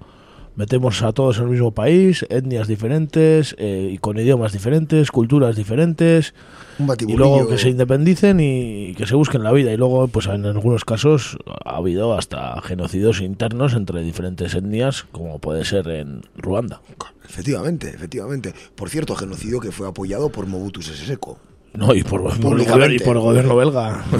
metemos 0.58 1.04
a 1.04 1.14
todos 1.14 1.38
en 1.38 1.44
el 1.44 1.50
mismo 1.52 1.72
país, 1.72 2.26
etnias 2.30 2.68
diferentes, 2.68 3.56
eh, 3.60 3.92
y 3.94 4.00
con 4.00 4.18
idiomas 4.18 4.52
diferentes, 4.52 5.12
culturas 5.12 5.56
diferentes, 5.56 6.34
Un 6.80 6.94
y 7.08 7.16
luego 7.16 7.48
que 7.48 7.58
se 7.58 7.70
independicen 7.70 8.40
y 8.42 8.94
que 8.96 9.06
se 9.06 9.16
busquen 9.16 9.44
la 9.44 9.52
vida. 9.52 9.72
Y 9.72 9.78
luego, 9.78 10.08
pues 10.08 10.26
en 10.26 10.46
algunos 10.46 10.84
casos 10.84 11.38
ha 11.64 11.78
habido 11.78 12.18
hasta 12.18 12.60
genocidios 12.64 13.22
internos 13.22 13.76
entre 13.76 14.02
diferentes 14.02 14.56
etnias, 14.56 15.06
como 15.12 15.40
puede 15.40 15.64
ser 15.64 15.88
en 15.90 16.24
Ruanda. 16.36 16.82
Efectivamente, 17.24 17.90
efectivamente. 17.90 18.54
Por 18.76 18.90
cierto, 18.90 19.16
genocidio 19.16 19.60
que 19.60 19.72
fue 19.72 19.88
apoyado 19.88 20.30
por 20.30 20.48
Mobutu 20.48 20.82
Sese 20.82 21.06
Seko. 21.06 21.38
No, 21.74 21.94
y 21.94 22.02
por, 22.02 22.22
por 22.40 22.60
el 22.60 22.66
gobierno, 22.66 22.96
y 22.96 23.00
por 23.00 23.18
el 23.18 23.22
gobierno 23.22 23.56
belga. 23.56 24.04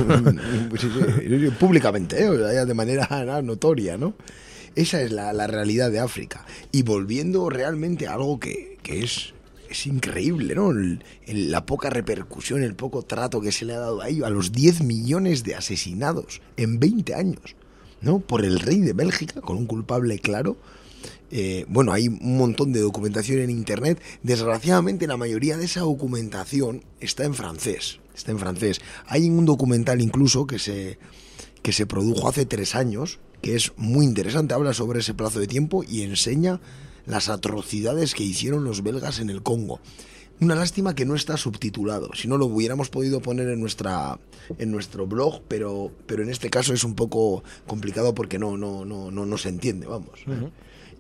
Sí, 0.78 0.88
sí, 0.92 1.50
públicamente, 1.60 2.24
¿eh? 2.24 2.30
O 2.30 2.38
sea, 2.38 2.54
ya 2.54 2.66
de 2.66 2.74
manera 2.76 3.08
¿no? 3.26 3.42
notoria, 3.54 3.98
¿no? 3.98 4.14
Esa 4.78 5.02
es 5.02 5.12
la, 5.12 5.48
realidad 5.48 5.90
de 5.90 6.00
África. 6.00 6.46
Y 6.72 6.84
volviendo 6.84 7.50
realmente 7.50 8.06
a 8.06 8.14
algo 8.14 8.40
que, 8.40 8.78
que 8.84 9.04
es, 9.04 9.34
es 9.72 9.88
increíble, 9.88 10.54
¿no? 10.54 10.72
La 11.26 11.66
poca 11.66 11.90
repercusión, 11.90 12.62
el 12.62 12.76
poco 12.76 13.02
trato 13.02 13.42
que 13.42 13.52
se 13.52 13.66
le 13.66 13.74
ha 13.74 13.80
dado 13.80 14.02
a 14.02 14.10
ello, 14.10 14.28
a 14.28 14.30
los 14.30 14.52
10 14.52 14.82
millones 14.82 15.44
de 15.44 15.56
asesinados 15.56 16.42
en 16.58 16.80
20 16.80 17.16
años, 17.16 17.56
¿no? 18.02 18.20
Por 18.20 18.46
el 18.46 18.60
rey 18.60 18.80
de 18.82 18.94
Bélgica, 18.94 19.42
con 19.42 19.58
un 19.58 19.66
culpable 19.66 20.20
claro. 20.20 20.58
Eh, 21.32 21.66
bueno, 21.68 21.92
hay 21.92 22.08
un 22.08 22.38
montón 22.38 22.72
de 22.72 22.80
documentación 22.80 23.40
en 23.40 23.50
internet. 23.50 24.00
Desgraciadamente, 24.22 25.08
la 25.08 25.18
mayoría 25.18 25.58
de 25.58 25.66
esa 25.66 25.80
documentación 25.80 26.84
está 27.00 27.24
en 27.24 27.34
francés. 27.34 28.00
Está 28.16 28.30
en 28.30 28.38
francés. 28.38 28.80
Hay 29.08 29.28
un 29.28 29.46
documental 29.46 30.02
incluso 30.02 30.46
que 30.46 30.60
se, 30.60 31.00
que 31.64 31.74
se 31.74 31.88
produjo 31.88 32.30
hace 32.30 32.46
tres 32.46 32.76
años, 32.76 33.18
que 33.42 33.56
es 33.56 33.74
muy 33.78 34.06
interesante. 34.06 34.54
Habla 34.54 34.74
sobre 34.74 35.00
ese 35.00 35.14
plazo 35.14 35.40
de 35.40 35.48
tiempo 35.48 35.84
y 35.88 36.02
enseña 36.02 36.60
las 37.06 37.30
atrocidades 37.30 38.14
que 38.14 38.24
hicieron 38.24 38.64
los 38.64 38.84
belgas 38.84 39.20
en 39.20 39.30
el 39.30 39.42
Congo. 39.42 39.80
Una 40.40 40.54
lástima 40.54 40.94
que 40.94 41.06
no 41.06 41.16
está 41.16 41.36
subtitulado. 41.36 42.12
Si 42.14 42.28
no 42.28 42.38
lo 42.38 42.46
hubiéramos 42.46 42.90
podido 42.90 43.22
poner 43.22 43.48
en 43.50 43.60
nuestra 43.60 44.20
en 44.60 44.72
nuestro 44.72 45.08
blog, 45.08 45.42
pero 45.48 45.92
pero 46.06 46.22
en 46.22 46.30
este 46.30 46.50
caso 46.52 46.74
es 46.74 46.84
un 46.84 46.94
poco 46.94 47.44
complicado 47.66 48.14
porque 48.14 48.38
no 48.38 48.56
no 48.56 48.86
no 48.86 49.10
no, 49.10 49.26
no 49.26 49.38
se 49.38 49.50
entiende, 49.50 49.88
vamos. 49.88 50.20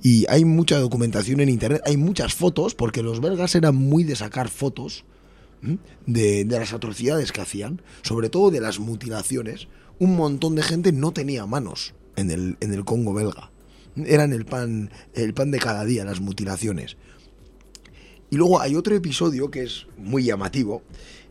Y 0.01 0.25
hay 0.29 0.43
mucha 0.43 0.79
documentación 0.79 1.39
en 1.39 1.49
internet, 1.49 1.81
hay 1.85 1.97
muchas 1.97 2.33
fotos 2.33 2.73
porque 2.73 3.03
los 3.03 3.19
belgas 3.19 3.53
eran 3.53 3.75
muy 3.75 4.03
de 4.03 4.15
sacar 4.15 4.49
fotos 4.49 5.05
de, 6.05 6.45
de 6.45 6.59
las 6.59 6.73
atrocidades 6.73 7.31
que 7.31 7.41
hacían, 7.41 7.81
sobre 8.01 8.29
todo 8.29 8.49
de 8.49 8.61
las 8.61 8.79
mutilaciones. 8.79 9.67
Un 9.99 10.15
montón 10.15 10.55
de 10.55 10.63
gente 10.63 10.91
no 10.91 11.11
tenía 11.11 11.45
manos 11.45 11.93
en 12.17 12.29
el 12.31 12.57
en 12.59 12.73
el 12.73 12.83
Congo 12.83 13.13
belga. 13.13 13.51
Eran 13.95 14.33
el 14.33 14.45
pan 14.45 14.91
el 15.13 15.33
pan 15.33 15.51
de 15.51 15.59
cada 15.59 15.85
día 15.85 16.03
las 16.03 16.19
mutilaciones. 16.19 16.97
Y 18.29 18.35
luego 18.35 18.59
hay 18.59 18.75
otro 18.75 18.93
episodio 18.93 19.49
que 19.49 19.63
es 19.63 19.87
muy 19.97 20.23
llamativo. 20.23 20.83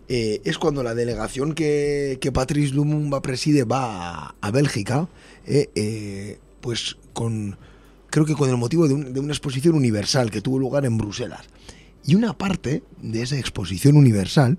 eh, 0.09 0.41
es 0.45 0.57
cuando 0.57 0.83
la 0.83 0.95
delegación 0.95 1.53
que, 1.53 2.19
que 2.21 2.33
Patrice 2.33 2.73
Lumumba 2.75 3.21
preside 3.23 3.65
va 3.65 4.37
a, 4.41 4.51
Bélgica, 4.53 5.09
eh, 5.47 5.69
eh, 5.75 6.39
pues 6.61 6.97
con, 7.13 7.59
creo 8.09 8.25
que 8.25 8.35
con 8.35 8.49
el 8.49 8.57
motivo 8.57 8.87
de 8.87 8.95
una 8.95 9.33
exposición 9.33 9.75
universal 9.75 10.31
que 10.31 10.41
tuvo 10.41 10.59
lugar 10.59 10.87
en 10.87 10.97
Bruselas. 10.97 11.47
Y 12.07 12.15
una 12.15 12.39
parte 12.39 12.85
de 13.03 13.23
esa 13.23 13.37
exposición 13.37 13.97
universal 13.97 14.59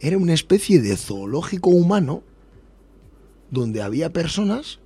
era 0.00 0.18
una 0.18 0.34
especie 0.34 0.80
de 0.80 0.96
zoológico 0.96 1.70
humano 1.70 2.24
donde 3.50 3.82
había 3.82 4.12
personas 4.12 4.80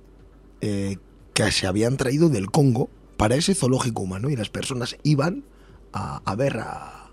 eh, 0.65 0.97
que 1.33 1.51
se 1.51 1.67
habían 1.67 1.97
traído 1.97 2.29
del 2.29 2.49
Congo 2.49 2.89
para 3.17 3.35
ese 3.35 3.53
zoológico 3.53 4.01
humano 4.01 4.29
y 4.29 4.37
las 4.37 4.49
personas 4.49 4.95
iban 5.03 5.43
a, 5.91 6.21
a 6.23 6.35
ver 6.35 6.57
a, 6.59 7.11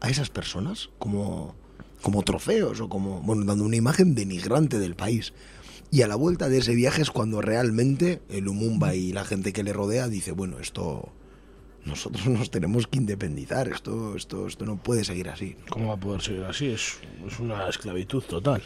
a 0.00 0.10
esas 0.10 0.30
personas 0.30 0.90
como, 0.98 1.54
como 2.02 2.24
trofeos 2.24 2.80
o 2.80 2.88
como, 2.88 3.20
bueno, 3.20 3.44
dando 3.44 3.62
una 3.62 3.76
imagen 3.76 4.16
denigrante 4.16 4.80
del 4.80 4.96
país. 4.96 5.32
Y 5.92 6.02
a 6.02 6.08
la 6.08 6.16
vuelta 6.16 6.48
de 6.48 6.58
ese 6.58 6.74
viaje 6.74 7.02
es 7.02 7.12
cuando 7.12 7.40
realmente 7.40 8.20
el 8.30 8.46
Lumumba 8.46 8.96
y 8.96 9.12
la 9.12 9.24
gente 9.24 9.52
que 9.52 9.62
le 9.62 9.72
rodea 9.72 10.08
dice, 10.08 10.32
bueno, 10.32 10.58
esto 10.58 11.12
nosotros 11.84 12.26
nos 12.26 12.50
tenemos 12.50 12.88
que 12.88 12.98
independizar, 12.98 13.68
esto, 13.68 14.16
esto, 14.16 14.48
esto 14.48 14.66
no 14.66 14.76
puede 14.76 15.04
seguir 15.04 15.28
así. 15.28 15.54
¿Cómo 15.70 15.86
va 15.86 15.94
a 15.94 16.00
poder 16.00 16.20
seguir 16.20 16.42
así? 16.42 16.66
Es, 16.66 16.98
es 17.24 17.38
una 17.38 17.68
esclavitud 17.68 18.24
total. 18.24 18.60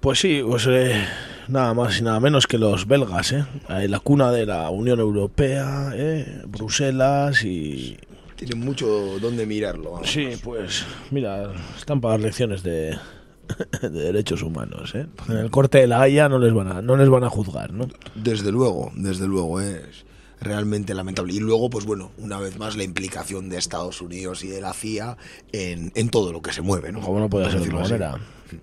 Pues 0.00 0.18
sí, 0.18 0.40
pues 0.46 0.66
eh, 0.66 1.04
nada 1.48 1.74
más 1.74 1.98
y 1.98 2.02
nada 2.02 2.20
menos 2.20 2.46
que 2.46 2.56
los 2.56 2.86
belgas, 2.86 3.32
¿eh? 3.32 3.44
Eh, 3.68 3.86
La 3.88 4.00
cuna 4.00 4.30
de 4.32 4.46
la 4.46 4.70
Unión 4.70 4.98
Europea, 4.98 5.90
¿eh? 5.94 6.42
Bruselas 6.46 7.44
y... 7.44 7.98
Tiene 8.36 8.54
mucho 8.54 9.18
donde 9.20 9.44
mirarlo. 9.44 9.92
vamos. 9.92 10.10
Sí, 10.10 10.30
pues 10.42 10.86
mira, 11.10 11.52
están 11.78 12.00
para 12.00 12.12
dar 12.12 12.20
lecciones 12.20 12.62
de, 12.62 12.96
de 13.82 13.90
derechos 13.90 14.42
humanos, 14.42 14.94
¿eh? 14.94 15.06
En 15.28 15.36
el 15.36 15.50
corte 15.50 15.78
de 15.78 15.86
la 15.86 16.00
Haya 16.00 16.30
no 16.30 16.38
les 16.38 16.54
van 16.54 16.68
a, 16.72 16.80
no 16.80 16.96
les 16.96 17.10
van 17.10 17.24
a 17.24 17.28
juzgar, 17.28 17.74
¿no? 17.74 17.86
Desde 18.14 18.50
luego, 18.50 18.92
desde 18.94 19.26
luego, 19.26 19.60
es 19.60 20.06
realmente 20.40 20.94
lamentable. 20.94 21.34
Y 21.34 21.40
luego, 21.40 21.68
pues 21.68 21.84
bueno, 21.84 22.12
una 22.16 22.40
vez 22.40 22.58
más 22.58 22.74
la 22.76 22.84
implicación 22.84 23.50
de 23.50 23.58
Estados 23.58 24.00
Unidos 24.00 24.42
y 24.44 24.48
de 24.48 24.62
la 24.62 24.72
CIA 24.72 25.18
en, 25.52 25.92
en 25.94 26.08
todo 26.08 26.32
lo 26.32 26.40
que 26.40 26.54
se 26.54 26.62
mueve, 26.62 26.92
¿no? 26.92 27.02
Como 27.02 27.20
no 27.20 27.28
puede 27.28 27.50
ser 27.50 27.60
de 27.60 27.74
otra 27.74 28.14
así. 28.14 28.56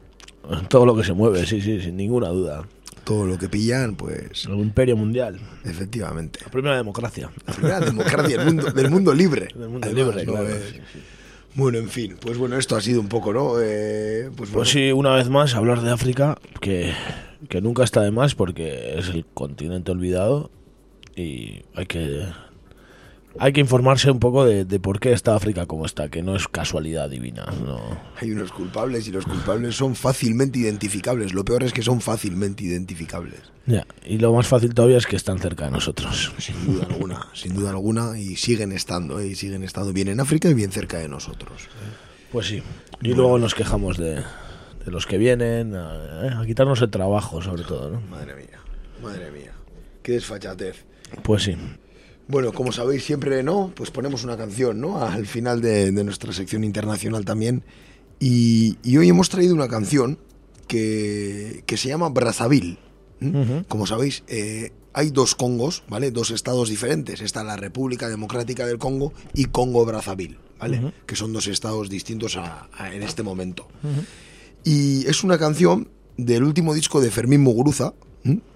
Todo 0.70 0.86
lo 0.86 0.96
que 0.96 1.04
se 1.04 1.14
mueve, 1.14 1.46
sí, 1.46 1.62
sí, 1.62 1.80
sin 1.82 1.98
ninguna 1.98 2.30
duda. 2.30 2.66
Todo 3.04 3.26
lo 3.26 3.38
que 3.38 3.48
pillan, 3.48 3.96
pues 3.96 4.46
El 4.46 4.60
imperio 4.60 4.98
mundial. 4.98 5.40
efectivamente. 5.64 6.40
La 6.44 6.52
primera 6.52 6.76
democracia. 6.76 7.30
La 7.46 7.54
primera 7.54 7.80
democracia 7.80 8.38
del 8.38 8.46
mundo, 8.46 8.72
del 8.72 8.90
mundo 8.90 9.14
libre. 9.14 9.48
Del 9.56 9.70
mundo 9.70 9.88
Además, 9.88 10.16
libre, 10.16 10.26
claro, 10.26 10.50
Eh, 10.50 10.62
sí, 10.74 10.80
sí. 10.94 11.00
Bueno, 11.56 11.78
en 11.80 11.90
fin, 11.90 12.18
pues 12.20 12.38
bueno, 12.38 12.58
esto 12.58 12.76
ha 12.76 12.82
sido 12.82 13.00
un 13.02 13.08
poco, 13.08 13.34
¿no? 13.34 13.54
Eh, 13.62 14.26
pues, 14.36 14.50
bueno, 14.52 14.54
Pues 14.54 14.70
sí, 14.70 14.92
una 14.92 15.16
vez 15.16 15.30
más, 15.30 15.56
hablar 15.56 15.82
de 15.82 15.90
África, 15.90 16.38
que, 16.62 16.92
que 17.50 17.62
nunca 17.62 17.84
está 17.84 18.02
de 18.02 18.12
más 18.12 18.36
porque 18.36 18.94
es 19.00 19.08
el 19.10 19.26
continente 19.34 19.92
olvidado 19.92 20.52
y 21.16 21.62
hay 21.74 21.86
que 21.88 22.26
hay 23.40 23.54
que 23.54 23.62
informarse 23.62 24.10
un 24.12 24.20
poco 24.20 24.46
de, 24.46 24.66
de 24.66 24.80
por 24.80 25.00
qué 25.00 25.14
está 25.14 25.36
África 25.36 25.66
como 25.66 25.86
está, 25.86 26.10
que 26.10 26.22
no 26.22 26.36
es 26.36 26.48
casualidad 26.48 27.10
divina. 27.10 27.46
No. 27.66 27.80
hay 28.20 28.32
unos 28.32 28.52
culpables 28.52 29.08
y 29.08 29.12
los 29.12 29.26
culpables 29.26 29.76
son 29.76 29.96
fácilmente 29.96 30.60
identificables. 30.60 31.34
Lo 31.34 31.44
peor 31.46 31.64
es 31.64 31.74
que 31.74 31.82
son 31.82 32.02
fácilmente 32.02 32.64
identificables. 32.64 33.40
Ya, 33.66 33.86
Y 34.06 34.18
lo 34.18 34.32
más 34.34 34.48
fácil 34.48 34.74
todavía 34.74 34.98
es 34.98 35.06
que 35.06 35.18
están 35.18 35.40
cerca 35.40 35.66
de 35.66 35.72
nosotros. 35.72 36.34
Sin 36.38 36.66
duda 36.66 36.86
alguna, 36.90 37.28
sin 37.34 37.54
duda 37.54 37.72
alguna, 37.72 38.18
y 38.18 38.36
siguen 38.38 38.72
estando, 38.72 39.20
¿eh? 39.20 39.28
y 39.28 39.36
siguen 39.36 39.64
estando 39.64 39.92
bien 39.92 40.08
en 40.08 40.20
África 40.22 40.50
y 40.50 40.54
bien 40.54 40.72
cerca 40.72 40.98
de 41.00 41.10
nosotros. 41.10 41.68
Pues 42.32 42.48
sí. 42.48 42.64
Y 43.02 43.14
luego 43.14 43.38
nos 43.38 43.54
quejamos 43.56 43.98
de, 43.98 44.16
de 44.16 44.92
los 44.92 45.06
que 45.06 45.18
vienen 45.18 45.76
a, 45.76 46.26
eh, 46.26 46.32
a 46.42 46.46
quitarnos 46.46 46.82
el 46.82 46.90
trabajo, 46.90 47.42
sobre 47.42 47.64
todo. 47.64 47.92
¿no? 47.92 48.02
Madre 48.10 48.36
mía, 48.36 48.60
madre 49.04 49.32
mía, 49.32 49.52
qué 50.02 50.14
desfachatez. 50.14 50.86
Pues 51.24 51.44
sí. 51.44 51.58
Bueno, 52.28 52.52
como 52.52 52.72
sabéis 52.72 53.04
siempre, 53.06 53.42
¿no? 53.44 53.72
Pues 53.76 53.90
ponemos 53.92 54.24
una 54.24 54.36
canción, 54.38 54.82
¿no? 54.82 55.02
Al 55.02 55.26
final 55.26 55.62
de, 55.62 55.92
de 55.92 56.04
nuestra 56.04 56.34
sección 56.34 56.64
internacional 56.64 57.24
también. 57.26 57.64
Y, 58.20 58.78
y 58.84 58.98
hoy 58.98 59.08
hemos 59.10 59.30
traído 59.30 59.54
una 59.56 59.68
canción 59.68 60.18
que, 60.68 61.64
que 61.66 61.78
se 61.78 61.88
llama 61.90 62.10
Brazzaville. 62.10 62.78
Como 63.68 63.88
sabéis, 63.88 64.24
eh, 64.28 64.72
hay 64.94 65.10
dos 65.12 65.36
Congos, 65.36 65.84
¿vale? 65.90 66.12
Dos 66.12 66.32
estados 66.32 66.70
diferentes. 66.70 67.22
Está 67.22 67.44
la 67.44 67.56
República 67.56 68.10
Democrática 68.10 68.66
del 68.68 68.78
Congo 68.78 69.14
y 69.34 69.46
Congo-Brazzaville, 69.46 70.38
¿vale? 70.60 70.92
Que 71.06 71.16
son 71.16 71.32
dos 71.34 71.48
estados 71.48 71.90
distintos 71.90 72.36
a- 72.36 72.68
a- 72.74 72.94
en 72.94 73.04
este 73.04 73.24
momento. 73.24 73.68
Y 74.64 75.06
es 75.08 75.24
una 75.24 75.38
canción 75.38 75.88
del 76.18 76.44
último 76.44 76.74
disco 76.74 77.00
de 77.00 77.10
Fermín 77.12 77.42
Muguruza. 77.42 77.94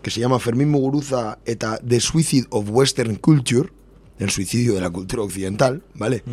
Que 0.02 0.12
se 0.12 0.20
llama 0.20 0.40
Fermín 0.40 0.70
Muguruza 0.70 1.40
eta 1.46 1.80
The 1.88 2.00
Suicide 2.00 2.48
of 2.50 2.70
Western 2.70 3.16
Culture, 3.16 3.70
el 4.20 4.30
suicidio 4.30 4.74
de 4.76 4.82
la 4.82 4.90
cultura 4.90 5.24
occidental, 5.24 5.84
¿vale? 5.94 6.24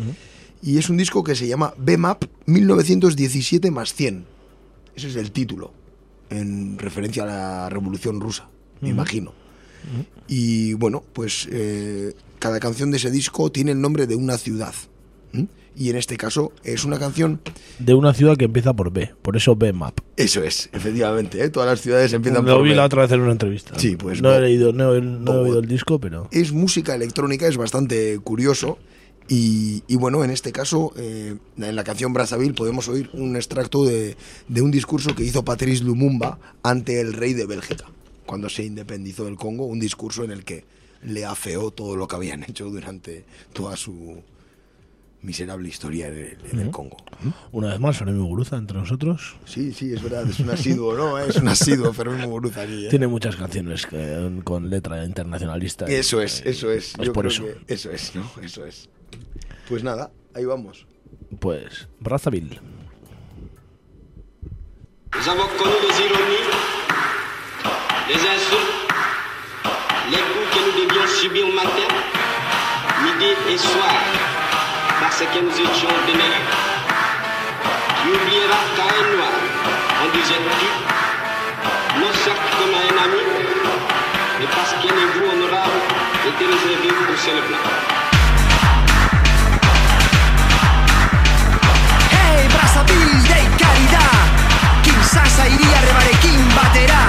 Y 0.61 0.77
es 0.77 0.89
un 0.89 0.97
disco 0.97 1.23
que 1.23 1.35
se 1.35 1.47
llama 1.47 1.73
BMAP 1.77 2.25
1917 2.45 3.71
más 3.71 3.93
100. 3.93 4.25
Ese 4.95 5.07
es 5.07 5.15
el 5.15 5.31
título, 5.31 5.71
en 6.29 6.77
referencia 6.77 7.23
a 7.23 7.25
la 7.25 7.69
Revolución 7.69 8.19
Rusa, 8.19 8.49
me 8.81 8.89
imagino. 8.89 9.33
Y 10.27 10.73
bueno, 10.73 11.03
pues 11.13 11.47
eh, 11.51 12.13
cada 12.37 12.59
canción 12.59 12.91
de 12.91 12.97
ese 12.97 13.11
disco 13.11 13.51
tiene 13.51 13.71
el 13.71 13.81
nombre 13.81 14.07
de 14.07 14.15
una 14.15 14.37
ciudad. 14.37 14.73
Y 15.79 15.89
en 15.89 15.95
este 15.95 16.17
caso 16.17 16.51
es 16.65 16.83
una 16.83 16.99
canción 16.99 17.39
De 17.79 17.93
una 17.93 18.13
ciudad 18.13 18.35
que 18.35 18.43
empieza 18.45 18.73
por 18.73 18.91
B, 18.91 19.13
por 19.21 19.37
eso 19.37 19.55
B-Map. 19.55 19.97
eso 20.17 20.43
es, 20.43 20.69
efectivamente, 20.73 21.41
¿eh? 21.41 21.49
todas 21.49 21.69
las 21.69 21.79
ciudades 21.79 22.11
empiezan 22.11 22.43
Lo 22.45 22.55
por 22.55 22.63
vi 22.63 22.71
B. 22.71 22.75
la 22.75 22.83
otra 22.85 23.03
vez 23.03 23.11
en 23.13 23.21
una 23.21 23.31
entrevista. 23.31 23.79
Sí, 23.79 23.95
pues 23.95 24.21
no 24.21 24.27
Bo- 24.29 24.35
he 24.35 24.41
leído, 24.41 24.73
no, 24.73 24.93
no 24.99 25.33
he 25.33 25.37
oído 25.37 25.59
el 25.59 25.67
disco, 25.69 25.97
pero 25.97 26.27
Es 26.31 26.51
música 26.51 26.93
electrónica, 26.95 27.47
es 27.47 27.55
bastante 27.57 28.19
curioso. 28.19 28.77
Y, 29.31 29.83
y 29.87 29.95
bueno, 29.95 30.23
en 30.23 30.31
este 30.31 30.51
caso, 30.51 30.91
eh, 30.97 31.35
en 31.57 31.75
la 31.75 31.83
canción 31.83 32.11
Brazzaville 32.13 32.53
podemos 32.55 32.87
oír 32.89 33.09
un 33.13 33.35
extracto 33.35 33.85
de, 33.85 34.17
de 34.47 34.61
un 34.61 34.71
discurso 34.71 35.15
que 35.15 35.23
hizo 35.23 35.45
Patrice 35.45 35.83
Lumumba 35.83 36.39
ante 36.63 36.99
el 36.99 37.13
rey 37.13 37.33
de 37.33 37.45
Bélgica, 37.45 37.85
cuando 38.25 38.49
se 38.49 38.65
independizó 38.65 39.25
del 39.25 39.35
Congo, 39.37 39.65
un 39.65 39.79
discurso 39.79 40.23
en 40.23 40.31
el 40.31 40.43
que 40.43 40.65
le 41.03 41.25
afeó 41.25 41.69
todo 41.71 41.95
lo 41.95 42.07
que 42.07 42.15
habían 42.15 42.43
hecho 42.49 42.65
durante 42.69 43.23
toda 43.53 43.77
su 43.77 44.23
miserable 45.21 45.67
historia 45.67 46.07
en 46.07 46.13
el, 46.17 46.37
en 46.51 46.59
el 46.59 46.71
Congo. 46.71 46.97
Una 47.51 47.69
vez 47.69 47.79
más, 47.79 47.97
Fermín 47.97 48.19
Muguruza 48.19 48.55
entre 48.57 48.77
nosotros. 48.77 49.35
Sí, 49.45 49.73
sí, 49.73 49.93
es 49.93 50.01
verdad, 50.01 50.27
es 50.29 50.39
un 50.39 50.49
asiduo, 50.49 50.93
¿no? 50.95 51.17
Es 51.19 51.35
un 51.37 51.47
asiduo 51.49 51.91
Fermín 51.93 52.21
Muguruza 52.21 52.61
aquí, 52.61 52.85
¿eh? 52.85 52.89
Tiene 52.89 53.07
muchas 53.07 53.35
canciones 53.35 53.85
que- 53.85 54.41
con 54.43 54.69
letra 54.69 55.03
internacionalista. 55.05 55.85
Eso 55.87 56.21
es, 56.21 56.41
eso 56.45 56.71
es. 56.71 56.93
Es 56.99 57.05
Yo 57.05 57.13
por 57.13 57.27
creo 57.27 57.31
eso. 57.51 57.59
que 57.67 57.73
Eso 57.73 57.91
es, 57.91 58.15
¿no? 58.15 58.29
Eso 58.41 58.65
es. 58.65 58.89
Pues 59.67 59.83
nada, 59.83 60.11
ahí 60.33 60.45
vamos. 60.45 60.85
Pues, 61.39 61.87
Brazzaville. 61.99 62.59
Nous 65.15 65.27
avons 65.27 65.49
connu 65.57 65.75
les 65.83 65.99
ironies, 66.05 66.47
les 68.09 68.21
insultes, 68.23 68.87
les 70.11 70.21
coups 70.31 70.47
que 70.53 70.59
nous 70.65 70.75
devions 70.87 71.09
subir 71.19 71.47
matin, 71.53 71.89
midi 73.03 73.31
et 73.53 73.57
soir, 73.57 73.97
parce 74.99 75.19
que 75.19 75.39
nous 75.39 75.51
étions 75.51 75.89
démérés. 76.07 76.45
Tu 78.01 78.09
oublieras 78.09 78.65
qu'à 78.75 78.83
un 78.83 79.05
noir, 79.15 79.35
on 80.03 80.09
disait 80.17 80.41
tu, 80.59 80.69
non 81.99 82.11
certes 82.23 82.59
à 82.59 82.79
un 82.89 82.97
ami, 83.05 83.23
mais 84.39 84.47
parce 84.55 84.71
qu'un 84.79 84.97
égout 85.05 85.27
honorable 85.31 85.79
était 86.27 86.45
réservé 86.45 86.89
pour 86.89 87.17
seul 87.17 87.39
blanc. 87.47 87.65
Hey, 92.11 92.47
Brazzaville 92.49 93.21
deikari 93.23 93.85
da 93.93 94.05
Kinshasa 94.83 95.47
iriarrebarekin 95.47 96.41
batera 96.55 97.03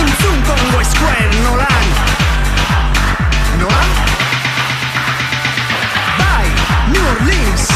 Entzun 0.00 0.38
Congo 0.46 0.82
Square 0.84 1.34
nolan 1.44 1.86
Nolan? 3.60 4.05
New 6.96 7.04
Orleans 7.04 7.68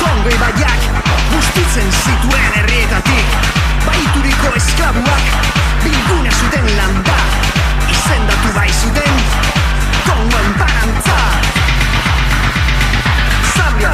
Congo 0.00 0.28
ibaiak 0.32 0.80
bustitzen 1.32 1.90
zituen 1.92 2.52
herrietatik. 2.56 3.34
Baituriko 3.84 4.52
esklabuak 4.56 5.26
bilgune 5.84 6.32
zuten 6.32 6.70
landa 6.78 7.16
Izendatu 7.92 8.54
bai 8.56 8.70
zuten 8.72 9.20
Congo 10.06 10.40
enparantza 10.46 11.18
Zambia 13.52 13.92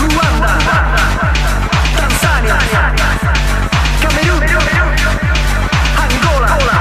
Ruanda, 0.00 0.52
Tanzania, 1.96 2.58
Camerún, 4.02 4.44
Angola, 6.04 6.79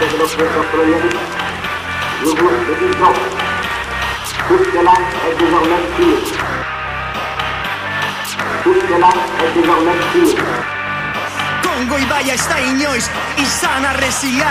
vous 0.00 0.06
le 2.48 2.74
disons, 2.80 3.12
tout 4.48 4.64
cela 4.72 4.94
est 5.28 5.34
désormais 5.38 5.84
fini. 5.96 6.14
Tout 8.62 8.74
cela 8.88 9.08
est 9.44 9.60
désormais 9.60 10.00
fini. 10.12 10.34
Kongo 11.62 11.98
ibaia 11.98 12.34
ez 12.34 12.46
da 12.48 12.58
inoiz 12.60 13.10
izan 13.38 13.84
arrezia 13.84 14.50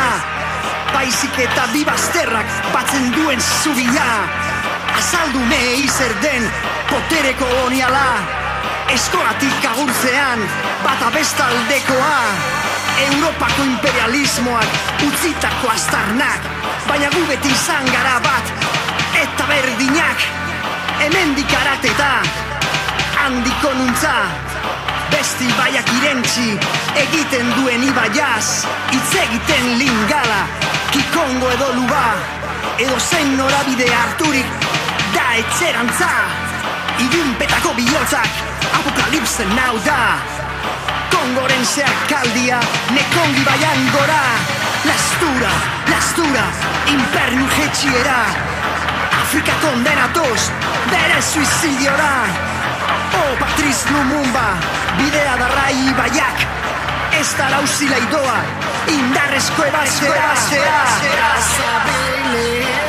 Baizik 0.94 1.38
eta 1.38 1.68
bi 1.74 1.84
bazterrak 1.86 2.48
batzen 2.74 3.12
duen 3.14 3.40
zubia 3.40 4.08
Azaldu 4.98 5.40
me 5.50 5.88
zer 5.88 6.14
den 6.22 6.50
potere 6.90 7.34
koloniala 7.42 8.08
Eskolatik 8.94 9.66
agurtzean 9.74 10.42
bata 10.86 11.12
bestaldekoa 11.14 12.59
Europako 13.06 13.64
imperialismoak 13.64 14.70
utzitako 15.08 15.72
aztarnak 15.74 16.48
Baina 16.88 17.10
gu 17.14 17.26
beti 17.30 17.52
izan 17.54 17.86
gara 17.94 18.18
bat 18.26 18.52
eta 19.24 19.48
berdinak 19.52 20.26
Hemendik 21.00 21.54
arateta 21.62 22.12
handiko 23.20 23.74
nuntza 23.80 24.16
Besti 25.12 25.48
baiak 25.58 25.94
irentzi 26.00 26.50
egiten 27.06 27.54
duen 27.58 27.88
ibaiaz 27.92 28.66
Hitz 28.92 29.14
egiten 29.24 29.72
lingala, 29.82 30.42
kikongo 30.92 31.54
edo 31.56 31.72
luba 31.80 32.06
Edo 32.80 33.00
zein 33.00 33.36
norabide 33.38 33.88
harturik 33.92 34.68
da 35.14 35.26
etxerantza. 35.42 36.12
Ilunpetako 37.00 37.74
bihotzak 37.76 38.44
apokalipsen 38.80 39.52
nau 39.56 39.76
da 39.86 40.00
Kongoren 41.20 41.66
zeharkaldia 41.66 42.60
nekongi 42.96 43.44
baian 43.44 43.82
gora. 43.92 44.24
Lastura, 44.88 45.52
lastura, 45.92 46.46
inpernu 46.88 47.48
jetxiera 47.58 48.20
Afrika 49.20 49.52
kondenatuz 49.62 50.42
bere 50.88 51.20
suizidiora 51.22 52.14
Oh, 53.20 53.36
Patriz 53.42 53.84
Lumumba, 53.92 54.48
bidea 54.96 55.36
darrai 55.42 55.92
baiak 56.00 56.38
Ez 57.20 57.28
da 57.36 57.50
lauzila 57.52 57.98
idoa, 58.08 58.38
indarrezko 58.96 59.68
ebaztea 59.68 60.30
Brazzaville 61.04 62.89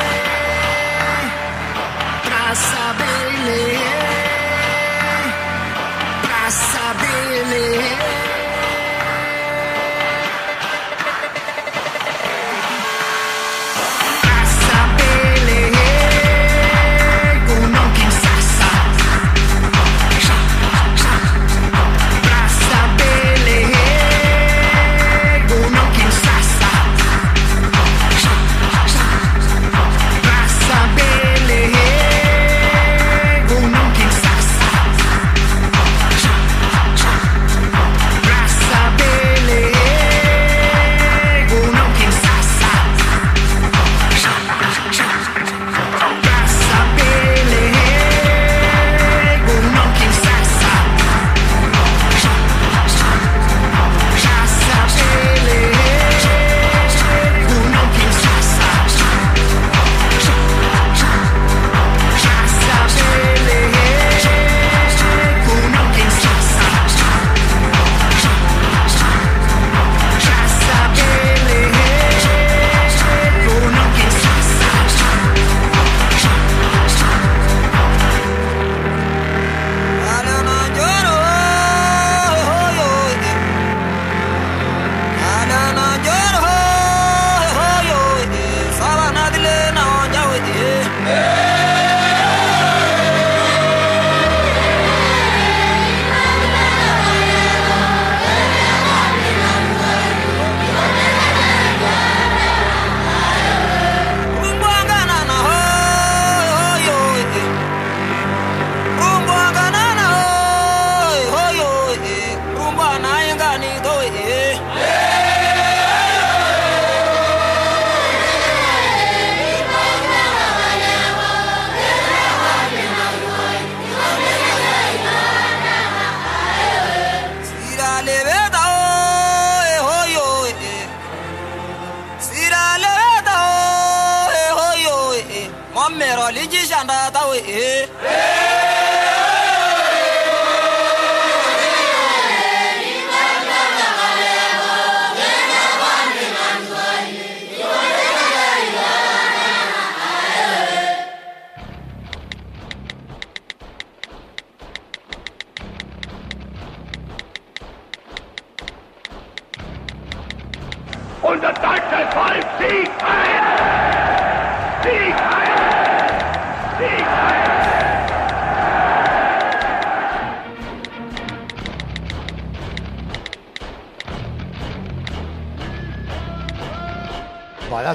mero 135.97 136.29
liji 136.31 136.57
shanda 136.69 137.11
tawe 137.13 137.37
eh 137.37 137.87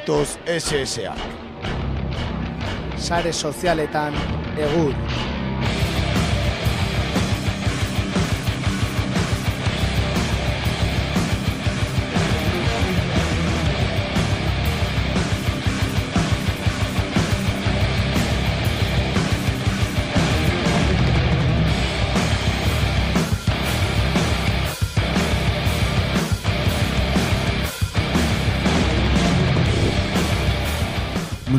Badatoz 0.07 0.39
SSA. 0.47 1.15
Sare 2.97 3.33
sozialetan 3.33 4.15
egur. 4.57 5.26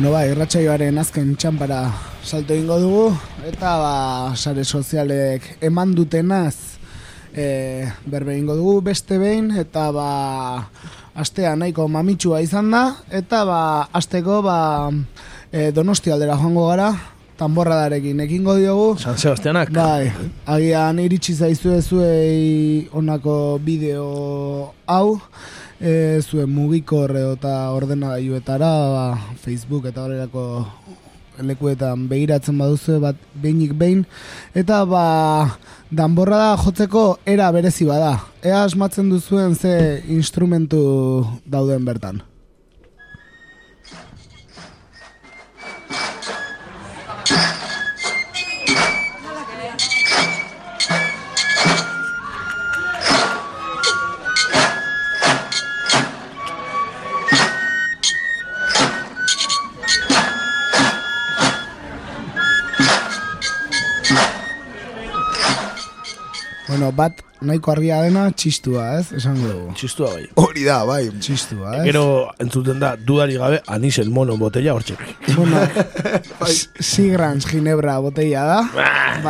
Bueno, 0.08 0.24
ba, 0.24 0.32
irratsaioaren 0.32 0.96
azken 1.02 1.34
txampara 1.36 1.82
salto 2.24 2.54
ingo 2.56 2.78
dugu, 2.80 3.10
eta 3.44 3.74
ba, 3.76 3.90
sare 4.40 4.62
sozialek 4.64 5.44
eman 5.68 5.92
dutenaz 5.92 6.54
e, 7.36 7.84
berbe 8.08 8.38
ingo 8.38 8.56
dugu 8.56 8.78
beste 8.86 9.18
behin, 9.20 9.50
eta 9.60 9.90
ba, 9.92 10.06
astea 11.12 11.52
nahiko 11.60 11.84
mamitsua 11.92 12.40
izan 12.40 12.72
da, 12.72 12.82
eta 13.12 13.42
ba, 13.44 13.60
asteko 14.00 14.40
ba, 14.48 14.56
e, 15.52 15.68
donosti 15.76 16.14
aldera 16.14 16.40
joango 16.40 16.64
gara, 16.70 16.88
tanborradarekin 17.36 18.24
ekingo 18.24 18.56
diogu. 18.56 18.88
San 18.96 19.20
Sebastianak. 19.20 19.76
Bai, 19.76 20.08
agian 20.48 21.04
iritsi 21.04 21.36
zaizu 21.36 21.82
zuei 21.82 22.88
onako 22.96 23.58
bideo 23.60 24.72
hau, 24.88 25.18
e, 25.80 26.20
zuen 26.22 26.50
mugikor 26.50 27.14
eta 27.16 27.70
ordenagailuetara, 27.74 28.72
ba, 28.94 29.04
Facebook 29.42 29.86
eta 29.90 30.04
horrelako 30.06 30.44
lekuetan 31.42 32.08
begiratzen 32.10 32.58
baduzu 32.58 32.98
bat 33.02 33.18
behinik 33.38 33.74
behin 33.78 34.04
eta 34.58 34.82
ba 34.84 35.04
danborra 35.90 36.38
da 36.38 36.56
jotzeko 36.56 37.18
era 37.26 37.52
berezi 37.52 37.86
bada. 37.86 38.18
Ea 38.42 38.64
asmatzen 38.64 39.10
duzuen 39.10 39.54
ze 39.54 40.02
instrumentu 40.08 41.26
dauden 41.46 41.84
bertan. 41.84 42.22
Bueno, 66.88 66.96
bat 66.96 67.20
nahiko 67.44 67.70
argia 67.70 67.98
dena 68.02 68.30
txistua, 68.32 68.98
ez? 68.98 69.12
Esango 69.12 69.46
dugu. 69.46 69.72
Txistua 69.76 70.08
bai. 70.14 70.22
Hori 70.40 70.62
da, 70.64 70.78
bai. 70.88 71.10
Txistua, 71.20 71.74
ez? 71.78 71.82
Gero 71.84 72.04
entzuten 72.40 72.80
da, 72.80 72.94
dudari 72.96 73.36
gabe, 73.38 73.58
anis 73.68 73.98
el 74.00 74.08
mono 74.10 74.36
botella 74.40 74.72
hortxe. 74.74 74.96
Bueno, 75.36 75.60
Sigrans 76.80 77.46
Ginebra 77.46 77.98
botella 78.00 78.44
da. 78.48 78.58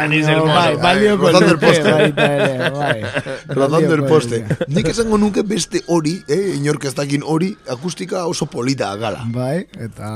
anis 0.04 0.28
el 0.28 0.38
mono. 0.38 0.54
bai, 0.54 0.76
balioko 0.76 1.26
Rozando 1.26 1.50
el 1.52 1.58
poste. 1.58 1.92
baita 1.92 2.28
ere, 2.36 2.70
bai. 2.70 3.02
Rodando 3.48 3.94
el 3.94 4.04
poste. 4.04 4.44
Nik 4.68 4.88
esango 4.94 5.18
nuke 5.18 5.42
beste 5.42 5.82
hori, 5.88 6.22
eh, 6.28 6.54
inork 6.56 6.84
ez 6.84 6.94
dakin 6.94 7.22
hori, 7.26 7.56
akustika 7.68 8.26
oso 8.26 8.46
polita 8.46 8.94
gala. 8.96 9.24
Bai, 9.34 9.66
eta... 9.78 10.14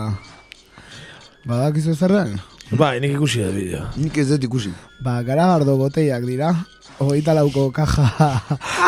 Badakizu 1.45 1.97
zer 1.99 2.13
den? 2.15 2.37
Bai, 2.79 3.01
nik 3.03 3.17
ikusi 3.19 3.43
da 3.43 3.51
bideo. 3.53 3.83
Nik 3.99 4.17
ez 4.23 4.29
dut 4.31 4.45
ikusi. 4.47 4.71
Ba, 5.03 5.19
garagardo 5.27 5.75
boteiak 5.77 6.23
dira. 6.25 6.55
Hogeita 7.03 7.35
lauko 7.35 7.71
kaja 7.75 8.07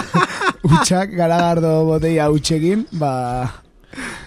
utxak, 0.70 1.12
garagardo 1.18 1.84
boteia 1.88 2.30
utxekin, 2.32 2.86
ba... 2.94 3.12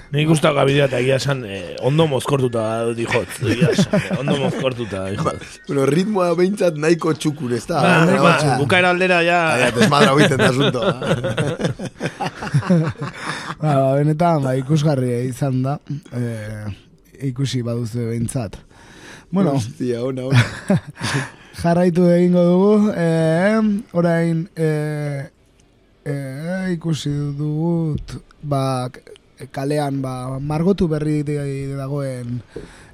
Nik 0.08 0.30
ustako 0.32 0.64
bidea 0.64 0.86
eta 0.88 1.02
egia 1.02 1.18
esan, 1.20 1.42
eh, 1.44 1.76
ondo 1.84 2.06
mozkortuta 2.08 2.62
dijot. 2.96 3.28
Egia 3.44 3.74
esan, 3.74 3.96
eh, 3.98 4.14
ondo 4.22 4.38
mozkortuta 4.40 5.02
dijot. 5.12 5.42
Bueno, 5.68 5.86
ritmoa 5.90 6.30
behintzat 6.40 6.78
nahiko 6.80 7.12
txukur, 7.12 7.52
ez 7.58 7.66
da? 7.68 7.82
Ba, 7.84 8.22
ba, 8.24 8.36
bukaera 8.62 8.94
aldera 8.96 9.20
ja... 9.28 9.40
Aia, 9.58 9.72
desmadra 9.76 10.14
biten 10.16 10.40
da 10.40 10.52
asunto. 10.54 10.82
Ba, 13.58 13.72
ba, 13.74 13.96
benetan, 13.98 14.44
ba, 14.46 14.54
ikusgarria 14.60 15.24
izan 15.26 15.64
da. 15.66 15.78
E, 16.14 16.22
ikusi 17.32 17.64
baduzu 17.66 18.06
behintzat. 18.12 18.60
Bueno, 19.34 19.58
Hostia, 19.58 20.04
ona, 20.06 20.30
ona. 20.30 20.44
jarraitu 21.58 22.08
egingo 22.14 22.44
dugu. 22.44 22.92
E, 22.96 23.10
orain, 23.94 24.50
e, 24.56 24.70
e, 26.06 26.14
ikusi 26.74 27.10
dugut, 27.38 28.22
ba, 28.42 28.90
kalean, 29.52 30.02
ba, 30.02 30.40
margotu 30.40 30.88
berri 30.88 31.24
dagoen 31.24 32.42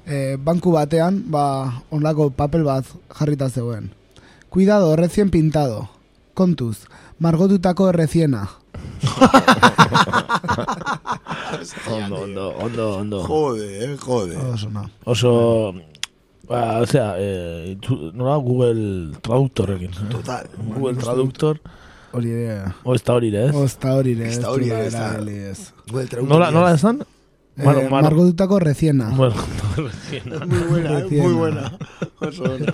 e, 0.06 0.36
banku 0.36 0.72
batean, 0.72 1.24
ba, 1.30 1.82
onlako 1.90 2.30
papel 2.30 2.64
bat 2.64 2.84
jarrita 3.12 3.48
zegoen. 3.48 3.90
Cuidado, 4.48 4.96
recién 4.96 5.30
pintado. 5.30 5.88
Kontuz, 6.34 6.86
margotutako 7.18 7.92
reciena. 7.92 8.48
Ondo, 11.88 12.22
ondo, 12.22 12.48
ondo, 12.58 12.96
ondo. 12.98 13.22
Jode, 13.22 13.84
eh, 13.84 13.96
jode. 13.96 14.36
Oso 14.36 14.70
na. 14.70 14.90
Oso... 15.04 15.74
Ba, 16.48 16.80
o 16.80 16.86
sea, 16.86 17.14
eh, 17.18 17.76
tu- 17.80 18.12
nola 18.12 18.36
Google 18.36 19.12
Traductorrekin. 19.22 19.90
eh? 19.90 20.08
Total. 20.10 20.46
Google 20.76 20.96
Traductor. 20.96 21.60
Hori 22.12 22.30
ere. 22.30 22.64
O 22.84 22.94
ez 22.94 23.02
da 23.02 23.14
hori 23.14 23.28
ere, 23.34 23.46
ez? 23.48 23.54
Ozta 23.54 23.94
hori 23.96 24.12
ere. 24.12 24.28
Ez 24.28 24.40
da 24.40 24.50
hori 24.50 24.68
ere, 24.70 24.86
ez 24.86 24.92
da. 24.92 25.08
erabili 25.14 25.38
ez. 25.50 25.72
Google 25.88 26.06
Traductor, 26.06 26.38
Nola, 26.38 26.50
nola 26.50 26.74
esan? 26.74 27.00
Eh, 27.56 27.64
Mar- 27.64 27.88
mar- 27.90 28.02
margotutako 28.02 28.58
reciena. 28.58 29.10
Bueno, 29.16 29.34
recién. 29.76 30.22
Muy 30.48 30.58
buena, 30.68 30.98
eh, 31.00 31.06
muy 31.10 31.32
¿no? 31.32 31.38
buena. 31.38 31.78
Oso 32.20 32.42
ona. 32.54 32.72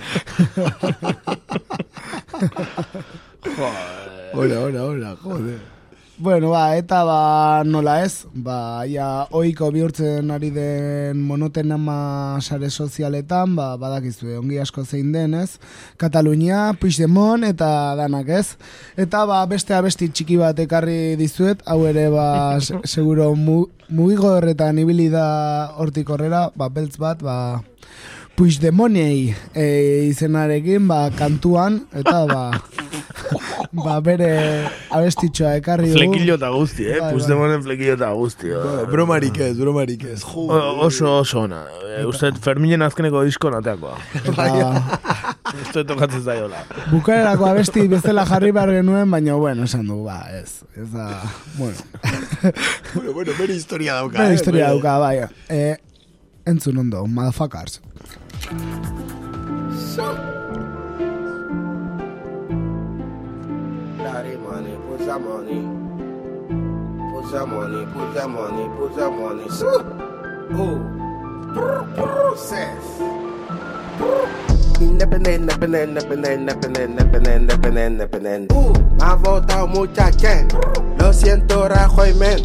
Hola, 4.34 4.60
hola, 4.60 4.84
hola, 4.84 5.16
joder. 5.22 5.58
Bueno, 6.20 6.50
ba, 6.50 6.76
eta 6.76 6.98
ba, 7.08 7.62
nola 7.64 8.02
ez, 8.04 8.26
ba, 8.34 8.84
ja, 8.84 9.24
oiko 9.32 9.70
bihurtzen 9.72 10.28
ari 10.34 10.50
den 10.52 11.22
monotenama 11.24 12.36
sare 12.44 12.68
sozialetan, 12.68 13.54
ba, 13.56 13.70
badakizue, 13.80 14.34
ongi 14.36 14.58
asko 14.60 14.84
zein 14.84 15.14
den, 15.14 15.32
ez? 15.38 15.56
Katalunia, 15.96 16.74
Puigdemont 16.76 17.48
eta 17.48 17.70
danak, 17.96 18.28
ez? 18.36 18.58
Eta, 19.00 19.22
ba, 19.24 19.40
beste 19.48 19.72
abesti 19.72 20.10
txiki 20.12 20.36
bat 20.42 20.60
ekarri 20.60 21.16
dizuet, 21.16 21.64
hau 21.64 21.86
ere, 21.88 22.10
ba, 22.12 22.28
se- 22.66 22.82
seguro, 22.84 23.30
mu, 23.32 23.62
mugigo 23.88 24.34
horretan 24.34 24.76
ibili 24.84 25.08
da 25.08 25.24
hortik 25.80 26.12
horrera, 26.12 26.50
ba, 26.52 26.68
beltz 26.68 26.98
bat, 27.00 27.24
ba, 27.24 27.38
Puigdemonei 28.36 29.32
e, 29.56 29.64
izenarekin, 30.12 30.84
ba, 30.88 31.06
kantuan, 31.16 31.80
eta, 31.96 32.26
ba, 32.28 32.44
ba, 33.84 33.98
bere 34.00 34.30
abestitxoa 34.90 35.54
ekarri 35.60 35.88
dugu. 35.90 35.98
Flekillo 35.98 36.36
eta 36.38 36.48
guzti, 36.54 36.86
eh? 36.88 36.98
Bai, 37.00 37.10
Puigdemonen 37.14 37.62
flekillo 37.66 37.94
eta 37.98 38.10
guzti. 38.16 38.48
Bueno, 38.54 38.86
bromarik 38.90 39.38
ez, 39.40 39.56
bromarik 39.58 40.04
ez. 40.04 40.22
O- 40.24 40.46
Joder. 40.48 40.84
oso 40.86 41.12
oso 41.20 41.40
ona. 41.46 41.64
E, 41.98 42.04
uste 42.06 42.30
Ferminen 42.40 42.82
azkeneko 42.86 43.22
disko 43.26 43.50
nateakoa. 43.50 43.96
Eta, 44.24 44.48
uste 45.64 45.84
tokatzen 45.84 46.22
zaiola. 46.24 46.62
bukaerako 46.90 47.46
abesti 47.50 47.86
bezala 47.90 48.24
jarri 48.26 48.50
behar 48.56 48.70
genuen, 48.78 49.10
baina, 49.10 49.34
bueno, 49.34 49.64
esan 49.64 49.86
du, 49.90 50.02
ba, 50.04 50.20
ez. 50.40 50.60
Ez 50.76 50.90
da, 50.92 51.10
bueno. 51.58 51.76
Bueno, 52.94 53.12
bueno, 53.12 53.32
bere 53.38 53.54
historia 53.54 53.94
dauka. 53.94 54.18
Bere 54.18 54.32
eh, 54.32 54.34
historia 54.34 54.64
bere- 54.66 54.74
dauka, 54.74 54.98
bai. 54.98 55.18
Eh, 55.48 55.76
entzun 56.46 56.78
ondo, 56.78 57.06
motherfuckers. 57.06 57.80
Daddy 64.02 64.36
money, 64.36 64.76
put 64.88 65.00
some 65.04 65.24
money. 65.28 65.60
Put 67.12 67.30
some 67.30 67.50
money, 67.50 67.84
put 67.92 68.16
some 68.16 68.32
money, 68.32 68.68
put 68.78 68.94
some 68.94 69.20
money. 69.20 69.44
Oh. 78.50 78.72
Me 78.96 79.04
ha 79.04 79.14
votado 79.16 79.66
mucha 79.66 80.10
gente. 80.12 80.56
Lo 80.98 81.12
siento, 81.12 81.68
Rajoy, 81.68 82.14
men. 82.14 82.38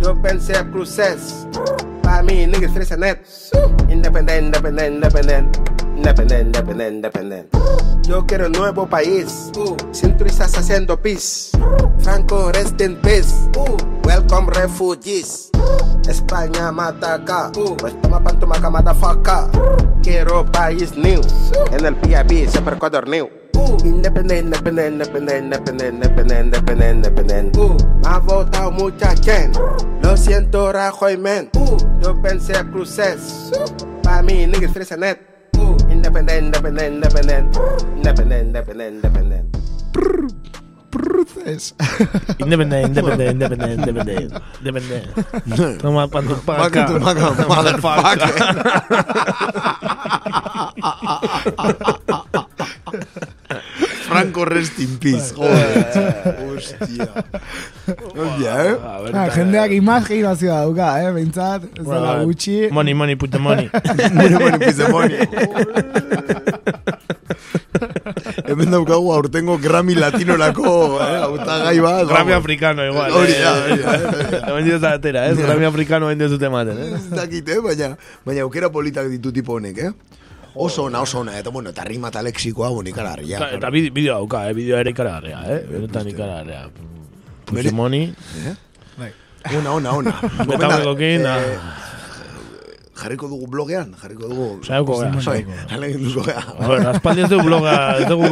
Yo 0.00 0.14
pensé 0.22 0.64
process. 0.72 1.46
Pa' 2.02 2.22
mí, 2.22 2.46
niggas 2.46 2.72
fresa 2.72 2.96
net. 2.96 3.26
Independent, 3.90 4.46
independent, 4.46 4.94
independent. 4.94 5.73
Independent, 6.04 6.48
independent, 6.48 6.94
independent. 6.96 7.48
Yo 8.02 8.26
quiero 8.26 8.48
un 8.48 8.52
nuevo 8.52 8.86
país. 8.86 9.50
Siento 9.90 10.26
estás 10.26 10.54
haciendo 10.54 11.00
peace. 11.00 11.56
Franco, 12.00 12.52
rest 12.52 12.78
in 12.82 12.96
peace. 12.96 13.32
Welcome 14.04 14.52
refugees. 14.52 15.48
España 16.06 16.70
mata 16.70 17.14
acá. 17.14 17.50
Pues 17.78 17.98
toma 18.02 18.22
pantumaca, 18.22 18.68
motherfucker. 18.68 19.48
Quiero 20.02 20.44
país 20.52 20.94
new. 20.94 21.22
En 21.72 21.86
el 21.86 21.96
PIB 21.96 22.50
siempre 22.50 22.74
Ecuador 22.74 23.08
new. 23.08 23.26
Independent, 23.82 24.44
independent, 24.44 24.92
independent, 24.92 25.44
independent, 25.44 25.94
independent, 25.94 26.44
independent, 26.44 27.06
independent. 27.06 27.56
Ha 28.04 28.18
votado 28.18 28.70
mucha 28.72 29.16
gente. 29.16 29.58
Lo 30.02 30.18
siento, 30.18 30.70
Rajoy, 30.70 31.16
men. 31.16 31.48
Yo 32.02 32.20
pensé 32.20 32.62
process. 32.64 33.50
Pa' 34.02 34.20
mí, 34.20 34.46
niggas 34.46 34.70
nipping 36.04 36.28
in, 36.28 36.50
nipping 36.52 36.76
in, 36.78 37.00
nipping 37.00 37.28
in, 37.32 37.44
nipping 37.96 38.30
in, 38.30 38.52
nipping 38.52 38.80
in, 38.80 39.00
nipping 39.00 39.32
in. 39.32 39.44
Bruces. 40.92 41.72
Independent, 42.38 42.92
independent, 42.92 43.30
independent, 43.40 43.72
independent, 43.80 44.28
independent. 44.60 45.80
Tama 45.80 46.04
pa 46.06 46.20
ng 46.20 46.38
paka. 46.44 46.60
Welcome 46.60 46.84
to 46.86 47.00
Maga, 47.00 47.32
motherfucker. 47.48 48.20
Franco 54.14 54.44
rest 54.46 54.78
in 54.78 54.92
peace. 55.02 55.32
Joder. 55.34 55.82
Hostia. 56.46 57.08
Hostia, 58.14 58.52
eh? 58.62 58.74
Ah, 59.10 59.26
jendeak 59.34 59.74
imaginazioa 59.74 60.60
dauka, 60.62 60.88
eh, 61.02 61.10
behintzat, 61.16 61.66
ez 61.74 61.82
dela 61.82 62.12
Bai. 62.14 62.24
gutxi. 62.30 62.56
Money, 62.70 62.94
money, 62.94 63.16
put 63.18 63.30
the 63.34 63.42
money. 63.42 63.66
Money, 64.18 64.38
money, 64.38 64.58
piece 64.62 64.78
of 64.78 64.90
money. 64.94 65.18
Hemen 68.46 68.70
daukagu 68.70 69.10
aurtengo 69.16 69.58
Grammy 69.58 69.94
Latinorako 69.98 70.70
eh, 71.02 71.18
hautagai 71.26 71.78
bat. 71.82 72.06
Grammy 72.08 72.32
africano, 72.38 72.86
igual. 72.86 73.10
Hori 73.18 73.34
da, 73.42 73.52
hori 73.64 73.78
da, 73.82 73.94
hori. 73.98 74.42
Hemen 74.46 74.68
dioz 74.70 74.82
atera, 74.94 75.26
ez? 75.30 75.36
Grammy 75.42 75.66
africano 75.66 76.10
hemen 76.10 76.22
dioz 76.22 76.38
ematen, 76.50 76.78
eh? 76.86 76.92
Ez 77.00 77.08
dakit, 77.10 77.48
eh? 77.50 77.58
baina, 77.64 77.96
baina 78.26 78.46
aukera 78.46 78.70
politak 78.70 79.10
ditu 79.10 79.32
tipo 79.34 79.58
honek, 79.58 79.88
eh? 79.88 79.92
Oso 80.54 80.84
ona, 80.84 81.00
oso 81.02 81.18
ona, 81.20 81.38
eta 81.38 81.50
bueno, 81.50 81.70
eta 81.70 81.82
rima 81.84 82.08
eta 82.08 82.22
lexikoa, 82.22 82.68
bueno, 82.70 82.88
ikaragarria. 82.90 83.36
Eta, 83.38 83.50
eta 83.58 83.70
bide- 83.74 83.90
bideo 83.90 84.14
dauka, 84.20 84.48
eh? 84.48 84.52
Bideo 84.54 84.78
ere 84.78 84.90
ikaragarria, 84.94 85.40
eh? 85.50 85.64
Benetan 85.70 86.08
ikaragarria. 86.08 86.68
Put 87.46 87.62
the 87.62 87.72
money. 87.72 88.14
Ona, 89.58 89.72
ona, 89.72 89.90
ona. 89.92 90.12
Betaurrekokin, 90.48 91.26
ah. 91.26 91.40
jarriko 92.96 93.26
dugu 93.28 93.48
blogean, 93.50 93.90
jarriko 94.00 94.28
dugu... 94.30 94.46
Saioko 94.64 94.96
gara, 95.00 95.10
Bai, 95.18 95.24
saioko. 95.26 95.58
alegin 95.76 96.04
duzu 96.06 96.22
gara. 96.24 96.44
Aspaldi 96.94 97.26
ez 97.26 97.28
dugu 97.28 97.44
bloga, 97.50 97.74
ez 97.98 98.06
dugu, 98.08 98.30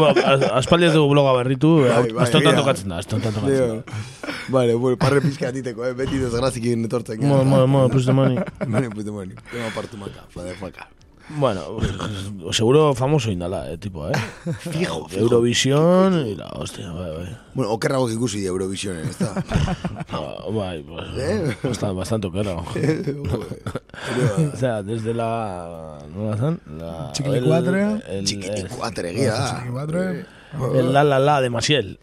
aspaldi 0.62 0.86
ez 0.88 0.94
dugu 0.94 1.10
bloga 1.12 1.34
berritu, 1.42 1.72
Bai, 1.82 2.06
bai, 2.14 2.22
astontan 2.24 2.54
egia. 2.54 2.62
tokatzen 2.62 2.94
da, 2.94 3.02
astontan 3.02 3.34
tokatzen 3.36 3.82
da. 3.82 4.00
Vale, 4.54 4.78
bueno, 4.78 4.96
parre 4.96 5.20
pizka 5.20 5.50
atiteko, 5.50 5.84
eh? 5.90 5.92
Beti 5.98 6.22
desgrazikin 6.22 6.86
etortzen. 6.88 7.20
Mo, 7.26 7.42
mo, 7.44 7.66
mo, 7.66 7.84
money. 7.90 8.38
Money, 8.72 8.88
put 8.88 9.04
the 9.04 9.12
money. 9.12 9.34
Tema 9.50 9.68
partu 9.74 9.98
maka, 10.00 10.24
motherfucker. 10.36 10.86
Bueno, 11.28 11.78
seguro 12.52 12.94
famoso 12.94 13.30
indala, 13.30 13.70
eh, 13.70 13.78
tipo, 13.78 14.08
eh? 14.08 14.12
Fijo, 14.70 15.08
fijo. 15.08 15.20
Eurovisión 15.22 16.26
y 16.26 16.34
la 16.36 16.48
hostia, 16.48 16.90
bai, 16.90 17.10
bai. 17.16 17.38
Bueno, 17.54 17.72
okerrago 17.72 18.10
ikusi 18.10 18.44
Eurovisionen, 18.46 19.06
ez 19.08 19.18
da? 19.18 19.32
Ah, 20.12 20.44
bai, 20.50 20.82
pues, 20.82 21.06
Eh? 21.16 21.56
bastante, 21.62 21.94
bastante 21.96 22.26
okerrago. 22.26 22.64
o 24.52 24.56
sea, 24.56 24.82
desde 24.82 25.14
la... 25.14 25.98
¿No 26.14 26.34
la? 26.34 26.58
La, 26.76 27.12
Chiquilicuatre. 27.12 27.82
el- 27.82 28.02
el- 28.08 28.24
Chiquilicuatre, 28.26 29.10
egia 29.10 29.32
da. 29.32 29.48
Chiquilicuatre. 29.54 30.26
El 30.74 30.92
la 30.92 31.02
la 31.02 31.18
la 31.18 31.40
de 31.40 31.48
Masiel. 31.48 31.98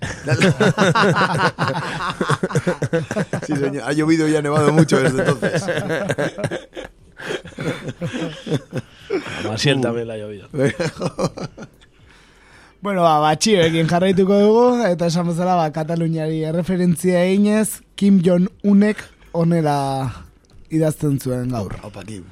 Sí, 3.46 3.56
señor. 3.56 3.84
Ha 3.86 3.94
llovido 3.94 4.28
y 4.28 4.36
ha 4.36 4.42
nevado 4.42 4.74
mucho 4.74 4.98
desde 5.00 5.20
entonces. 5.20 5.64
Masiel 9.50 9.82
también 9.82 10.08
la 10.08 10.14
ha 10.14 10.18
llovido. 10.18 10.48
Bueno, 12.82 13.02
ba, 13.04 13.18
batxioekin 13.20 13.90
jarraituko 13.92 14.38
dugu, 14.40 14.62
eta 14.88 15.10
esan 15.12 15.28
bezala, 15.28 15.58
ba, 15.60 15.66
Kataluniari 15.76 16.46
referentzia 16.56 17.26
eginez, 17.26 17.82
Kim 18.00 18.22
Jong-unek 18.24 19.02
onera 19.36 19.76
idazten 20.72 21.20
zuen 21.20 21.52
gaur. 21.52 21.76
Opa, 21.84 22.06
Kim. 22.08 22.24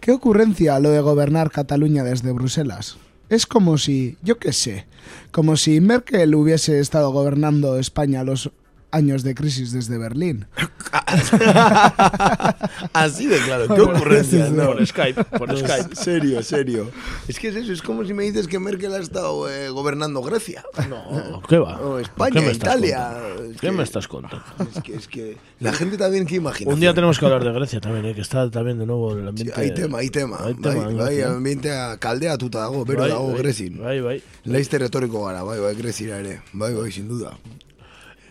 ¿Qué 0.00 0.10
ocurrencia 0.12 0.80
lo 0.80 0.88
de 0.88 1.02
gobernar 1.04 1.50
Cataluña 1.50 2.02
desde 2.02 2.32
Bruselas? 2.32 2.96
Es 3.28 3.44
como 3.44 3.76
si, 3.76 4.16
yo 4.22 4.38
qué 4.38 4.54
sé, 4.54 4.86
como 5.32 5.58
si 5.58 5.82
Merkel 5.82 6.34
hubiese 6.34 6.80
estado 6.80 7.10
gobernando 7.12 7.78
España 7.78 8.24
los 8.24 8.50
años 8.92 9.22
de 9.24 9.34
crisis 9.34 9.72
desde 9.72 9.98
Berlín. 9.98 10.46
Así 12.92 13.26
de 13.26 13.38
claro, 13.38 13.74
qué 13.74 13.80
ocurrencia, 13.80 14.48
¿no? 14.50 14.66
Por 14.66 14.86
Skype, 14.86 15.24
por 15.24 15.48
No, 15.48 15.56
Skype. 15.56 15.96
Serio, 15.96 16.42
serio. 16.42 16.90
Es 17.28 17.38
que 17.38 17.48
es 17.48 17.56
eso, 17.56 17.72
es 17.72 17.82
como 17.82 18.04
si 18.04 18.14
me 18.14 18.24
dices 18.24 18.46
que 18.46 18.58
Merkel 18.58 18.92
ha 18.94 18.98
estado 18.98 19.50
eh, 19.50 19.70
gobernando 19.70 20.22
Grecia. 20.22 20.62
No, 20.88 21.42
¿qué 21.48 21.58
va? 21.58 21.80
O 21.80 21.96
¿Qué 21.96 22.02
España, 22.02 22.40
estás 22.42 22.56
Italia. 22.56 23.12
Es 23.50 23.52
¿Qué 23.60 23.68
que- 23.68 23.72
me 23.72 23.82
estás 23.82 24.06
contando? 24.08 24.44
Es 24.76 24.82
que, 24.82 24.94
es 24.94 25.08
que 25.08 25.36
la 25.60 25.72
gente 25.72 25.96
también 25.96 26.26
que 26.26 26.36
imagina. 26.36 26.72
Un 26.72 26.80
día 26.80 26.94
tenemos 26.94 27.18
que 27.18 27.24
hablar 27.24 27.42
de 27.44 27.52
Grecia 27.52 27.80
también, 27.80 28.04
¿eh? 28.06 28.14
que 28.14 28.20
está 28.20 28.50
también 28.50 28.78
de 28.78 28.86
nuevo 28.86 29.12
el 29.16 29.26
ambiente. 29.28 29.52
Hay 29.58 29.72
tema, 29.74 29.98
hay 29.98 30.10
tema. 30.10 30.38
Hay 30.44 30.54
tema, 30.54 30.84
bai, 30.86 30.94
bai, 30.94 31.14
Grecia. 31.16 31.30
ambientea 31.32 31.96
kaldeatuta 31.98 32.58
dago, 32.60 32.84
bero 32.84 33.08
dago 33.08 33.32
Grezin. 33.34 33.80
Bai, 33.82 34.00
bai. 34.00 34.22
Laizte 34.44 34.78
retoriko 34.78 35.24
gara, 35.24 35.42
bai, 35.42 35.58
bai, 35.60 35.74
Grezira 35.74 36.18
ere. 36.18 36.42
Bai, 36.52 36.74
bai, 36.74 36.92
sin 36.92 37.08
duda. 37.08 37.38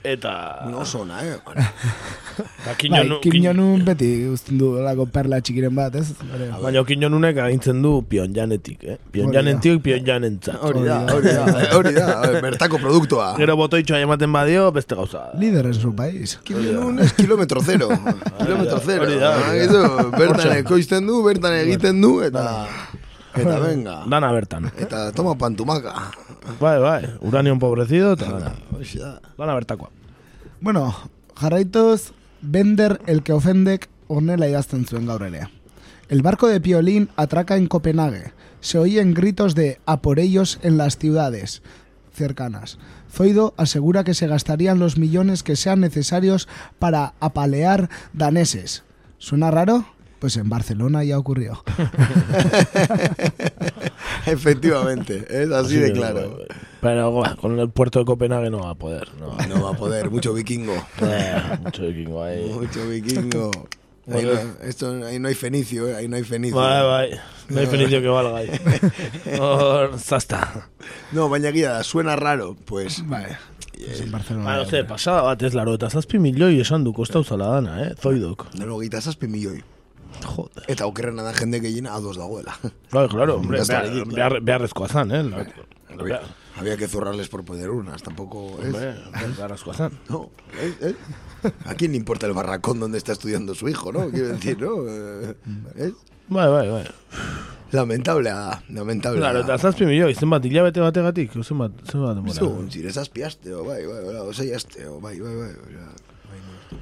Eta... 0.04 0.66
No 0.66 0.82
sona, 0.84 1.20
eh? 1.22 1.36
Eta 1.38 2.74
Kim 2.78 2.90
Bai, 2.96 3.04
Jong-un- 3.06 3.20
Kim 3.22 3.32
Kim- 3.36 3.44
Jong-un 3.46 3.84
beti 3.86 4.08
uzten 4.34 4.58
du 4.58 4.72
lako 4.82 5.06
perla 5.14 5.38
txikiren 5.46 5.76
bat, 5.78 5.94
ez? 6.00 6.16
Baina 6.64 6.82
Kim 6.90 7.04
Jong-unek 7.04 7.38
agintzen 7.44 7.84
du 7.86 7.92
Pyongyanetik, 8.10 8.82
eh? 8.84 8.96
Pyongyanetik, 9.14 9.78
Pyongyanentzat. 9.86 10.58
Hori 10.66 10.82
da, 10.88 10.98
hori 11.14 11.36
da, 11.38 11.44
hori 11.78 11.94
da, 12.00 12.08
eh, 12.32 12.42
bertako 12.48 12.80
produktua. 12.82 13.28
Gero 13.38 13.56
botoitxoa 13.62 14.00
ematen 14.08 14.34
badio, 14.34 14.72
beste 14.74 14.98
gauza. 14.98 15.28
Líder 15.38 15.68
en 15.70 15.78
su 15.78 15.94
país. 15.96 16.40
Kim 16.44 16.58
Jong-un 16.66 17.00
es 17.06 17.14
kilometro 17.14 17.62
zero. 17.62 17.90
kilometro 18.42 18.80
zero. 18.80 19.06
hori 19.06 19.20
da, 19.22 19.36
hori 19.38 19.68
da. 19.70 19.86
Bertan 20.18 20.58
ekoizten 20.58 21.06
du, 21.06 21.22
bertan 21.30 21.54
egiten 21.62 22.02
du, 22.02 22.16
eta... 22.26 22.66
Eta 23.38 23.60
venga. 23.64 24.02
Dana 24.12 24.28
bertan. 24.36 24.66
Eta 24.76 25.12
toma 25.16 25.38
pantumaka. 25.40 25.94
Bai, 26.60 26.80
bai. 26.80 27.10
Uranio 27.22 27.54
empobrecido, 27.54 28.14
eta 28.14 28.32
dana. 28.32 28.56
Da. 28.56 29.22
Dana 29.38 29.54
bertakoa. 29.54 29.90
Bueno, 30.60 30.96
jarraituz, 31.36 32.14
Bender 32.42 33.00
el 33.06 33.22
que 33.22 33.34
ofendek 33.34 33.88
honela 34.08 34.48
idazten 34.50 34.86
zuen 34.90 35.06
gaur 35.06 35.22
ere. 35.28 35.48
El 36.10 36.24
barco 36.24 36.48
de 36.48 36.60
Piolín 36.60 37.10
atraca 37.16 37.56
en 37.56 37.68
Copenhague. 37.68 38.34
Se 38.60 38.80
oyen 38.80 39.14
gritos 39.14 39.54
de 39.54 39.80
a 39.86 40.02
por 40.02 40.20
ellos 40.20 40.60
en 40.64 40.78
las 40.78 40.98
ciudades 40.98 41.62
cercanas. 42.14 42.80
Zoido 43.12 43.54
asegura 43.58 44.04
que 44.04 44.14
se 44.14 44.28
gastarían 44.28 44.80
los 44.80 44.98
millones 44.98 45.44
que 45.44 45.56
sean 45.56 45.80
necesarios 45.80 46.48
para 46.80 47.14
apalear 47.20 47.90
daneses. 48.14 48.84
¿Suena 49.18 49.52
raro? 49.52 49.86
Pues 50.22 50.38
en 50.38 50.50
Barcelona 50.50 51.04
ya 51.04 51.18
ocurrió. 51.18 51.64
Efectivamente, 54.28 55.26
es 55.28 55.50
así 55.50 55.78
de 55.78 55.94
claro. 55.94 56.38
Pero 56.80 57.10
bueno, 57.10 57.36
con 57.38 57.58
el 57.58 57.72
puerto 57.72 57.98
de 57.98 58.06
Copenhague 58.06 58.52
no 58.52 58.60
va 58.60 58.70
a 58.70 58.76
poder. 58.76 59.08
No, 59.20 59.36
No 59.48 59.64
va 59.64 59.72
a 59.72 59.74
poder, 59.74 60.12
mucho 60.12 60.36
vikingo. 60.36 60.76
Eh, 61.02 61.42
mucho 61.64 61.88
vikingo 61.88 62.24
ahí. 62.24 62.54
Mucho 62.54 62.88
vikingo. 62.88 63.50
Ahí 64.12 64.26
no, 64.26 64.32
esto, 64.68 65.06
ahí 65.06 65.20
no 65.20 65.28
hay 65.28 65.36
fenicio, 65.36 65.88
eh, 65.88 65.96
ahí 65.96 66.08
no 66.08 66.16
hay 66.16 66.24
fenicio. 66.24 66.60
No 66.60 67.60
hay 67.60 67.68
fenicio 67.68 68.02
que 68.02 68.08
valga 68.08 68.38
ahí. 68.38 68.50
Hor, 69.40 69.98
zazta. 70.00 70.70
No, 71.12 71.30
baina 71.30 71.52
da, 71.52 71.84
suena 71.84 72.16
raro, 72.16 72.58
pues... 72.66 73.08
Vale. 73.08 73.38
Pues 73.74 74.02
en 74.02 74.12
Barcelona. 74.12 74.46
Ba, 74.46 74.58
no 74.58 74.66
sé, 74.66 74.84
pasada 74.84 75.22
bat 75.22 75.42
ez 75.44 75.54
laro, 75.54 75.76
eta 75.78 75.90
zazpi 75.90 76.20
milioi 76.20 76.60
esan 76.62 76.84
du 76.84 76.94
kostauzala 76.94 77.48
dana, 77.54 77.78
eh? 77.86 77.94
Zoidok. 78.02 78.50
Nero 78.58 78.82
geita 78.82 79.02
zazpi 79.02 79.30
milioi. 79.30 79.62
Joder. 80.26 80.64
Eta 80.68 80.86
okerrena 80.86 81.24
da 81.24 81.34
jende 81.34 81.60
gehiena 81.62 81.94
ados 81.96 82.18
dagoela. 82.18 82.56
Claro, 82.90 83.10
claro, 83.10 83.36
hombre, 83.38 83.62
behar, 83.68 84.06
behar, 84.06 84.42
beharrezkoa 84.42 84.88
zan, 84.88 85.12
eh? 85.12 85.24
La- 85.24 85.48
Había, 86.00 86.22
había 86.56 86.78
que 86.78 86.88
zurrarles 86.88 87.28
por 87.28 87.44
poder 87.44 87.70
unas, 87.70 88.02
tampoco 88.02 88.58
es. 88.62 88.68
Hombre, 88.74 88.96
beharrezkoa 89.38 89.74
zan. 89.74 90.00
No, 90.10 90.30
¿eh? 90.60 90.74
¿eh? 90.82 90.96
¿A 91.66 91.76
quién 91.76 91.92
le 91.92 91.98
importa 91.98 92.28
el 92.28 92.34
barracón 92.34 92.80
donde 92.80 92.98
está 92.98 93.12
estudiando 93.12 93.54
su 93.56 93.68
hijo, 93.68 93.92
no? 93.92 94.10
Quiero 94.10 94.30
decir, 94.30 94.62
¿no? 94.62 94.88
Eh, 94.88 95.36
¿eh? 95.76 95.92
Bai, 96.30 96.50
bai, 96.50 96.70
bai. 96.70 96.88
Lamentable, 97.72 98.30
ah, 98.30 98.62
lamentable. 98.70 99.20
Claro, 99.20 99.42
eta 99.42 99.58
zazpi 99.58 99.86
milioi, 99.86 100.14
zenbat, 100.16 100.44
hilabete 100.46 100.80
bategatik, 100.84 101.32
zenbat, 101.44 101.72
zenbat 101.92 102.16
demora. 102.18 102.34
Zu, 102.36 102.50
zire 102.72 102.92
zazpi 102.92 103.24
asteo, 103.24 103.64
bai, 103.64 103.86
bai, 103.86 104.02
bai, 104.06 104.16
osei 104.28 104.54
asteo, 104.54 105.00
bai, 105.00 105.20
bai, 105.20 105.36
bai, 105.36 105.54
bai. 105.56 106.81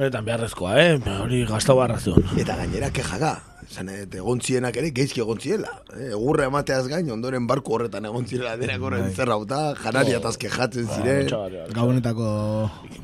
Benetan 0.00 0.24
beharrezkoa, 0.24 0.74
eh? 0.80 0.92
Hori 1.20 1.42
gaztau 1.44 1.74
barrazion. 1.76 2.22
Eta 2.40 2.54
gainera 2.56 2.88
kejaka, 2.96 3.34
zan, 3.68 3.90
et, 3.92 4.14
egon 4.16 4.38
zienak 4.40 4.78
ere 4.80 4.88
geizki 4.96 5.20
egon 5.20 5.36
ziela. 5.44 5.74
Eh, 5.92 6.06
egurra 6.14 6.46
emateaz 6.48 6.86
gain, 6.88 7.10
ondoren 7.12 7.44
barku 7.50 7.74
horretan 7.76 8.08
egon 8.08 8.24
zirela 8.24 8.54
denak 8.56 8.80
horren 8.80 9.10
zerrauta, 9.12 9.58
janaria 9.82 10.22
taz 10.24 10.38
kejatzen 10.40 10.88
ziren. 10.94 11.28
Gabonetako 11.76 12.30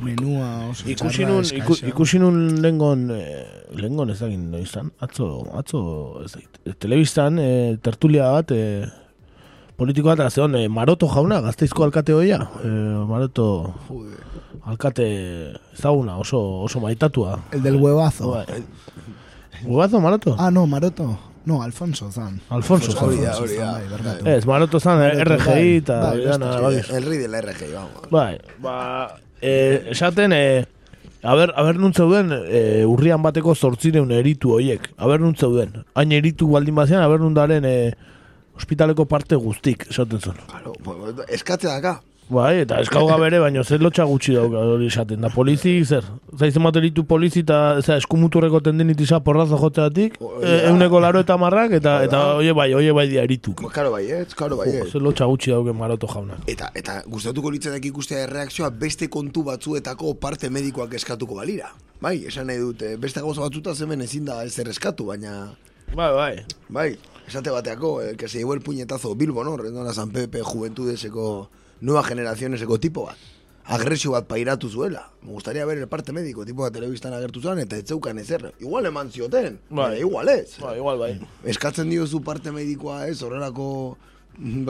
menua 0.06 0.48
oso 0.70 0.89
Ikusi 0.89 1.18
txarra, 1.20 1.35
nun, 1.35 1.44
iku, 1.60 1.77
eskasa. 1.77 1.93
ikusi 1.93 2.23
nun 2.23 2.39
lengon, 2.64 3.10
eh, 3.12 3.44
lengon 3.77 4.14
ez 4.14 4.20
dakit 4.23 4.48
noizan, 4.56 4.89
atzo, 5.05 5.28
atzo, 5.60 5.82
ez 6.24 6.32
dakit, 6.32 6.62
eh, 6.64 6.78
telebistan, 6.81 7.39
eh, 7.39 7.77
tertulia 7.77 8.31
bat, 8.39 8.56
eh, 8.56 8.89
politiko 9.77 10.14
bat, 10.14 10.32
zeon, 10.32 10.56
eh, 10.56 10.64
Maroto 10.73 11.12
jauna, 11.12 11.43
gazteizko 11.44 11.85
alkate 11.85 12.16
hoia, 12.16 12.40
eh, 12.64 13.05
Maroto, 13.12 13.74
alkate 14.66 15.55
ezaguna, 15.72 16.18
oso, 16.18 16.62
oso 16.62 16.80
maitatua. 16.80 17.38
El 17.52 17.62
del 17.62 17.76
huevazo. 17.76 18.32
Bai. 18.32 18.64
Huevazo, 19.64 20.01
Maroto? 20.01 20.36
Ah, 20.38 20.51
no, 20.51 20.66
Maroto. 20.66 21.18
No, 21.47 21.62
Alfonso 21.62 22.10
zan. 22.10 22.40
Alfonso 22.51 22.90
zan. 22.90 23.05
Hori 23.05 23.20
da, 23.22 23.36
hori 23.38 23.56
da. 23.56 23.72
Bai. 23.78 24.32
Ez, 24.34 24.44
Maroto 24.47 24.80
zan, 24.80 25.01
RGI 25.22 25.76
eta... 25.76 26.01
bai, 26.10 26.38
bai. 26.62 26.80
El 26.90 27.06
rey 27.06 27.18
de 27.18 27.28
la 27.28 27.40
RG, 27.40 27.70
vamos. 27.72 28.10
Bai, 28.10 28.40
ba, 28.59 29.20
eh, 29.40 29.86
esaten, 29.90 30.32
eh, 30.32 30.66
aber, 31.22 31.55
aber 31.56 31.78
nun 31.78 31.94
zeuden, 31.94 32.34
eh, 32.34 32.82
urrian 32.86 33.22
bateko 33.22 33.55
zortzireun 33.55 34.10
eritu 34.10 34.56
hoiek. 34.59 34.90
Aber 34.97 35.20
nun 35.22 35.36
zeuden. 35.36 35.84
Hain 35.94 36.12
eritu 36.12 36.51
baldin 36.51 36.74
bazian, 36.74 37.02
aber 37.06 37.22
nun 37.22 37.34
daren 37.34 37.64
eh, 37.64 37.94
ospitaleko 38.59 39.06
parte 39.06 39.38
guztik, 39.38 39.86
esaten 39.90 40.20
zuen. 40.20 40.43
Claro, 40.51 40.74
pues, 40.82 41.14
eskatze 41.38 41.70
daka. 41.70 42.01
Bai, 42.28 42.62
eta 42.65 42.81
eskauga 42.82 43.15
bere, 43.23 43.39
baino 43.39 43.62
zer 43.62 43.78
lotxa 43.85 44.05
gutxi 44.09 44.32
dauka 44.35 44.59
hori 44.73 44.89
esaten. 44.90 45.20
Da 45.23 45.28
polizi, 45.31 45.77
zer? 45.86 46.07
Zaizen 46.35 46.65
bat 46.66 46.74
eritu 46.81 47.05
polizi 47.07 47.44
eta 47.44 47.59
eza, 47.78 47.97
eskumuturreko 48.01 48.59
tendinitiza 48.66 49.20
porrazo 49.23 49.59
joteatik, 49.61 50.16
eh, 50.43 50.57
euneko 50.73 50.98
laro 51.01 51.20
eta 51.23 51.36
marrak, 51.39 51.77
eta, 51.78 52.01
eta 52.03 52.23
oie 52.40 52.55
bai, 52.57 52.73
oie 52.74 52.93
bai 52.97 53.07
dia 53.12 53.23
erituk. 53.23 53.62
Karo 53.73 53.93
bai, 53.94 54.03
ez, 54.11 54.35
karo 54.35 54.59
bai, 54.59 54.73
ez. 54.81 54.89
Zer 54.90 55.05
lotxa 55.07 55.28
gutxi 55.31 55.55
dauke 55.55 55.74
maroto 55.77 56.11
jaunak. 56.11 56.43
Eta, 56.51 56.73
eta 56.74 56.97
gustatuko 57.07 57.53
litzatak 57.55 57.86
ikustea 57.93 58.24
erreakzioa 58.27 58.73
beste 58.74 59.07
kontu 59.07 59.44
batzuetako 59.47 60.16
parte 60.19 60.51
medikoak 60.51 60.97
eskatuko 60.98 61.39
balira. 61.39 61.70
Bai, 62.03 62.16
esan 62.27 62.51
nahi 62.51 62.59
dut, 62.59 62.82
eh, 62.82 62.97
beste 62.98 63.23
gauza 63.23 63.44
batzuta 63.44 63.77
hemen 63.86 64.03
ezin 64.03 64.24
da 64.27 64.43
ezer 64.44 64.66
eskatu, 64.74 65.07
baina... 65.12 65.53
Bai, 65.94 66.11
bai. 66.12 66.32
Bai, 66.69 66.89
esate 67.28 67.55
bateako, 67.55 68.01
el 68.03 68.16
que 68.16 68.27
se 68.27 68.39
llevó 68.39 68.55
el 68.55 68.61
puñetazo 68.61 69.15
Bilbo, 69.15 69.44
no? 69.44 69.57
Redona 69.57 69.93
San 69.93 70.11
Pepe, 70.11 70.43
Juventudeseko, 70.43 71.48
nueva 71.81 72.03
generacioneseko 72.05 72.78
tipo 72.78 73.05
bat. 73.07 73.16
Agresio 73.69 74.12
bat 74.12 74.27
pairatu 74.28 74.69
zuela. 74.70 75.09
Me 75.23 75.32
gustaría 75.32 75.65
ver 75.66 75.78
el 75.78 75.89
parte 75.89 76.12
médico, 76.12 76.44
tipo 76.47 76.62
bat 76.62 76.73
telebistan 76.73 77.12
agertu 77.12 77.40
zuan, 77.40 77.59
eta 77.59 77.77
etzeukan 77.77 78.19
ezer. 78.19 78.55
Igual 78.61 78.86
eman 78.86 79.11
zioten, 79.11 79.59
Bai. 79.70 79.77
baina 79.90 79.98
igual 79.98 80.28
ez. 80.28 80.59
Bai, 80.61 80.77
igual 80.78 80.98
bai. 80.98 81.20
Eskatzen 81.44 81.90
diozu 81.90 82.20
parte 82.23 82.53
medikoa 82.53 83.09
ez, 83.09 83.23
horrelako 83.23 83.97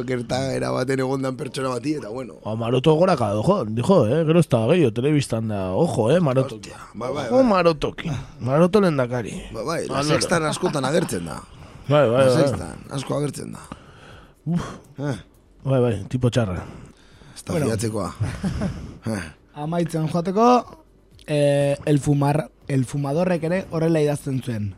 gertaera 0.07 0.70
baten 0.70 1.01
egondan 1.03 1.37
pertsona 1.37 1.69
bati, 1.74 1.95
eta 1.99 2.09
bueno. 2.09 2.37
Ba, 2.45 2.55
Maroto 2.57 2.95
goraka 2.95 3.33
dojo, 3.35 3.65
dijo, 3.66 4.07
eh? 4.07 4.24
Gero 4.24 4.41
ez 4.41 4.49
da 4.49 4.61
gehiago, 4.70 4.93
telebistan 4.95 5.49
da, 5.49 5.73
ojo, 5.74 6.11
eh, 6.12 6.20
Maroto. 6.20 6.59
Bai, 6.95 7.12
bai, 7.12 7.27
Ojo 7.28 7.43
Marotoki. 7.43 8.11
Maroto 8.41 8.81
lendakari. 8.81 9.43
Ba, 9.53 9.62
bai, 9.62 9.87
la 9.89 9.99
Ah, 9.99 10.03
no, 10.03 10.09
sextan 10.09 10.45
askotan 10.45 10.85
agertzen 10.85 11.27
da. 11.27 11.43
Bai, 11.89 12.09
bai, 12.09 12.27
La 12.27 12.33
bai. 12.35 12.43
sextan, 12.43 12.78
asko 12.91 13.16
agertzen 13.19 13.53
da. 13.53 13.61
Eh, 14.99 15.16
Bai, 15.65 15.81
bai, 15.83 16.05
tipo 16.09 16.31
txarra. 16.31 16.62
Ez 17.55 17.93
da 17.93 18.14
Bueno. 19.05 19.05
Amaitzen 19.55 20.09
joateko, 20.09 20.85
eh, 21.27 21.77
el, 21.86 21.98
fumar, 21.98 22.51
el 22.68 22.85
fumadorrek 22.85 23.44
ere 23.44 23.66
horrela 23.70 24.01
idazten 24.01 24.43
zuen. 24.43 24.74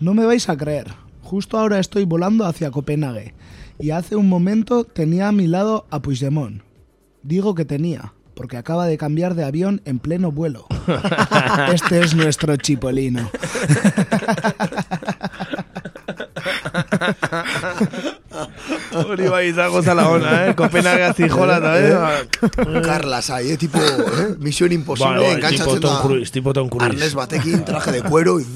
No 0.00 0.14
me 0.14 0.26
vais 0.26 0.48
a 0.48 0.56
creer. 0.56 0.88
Justo 1.22 1.58
ahora 1.58 1.78
estoy 1.78 2.04
volando 2.04 2.44
hacia 2.44 2.70
Copenhague. 2.70 3.34
Y 3.78 3.92
hace 3.92 4.16
un 4.16 4.28
momento 4.28 4.84
tenía 4.84 5.28
a 5.28 5.32
mi 5.32 5.46
lado 5.46 5.86
a 5.90 6.02
Puigdemont. 6.02 6.62
Digo 7.22 7.54
que 7.54 7.64
tenía, 7.64 8.12
porque 8.34 8.58
acaba 8.58 8.86
de 8.86 8.98
cambiar 8.98 9.34
de 9.34 9.44
avión 9.44 9.80
en 9.84 10.00
pleno 10.00 10.32
vuelo. 10.32 10.66
este 11.72 12.00
es 12.00 12.14
nuestro 12.14 12.56
chipolino. 12.56 13.30
Hori 19.04 19.28
bai 19.32 19.48
izango 19.48 19.82
zala 19.82 20.08
ona, 20.10 20.46
eh? 20.46 20.54
Kopenhaga 20.58 21.12
zijola 21.14 21.56
eta, 21.60 21.72
eh? 21.80 21.94
Carla 22.84 23.22
Sai, 23.22 23.50
eh, 23.52 23.56
tipo, 23.56 23.78
eh, 23.78 24.36
Misión 24.38 24.72
Imposible, 24.72 25.20
bai, 25.20 25.34
enganchatzen 25.36 25.74
tipo 25.76 25.86
Tom. 25.86 26.02
Cruise, 26.02 26.32
tipo 26.32 26.52
Tom 26.52 26.68
Cruise. 26.68 26.90
Arnés 26.90 27.14
batekin, 27.14 27.64
traje 27.64 27.92
de 27.92 28.02
cuero, 28.02 28.40
y... 28.40 28.46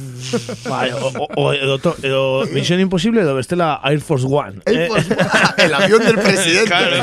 Bai, 0.69 0.91
o, 0.93 1.29
o, 1.37 1.53
edo, 1.53 1.79
edo 2.03 2.47
Mission 2.53 2.81
Impossible 2.81 3.21
edo 3.21 3.35
bestela 3.35 3.81
Air 3.85 4.01
Force 4.01 4.27
One. 4.27 4.61
Air 4.65 4.81
eh? 4.81 4.89
Force 4.89 5.17
el 5.59 5.75
avión 5.75 6.03
del 6.05 6.19
presidente. 6.19 6.67
Claro, 6.67 6.97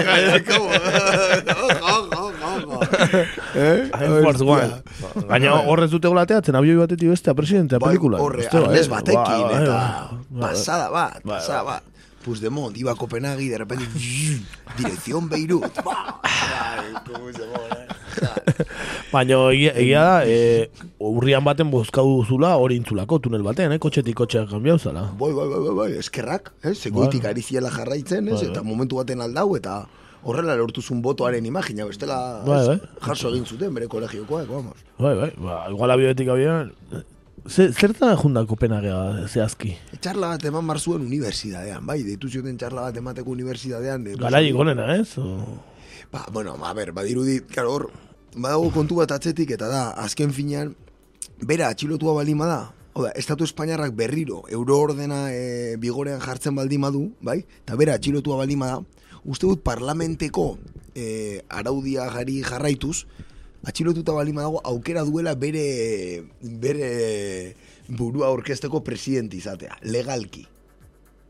claro. 0.43 0.71
¿Eh? 3.55 3.91
Air 3.99 4.23
Force 4.23 4.43
One. 4.43 4.71
Baina 5.27 5.53
horrez 5.61 5.91
dute 5.91 6.07
golateatzen 6.07 6.55
abioi 6.57 6.77
batetik 6.81 7.09
bestea 7.13 7.33
presidentea 7.37 7.79
pelikula. 7.79 8.17
Horre, 8.21 8.43
eh? 8.47 8.87
batekin, 8.89 9.45
eta 9.61 10.09
pasada 10.41 10.89
bat, 10.89 11.21
pasada 11.23 11.63
bat. 11.63 11.83
Puigdemont 12.21 12.75
iba 12.77 12.91
a 12.91 12.95
Copenhague 12.95 13.43
y 13.43 13.49
de 13.49 13.57
repente 13.57 13.85
dirección 14.77 15.27
Beirut. 15.29 15.63
Ay, 16.23 16.93
cómo 17.05 17.31
se 17.33 17.45
mola. 17.47 17.87
Baina 19.11 19.37
egia, 19.51 20.01
da, 20.01 20.25
e, 20.25 20.69
urrian 20.99 21.43
baten 21.43 21.71
bozkau 21.71 22.05
duzula 22.07 22.53
hori 22.59 22.77
intzulako 22.79 23.19
tunel 23.19 23.43
batean, 23.43 23.73
eh? 23.75 23.79
kotxetik 23.81 24.15
kotxeak 24.15 24.49
kanbiau 24.51 24.77
zala. 24.79 25.07
Bai, 25.19 25.31
bai, 25.35 25.47
bai, 25.47 25.59
bai, 25.65 25.73
bai, 25.79 25.89
eskerrak, 25.99 26.53
eh? 26.63 26.75
Segoitik 26.75 27.25
ari 27.25 27.43
ziela 27.43 27.71
jarraitzen, 27.73 28.27
ez? 28.29 28.37
Bai, 28.37 28.43
bai. 28.45 28.51
Eta 28.51 28.63
momentu 28.63 29.01
baten 29.01 29.23
aldau, 29.25 29.55
eta 29.59 29.81
horrela 30.23 30.55
lortuzun 30.59 31.01
botoaren 31.01 31.45
imagina, 31.45 31.87
bestela 31.89 32.19
Bai, 32.45 32.61
bai. 32.67 32.77
jaso 33.07 33.31
egin 33.33 33.45
zuten 33.45 33.73
bere 33.73 33.87
kolegiokoak, 33.91 34.47
vamos. 34.47 34.85
Bai, 34.99 35.15
bai, 35.17 35.31
ba, 35.37 35.65
igual 35.71 35.97
abioetik 35.97 36.29
abian... 36.35 36.71
Ze, 37.49 37.71
zertan 37.73 38.13
junda 38.21 38.43
Kopenhagea 38.45 39.25
zehazki? 39.25 39.71
Txarla 39.97 40.35
bat 40.35 40.43
eman 40.45 40.65
marzuen 40.65 41.01
unibertsitatean, 41.07 41.85
bai, 41.89 42.03
deitu 42.05 42.29
zioten 42.29 42.57
txarla 42.57 42.89
bat 42.89 42.99
emateko 43.01 43.33
unibertsitatean. 43.33 44.05
Garaik 44.21 44.59
onena, 44.61 44.85
ez? 44.93 45.17
O... 45.17 45.57
Ba, 46.11 46.27
bueno, 46.31 46.53
a 46.61 46.73
ber, 46.77 46.91
badirudi, 46.93 47.39
claro, 47.49 47.73
hor, 47.73 47.87
badago 48.35 48.69
kontu 48.75 48.99
bat 49.01 49.15
atzetik, 49.15 49.55
eta 49.57 49.71
da, 49.71 49.87
azken 50.03 50.35
finean, 50.37 50.75
bera 51.41 51.71
atxilotua 51.73 52.13
baldin 52.19 52.37
bada, 52.45 52.61
Oda, 52.91 53.13
Estatu 53.15 53.45
Espainiarrak 53.47 53.93
berriro 53.95 54.41
euroordena 54.51 55.29
e, 55.31 55.77
bigorean 55.79 56.19
jartzen 56.19 56.57
baldin 56.57 56.83
badu, 56.83 57.05
bai? 57.23 57.37
Eta 57.63 57.77
bera 57.79 57.95
atxilotua 57.95 58.41
baldin 58.41 58.59
bada, 58.59 58.81
uste 59.23 59.47
dut 59.47 59.61
parlamenteko 59.63 60.57
e, 60.91 61.05
araudia 61.47 62.09
gari 62.11 62.41
jarraituz, 62.43 63.05
atxilotuta 63.67 64.13
baldin 64.15 64.35
badago 64.39 64.61
aukera 64.63 65.03
duela 65.05 65.35
bere, 65.35 66.23
bere 66.41 67.55
burua 67.87 68.31
orkesteko 68.33 68.83
presidente 68.83 69.37
izatea, 69.37 69.77
legalki. 69.83 70.47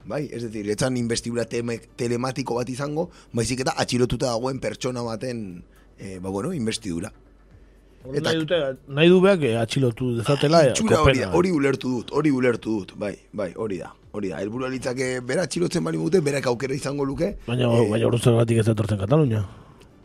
Bai, 0.06 0.24
ez 0.34 0.41
decir, 0.48 0.70
etzan 0.74 0.95
investidura 0.98 1.45
telematiko 1.45 2.56
bat 2.58 2.70
izango, 2.70 3.10
baizik 3.38 3.62
eta 3.66 3.76
atxilotuta 3.84 4.32
dagoen 4.32 4.60
pertsona 4.60 5.03
baten, 5.06 5.62
e, 5.99 6.18
ba 6.20 6.30
bueno, 6.30 6.53
investidura. 6.58 7.12
Eta... 8.02 8.32
Nahi, 8.32 8.38
dute, 8.41 8.58
nahi 8.90 9.10
du 9.12 9.20
beak 9.22 9.44
eh, 9.45 9.58
atxilotu 9.62 10.16
dezatela 10.18 10.64
eh, 10.66 10.72
Itxura 10.72 11.03
hori, 11.06 11.22
hori 11.38 11.52
ulertu 11.53 11.91
dut, 11.99 12.14
hori 12.18 12.32
ulertu 12.34 12.80
dut, 12.80 12.95
bai, 12.98 13.14
bai, 13.32 13.52
hori 13.53 13.78
da. 13.78 13.91
Hori 14.18 14.32
da, 14.34 14.40
helburua 14.41 14.72
litzake 14.74 15.20
bera 15.28 15.45
atxilotzen 15.45 15.86
bali 15.86 16.02
mute, 16.02 16.20
berak 16.26 16.49
aukera 16.49 16.74
izango 16.74 17.06
luke. 17.06 17.36
Baina, 17.45 17.70
eh, 17.70 17.86
baina 17.91 18.08
hori 18.10 18.20
zergatik 18.20 18.64
ez 18.64 18.68
etortzen 18.74 18.99
Katalunia. 19.03 19.44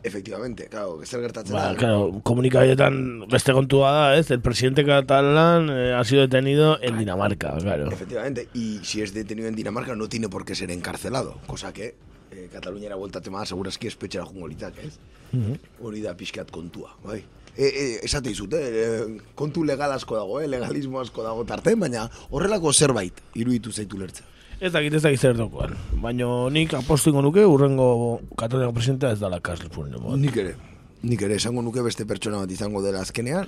Efectivamente, 0.07 0.67
claro, 0.69 0.99
zer 1.05 1.21
gertatzen 1.21 1.53
Ba, 1.53 1.73
da. 1.73 1.75
claro, 1.75 2.21
komunikaietan 2.23 3.27
beste 3.29 3.53
kontua 3.53 3.91
da, 3.91 4.17
ez? 4.17 4.31
El 4.31 4.41
presidente 4.41 4.85
catalán 4.85 5.69
eh, 5.69 5.93
ha 5.93 6.03
sido 6.03 6.21
detenido 6.21 6.77
en 6.81 6.97
Dinamarca, 6.97 7.55
claro. 7.57 7.91
Efectivamente, 7.91 8.47
y 8.53 8.79
si 8.83 9.01
es 9.01 9.13
detenido 9.13 9.47
en 9.47 9.55
Dinamarca 9.55 9.95
no 9.95 10.07
tiene 10.07 10.29
por 10.29 10.45
qué 10.45 10.55
ser 10.55 10.71
encarcelado, 10.71 11.37
cosa 11.45 11.73
que 11.73 11.95
e, 12.31 12.47
Kataluniara 12.51 12.95
bueltatzen 12.95 13.33
bada, 13.33 13.45
segurazki 13.45 13.87
espetxera 13.87 14.25
jungo 14.25 14.47
litzak, 14.47 14.77
ez? 14.83 14.97
Mhm. 15.31 15.59
Hori 15.83 16.01
da 16.01 16.15
pixkat 16.17 16.51
kontua, 16.51 16.95
bai. 17.03 17.21
E, 17.57 17.65
e, 17.65 17.85
esate 18.05 18.29
izut, 18.31 18.53
e, 18.53 19.19
kontu 19.35 19.63
legal 19.65 19.91
asko 19.91 20.15
dago, 20.15 20.39
eh? 20.41 20.47
legalismo 20.47 21.01
asko 21.01 21.23
dago 21.25 21.43
tarten, 21.49 21.79
baina 21.79 22.05
horrelako 22.29 22.73
zerbait 22.73 23.23
iruditu 23.33 23.71
zaitu 23.73 23.97
lertza. 23.97 24.23
Ez 24.59 24.71
dakit 24.73 24.93
ez 24.97 25.03
dakit 25.03 25.21
zer 25.21 25.37
dokoan. 25.37 25.75
Baina 26.01 26.27
nik 26.49 26.73
apostu 26.73 27.11
ingo 27.11 27.21
nuke 27.21 27.43
urrengo 27.45 28.19
Kataluniako 28.39 28.73
presidentea 28.73 29.11
ez 29.13 29.19
dala 29.21 29.39
Carles 29.39 29.69
Puigdemont. 29.69 30.17
Nik 30.21 30.37
ere, 30.41 30.55
nik 31.03 31.21
ere 31.21 31.35
esango 31.37 31.61
nuke 31.61 31.83
beste 31.85 32.05
pertsona 32.09 32.39
bat 32.41 32.51
izango 32.51 32.81
dela 32.81 33.03
azkenean, 33.05 33.45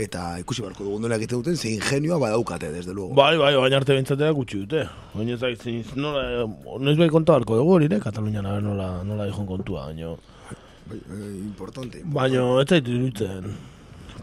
eta 0.00 0.38
ikusi 0.40 0.64
barko 0.64 0.86
dugu 0.86 1.00
nola 1.02 1.18
egiten 1.20 1.42
duten, 1.42 1.56
ze 1.60 1.74
ingenioa 1.74 2.16
badaukate, 2.22 2.70
desde 2.72 2.94
luego. 2.94 3.12
Bai, 3.18 3.36
bai, 3.36 3.52
baina 3.56 3.76
arte 3.82 3.92
bintzatera 3.98 4.32
gutxi 4.32 4.62
dute. 4.62 4.86
Baina 5.12 5.34
ez 5.36 5.40
dakit, 5.42 5.60
zin- 5.66 5.92
nola, 6.00 6.46
noiz 6.80 6.96
bai 6.96 7.10
konta 7.12 7.36
barko 7.36 7.58
dugu 7.60 7.74
hori, 7.76 7.88
ne? 7.92 8.00
Katalunian 8.00 8.46
aber 8.46 8.62
nola, 8.64 8.88
nola 9.04 9.28
dijon 9.28 9.46
kontua, 9.46 9.90
baina... 9.90 10.14
Bai, 10.88 10.96
eh, 11.04 11.36
importante. 11.44 12.00
Baina 12.16 12.46
ez 12.62 12.68
zait 12.72 12.88
iruditzen 12.88 13.52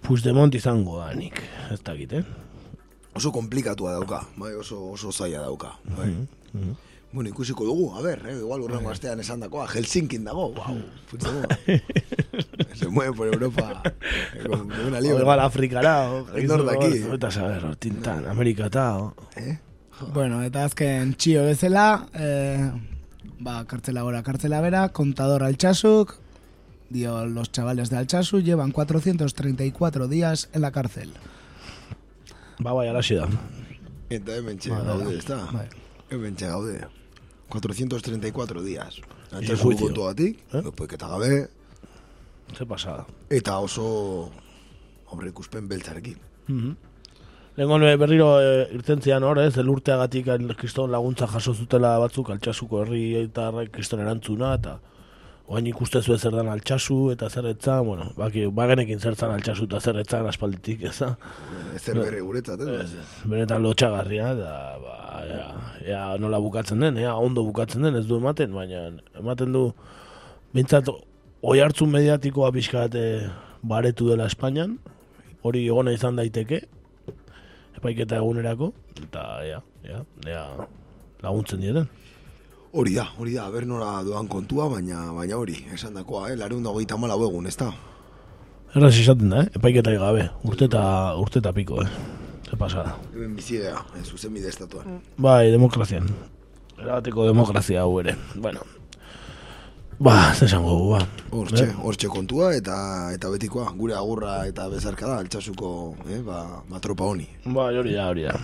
Puigdemont 0.02 0.56
izango 0.58 0.98
da 0.98 1.14
nik, 1.14 1.44
ez 1.72 1.78
dakit, 1.86 2.14
eh? 2.14 2.24
Oso 3.18 3.32
komplikatua 3.34 3.96
dauka, 3.98 4.22
bai, 4.38 4.54
oso, 4.54 4.78
oso 4.94 5.12
zaila 5.12 5.42
dauka, 5.42 5.74
bai. 5.98 6.12
Bueno, 7.12 7.30
ikusiko 7.32 7.66
dugu, 7.66 7.88
a 7.98 8.02
ver, 8.04 8.20
eh, 8.28 8.36
igual 8.38 8.62
urrengo 8.62 8.92
astean 8.92 9.20
esan 9.24 9.40
dakoa, 9.40 9.66
Helsinkin 9.72 10.26
dago, 10.28 10.52
wow. 10.54 10.76
Se 12.76 12.88
mueve 12.90 13.14
por 13.14 13.28
Europa, 13.28 13.82
eh, 14.36 14.44
con 14.46 14.68
con 14.70 14.86
una 14.86 15.00
igual 15.00 15.40
Afrikara, 15.40 16.12
o... 16.12 16.28
Nor 16.44 16.66
daki. 16.66 17.00
Eta 17.16 17.32
saber, 17.32 17.66
hortintan, 17.66 18.28
Amerikata, 18.28 18.98
o... 18.98 19.16
Bueno, 20.14 20.44
eta 20.44 20.66
azken 20.68 21.16
txio 21.18 21.48
bezala, 21.48 22.06
eh, 22.14 22.70
ba, 23.40 23.64
kartzela 23.66 24.04
gora, 24.06 24.22
kartzela 24.22 24.62
bera, 24.62 24.90
contador 24.90 25.48
altxasuk, 25.48 26.20
dio, 26.90 27.26
los 27.26 27.52
chavales 27.52 27.90
de 27.90 27.98
Altsasu 27.98 28.42
llevan 28.42 28.72
434 28.72 30.08
días 30.08 30.50
en 30.54 30.62
la 30.62 30.72
cárcel. 30.72 31.14
Ba, 32.60 32.74
bai, 32.74 32.88
alaxi 32.90 33.16
da. 33.16 33.28
Eta 34.10 34.38
hemen 34.40 34.58
txe 34.58 34.72
Bai, 34.72 34.84
gaude, 34.88 35.06
bai. 35.06 35.16
ez 35.18 35.26
da? 35.28 35.38
Bai. 35.54 35.68
Hemen 36.10 36.36
txe 36.36 36.48
gaude. 36.48 36.78
434 37.50 38.64
días. 38.64 38.98
Y 39.32 39.36
Antxasu 39.36 39.64
juicio. 39.64 39.88
gotoatik, 39.88 40.40
Eh? 40.54 40.62
epoiketa 40.66 41.08
gabe, 41.08 41.50
Ze 42.58 42.66
pasada. 42.66 43.06
eta 43.30 43.60
oso 43.60 44.32
aurre 45.12 45.30
ikuspen 45.30 45.68
beltzarekin. 45.68 46.18
Mhm. 46.48 46.76
Lengo 47.58 47.80
nire 47.80 47.96
berriro 47.98 48.40
e, 48.40 48.68
irten 48.76 49.02
zian 49.02 49.24
hor, 49.24 49.40
ez, 49.40 49.58
elurteagatik 49.58 50.28
el- 50.28 50.56
kriston 50.56 50.92
laguntza 50.92 51.28
jaso 51.28 51.54
zutela 51.56 51.98
batzuk 52.00 52.30
altxasuko 52.30 52.84
herri 52.84 53.16
eta 53.16 53.52
kriston 53.72 54.00
erantzuna, 54.00 54.54
eta 54.56 54.80
oain 55.48 55.68
ikuste 55.70 56.02
zuen 56.04 56.20
zer 56.20 56.36
dan 56.36 56.50
altxasu 56.52 56.98
eta 57.14 57.30
zer 57.30 57.46
etzan, 57.54 57.86
bueno, 57.88 58.10
baki, 58.18 58.48
bagenekin 58.52 59.00
zer 59.00 59.16
zan 59.16 59.32
altxasu 59.32 59.68
eta 59.70 59.80
zer 59.80 60.00
etzan 60.02 60.28
aspalditik, 60.28 60.84
ez 60.90 60.98
da? 61.00 61.14
Ezer 61.76 62.00
berri 62.02 62.20
guretzat, 62.24 62.64
ez? 62.68 63.06
Benetan 63.24 63.64
lotxagarria, 63.64 64.34
da, 64.36 64.56
ba, 64.84 64.96
ea, 65.24 65.46
ea 65.88 66.02
nola 66.20 66.42
bukatzen 66.44 66.84
den, 66.84 67.00
ea 67.00 67.16
ondo 67.16 67.46
bukatzen 67.48 67.88
den, 67.88 67.96
ez 67.96 68.04
du 68.10 68.20
ematen, 68.20 68.52
baina 68.58 68.90
ematen 69.22 69.56
du, 69.56 69.64
bintzat, 70.58 70.92
oi 71.48 71.60
hartzun 71.64 71.94
mediatikoa 71.96 72.52
pixkat 72.56 72.98
eh, 73.00 73.30
baretu 73.64 74.10
dela 74.12 74.28
Espainian, 74.28 74.76
hori 75.48 75.64
egona 75.72 75.96
izan 75.96 76.20
daiteke, 76.20 76.66
epaiketa 77.80 78.20
egunerako, 78.20 78.74
eta 79.00 79.24
ea, 79.48 79.64
ea, 79.88 80.04
ea 80.28 80.44
laguntzen 81.24 81.64
dieten. 81.64 81.88
Hori 82.78 82.94
da, 82.94 83.08
hori 83.18 83.34
da, 83.34 83.48
ber 83.50 83.66
nola 83.66 84.04
doan 84.06 84.28
kontua, 84.30 84.68
baina 84.70 85.08
baina 85.16 85.38
hori, 85.40 85.56
esan 85.74 85.96
dakoa, 85.98 86.28
eh? 86.30 86.36
Lareun 86.38 86.62
dago 86.66 86.82
eta 86.84 86.98
malau 87.00 87.18
egun, 87.26 87.48
ez 87.50 87.56
da? 87.58 87.72
Erraz 88.78 88.94
izaten 89.02 89.32
da, 89.34 89.40
eh? 89.46 89.50
epaiketa 89.58 89.94
gabe, 89.98 90.28
urte 90.46 90.68
eta, 90.70 90.82
urte 91.18 91.42
eta 91.42 91.54
piko, 91.58 91.80
eh? 91.82 91.88
Ze 92.48 92.56
pasada. 92.60 92.94
Hemen 93.16 93.34
bizi 93.36 93.58
gea, 93.64 93.80
eh, 93.98 94.04
zuzen 94.06 94.34
bide 94.36 94.52
estatuan. 94.52 95.00
Bai, 95.18 95.50
demokrazian. 95.52 96.06
Erabateko 96.78 97.26
demokrazia 97.26 97.82
hau 97.82 97.98
ere. 98.04 98.14
Bueno. 98.36 98.62
Ba, 99.98 100.14
ze 100.38 100.46
esango 100.46 100.76
gu, 100.78 100.92
ba. 100.94 101.02
Hortxe, 101.34 101.64
Eh? 101.66 101.74
hortxe 101.82 102.08
kontua 102.14 102.52
eta 102.56 102.78
eta 103.16 103.32
betikoa, 103.34 103.72
gure 103.80 103.96
agurra 103.98 104.46
eta 104.46 104.70
bezarka 104.70 105.08
da, 105.10 105.18
altxasuko, 105.26 105.96
eh, 106.14 106.22
ba, 106.22 106.44
ba 106.70 106.80
tropa 106.80 107.10
honi. 107.10 107.26
Ba, 107.48 107.72
hori 107.74 107.98
da, 107.98 108.06
hori 108.14 108.30
da. 108.30 108.38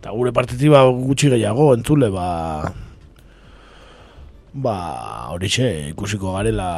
Eta 0.00 0.16
gure 0.16 0.32
partetik 0.32 0.72
ba, 0.72 0.86
gutxi 0.88 1.28
gehiago, 1.36 1.74
entzule, 1.76 2.08
ba... 2.10 2.72
Ba, 4.54 5.28
horixe, 5.34 5.90
ikusiko 5.90 6.32
garela... 6.36 6.70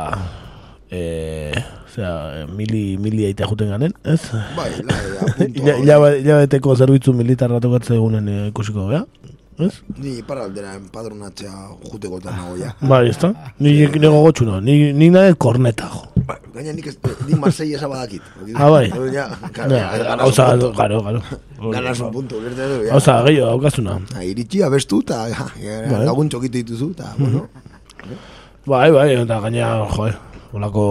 E, 0.87 1.51
osea, 1.85 2.47
mili, 2.55 2.95
mili 3.03 3.25
aita 3.27 3.47
juten 3.51 3.73
ganen, 3.75 3.91
ez? 4.07 4.21
Bai, 4.55 4.69
la, 4.87 4.95
la, 5.17 5.25
punto, 5.83 6.13
Hilabeteko 6.23 6.77
zerbitzu 6.79 7.11
militarra 7.19 7.59
tokatze 7.61 7.97
egunen 7.99 8.29
e, 8.31 8.37
ikusiko 8.53 8.85
gea, 8.93 9.01
ez? 9.67 9.73
Ni 9.99 10.21
para 10.29 10.45
aldera 10.47 10.77
enpadronatzea 10.79 11.51
juteko 11.89 12.21
eta 12.23 12.37
nago 12.37 12.55
ja. 12.61 12.71
Bai, 12.93 13.09
ez 13.11 13.19
da? 13.19 13.33
Ni 13.59 13.75
nego 13.99 14.23
gotxuna, 14.29 14.61
ni, 14.63 14.93
ni 14.95 15.11
nahi 15.11 15.35
korneta, 15.35 15.91
jo. 15.91 16.07
Ba, 16.31 16.39
gaina 16.55 16.71
nik 16.79 16.87
ez, 16.95 16.97
ni 17.27 17.35
Marseille 17.43 17.75
esa 17.81 17.91
badakit. 17.91 18.23
Ah, 18.55 18.71
bai. 18.71 18.87
Ja, 19.17 19.27
Ja, 19.67 20.17
Gauza, 20.23 20.53
garo, 20.79 21.03
garo. 21.03 21.21
Ganas 21.73 21.99
un 21.99 22.13
punto, 22.15 22.39
gertu 22.47 22.63
edo, 22.63 22.81
ja. 22.87 22.95
Gauza, 22.95 23.19
gehiago, 23.27 23.51
daukazuna. 23.57 23.99
Ah, 24.15 24.23
iritsi, 24.23 24.63
abestu, 24.63 25.03
eta 25.03 25.25
ja, 25.35 25.51
ja, 25.59 25.79
Bai. 25.91 26.05
lagun 26.07 26.31
txokitu 26.31 26.63
dituzu, 26.63 26.93
eta, 26.95 27.11
bueno, 27.19 27.49
Bai, 28.67 28.91
bai, 28.91 29.11
eta 29.15 29.41
gaina, 29.45 29.69
joe, 29.95 30.13
holako 30.53 30.87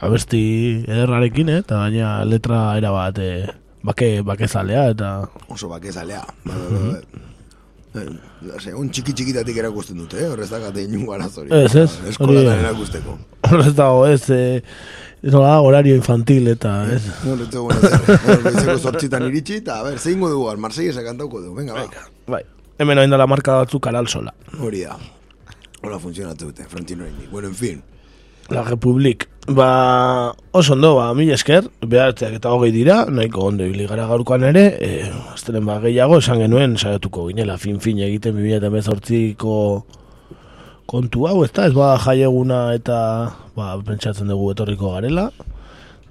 abesti 0.00 0.84
ederrarekin, 0.88 1.50
eh? 1.52 1.58
eta 1.60 1.82
gaina 1.84 2.12
letra 2.24 2.62
era 2.78 2.90
bat, 2.94 3.18
eh, 3.20 3.48
bake, 3.84 4.22
bakezalea, 4.24 4.86
eta... 4.94 5.10
oso 5.48 5.68
bakezalea. 5.68 6.22
Bai, 6.44 6.56
bai. 6.70 7.26
Eh, 7.90 8.06
ose, 8.54 8.72
un 8.78 8.88
txiki 8.88 9.12
txikitatik 9.18 9.56
erakusten 9.60 9.98
dute, 9.98 10.22
eh? 10.22 10.30
horrez 10.30 10.48
dakate 10.52 10.86
inungo 10.86 11.12
arazori. 11.16 11.50
Ez, 11.52 11.74
ez, 11.74 11.90
Eskolatan 12.14 12.46
hori- 12.46 12.64
erakusteko. 12.64 13.18
Horrez 13.50 13.74
dago, 13.74 14.06
ez, 14.06 14.22
eh, 14.30 14.62
nola, 15.26 15.56
horario 15.60 15.96
infantil, 15.98 16.48
eta, 16.54 16.78
ez... 16.94 17.02
Bueno, 17.24 17.42
ez 17.44 17.50
dugu. 17.50 17.74
Bueno, 17.74 18.42
goizeko 18.46 18.78
zortzitan 18.78 19.26
iritsi, 19.28 19.60
eta, 19.60 19.80
a 19.82 19.88
ber, 19.90 19.98
zein 19.98 20.22
dugu, 20.22 20.48
al 20.48 20.62
Marseille 20.62 20.94
esa 20.94 21.04
kantauko 21.04 21.42
dugu, 21.42 21.58
venga, 21.60 21.74
ba. 21.76 22.06
Bai, 22.38 22.44
hemen 22.78 23.02
hain 23.02 23.10
dela 23.12 23.26
marka 23.28 23.60
batzuk 23.64 23.90
aral 23.90 24.08
sola. 24.08 24.32
Hori 24.62 24.86
da. 24.86 24.96
Hola 25.82 25.98
funtzionatu 25.98 26.50
dute, 26.50 26.64
Frantino 26.68 27.04
Reini. 27.04 27.26
Bueno, 27.30 27.48
en 27.48 27.54
fin. 27.54 27.82
La 28.50 28.62
Republik. 28.64 29.28
Ba, 29.48 30.34
oso 30.52 30.74
ondo, 30.74 30.96
ba, 30.96 31.14
mila 31.14 31.34
esker, 31.34 31.70
behatzeak 31.80 32.34
eta 32.36 32.50
hogei 32.52 32.68
dira, 32.74 33.06
nahiko 33.08 33.46
ondo 33.48 33.64
ibili 33.64 33.86
gara 33.88 34.04
gaurkoan 34.10 34.44
ere, 34.50 34.64
e, 34.76 34.90
aztelen 35.32 35.64
ba, 35.64 35.78
gehiago, 35.80 36.18
esan 36.20 36.42
genuen, 36.44 36.76
saiatuko 36.76 37.24
ginela, 37.30 37.56
fin-fin 37.58 38.02
egiten 38.04 38.36
2018ko 38.36 39.56
kontu 40.90 41.24
hau, 41.30 41.40
ez 41.46 41.50
da, 41.56 41.66
ez 41.70 41.74
ba, 41.74 41.94
jaieguna 42.04 42.60
eta, 42.76 43.00
ba, 43.56 43.72
pentsatzen 43.86 44.28
dugu 44.30 44.52
etorriko 44.52 44.92
garela, 44.98 45.30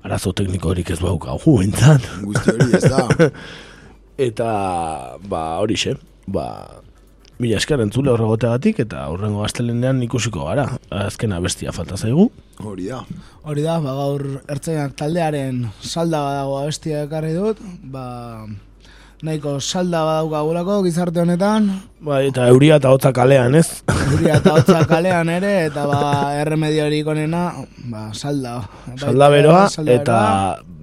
arazo 0.02 0.34
teknikorik 0.34 0.90
ez 0.96 1.00
baukagu, 1.04 1.60
bintzat. 1.62 2.10
Guzti 2.26 2.56
hori 2.56 2.72
ez 2.80 2.84
da. 2.90 3.30
eta, 4.30 4.52
ba, 5.30 5.44
horixe, 5.62 5.96
ba, 6.28 6.48
mila 7.40 7.60
esker 7.60 7.80
entzule 7.84 8.12
horregoteagatik, 8.12 8.82
eta 8.84 9.06
horrengo 9.12 9.44
astelenean 9.46 10.02
ikusiko 10.04 10.46
gara, 10.50 10.66
azkena 10.92 11.40
bestia 11.44 11.72
falta 11.76 11.98
zaigu. 11.98 12.28
Hori 12.60 12.90
da. 12.92 13.04
Hori 13.48 13.64
da, 13.64 13.78
ba, 13.84 13.96
gaur 13.96 14.26
ertzainak 14.52 14.98
taldearen 15.00 15.64
salda 15.80 16.20
badago 16.26 16.58
abestia 16.60 17.06
ekarri 17.08 17.32
dut, 17.38 17.62
ba, 17.94 18.04
nahiko 19.24 19.60
salda 19.60 20.04
badaukagulako 20.08 20.82
gizarte 20.88 21.22
honetan, 21.22 21.72
Bai, 22.00 22.30
eta 22.30 22.46
euria 22.48 22.78
eta 22.80 22.94
hotza 22.96 23.10
kalean, 23.12 23.58
ez? 23.60 23.82
Euria 23.92 24.38
eta 24.40 24.54
hotza 24.56 24.86
kalean 24.88 25.28
ere, 25.34 25.66
eta 25.68 25.84
ba, 25.90 26.30
erremediorik 26.40 27.08
onena, 27.12 27.42
ba, 27.92 28.06
salda. 28.16 28.54
Salda 28.96 29.28
beroa, 29.34 29.66
salda 29.68 29.98
eta 29.98 30.20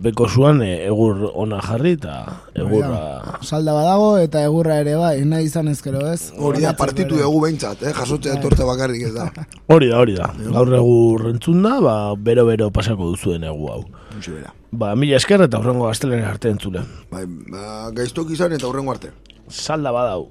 beko 0.04 0.28
zuan 0.28 0.60
e, 0.60 0.74
egur 0.90 1.24
ona 1.32 1.62
jarri, 1.64 1.94
eta 1.96 2.18
egurra... 2.52 3.00
Salda 3.40 3.72
badago, 3.78 4.10
eta 4.20 4.44
egurra 4.44 4.76
ere 4.82 4.98
bai, 5.00 5.14
nahi 5.24 5.48
izan 5.48 5.72
ezkero 5.72 6.04
ez. 6.10 6.34
Hori 6.36 6.66
da, 6.66 6.74
partitu 6.76 7.16
dugu 7.16 7.40
behintzat, 7.46 7.88
eh? 7.88 7.96
jasotzea 7.96 8.36
etortze 8.36 8.68
bakarrik 8.68 9.08
ez 9.08 9.14
da. 9.16 9.30
Hori 9.72 9.88
da, 9.88 10.02
hori 10.04 10.18
da. 10.20 10.28
Gaur 10.52 10.76
egur 10.82 11.30
entzun 11.32 11.64
da, 11.64 11.78
ba, 11.80 11.96
bero-bero 12.28 12.68
pasako 12.76 13.14
duzuen 13.14 13.48
egu 13.48 13.72
hau. 13.72 13.86
Hoxe 14.16 14.32
bera. 14.32 14.52
Ba, 14.72 14.94
mila 14.96 15.20
esker 15.20 15.44
eta 15.46 15.60
horrengo 15.60 15.86
gaztelen 15.90 16.24
arte 16.24 16.52
entzule. 16.52 16.82
Bai, 17.12 17.24
ba, 17.28 17.90
gaiztok 17.96 18.32
izan 18.36 18.56
eta 18.56 18.68
hurrengo 18.70 18.96
arte. 18.96 19.12
Salda 19.48 19.92
badau. 19.94 20.30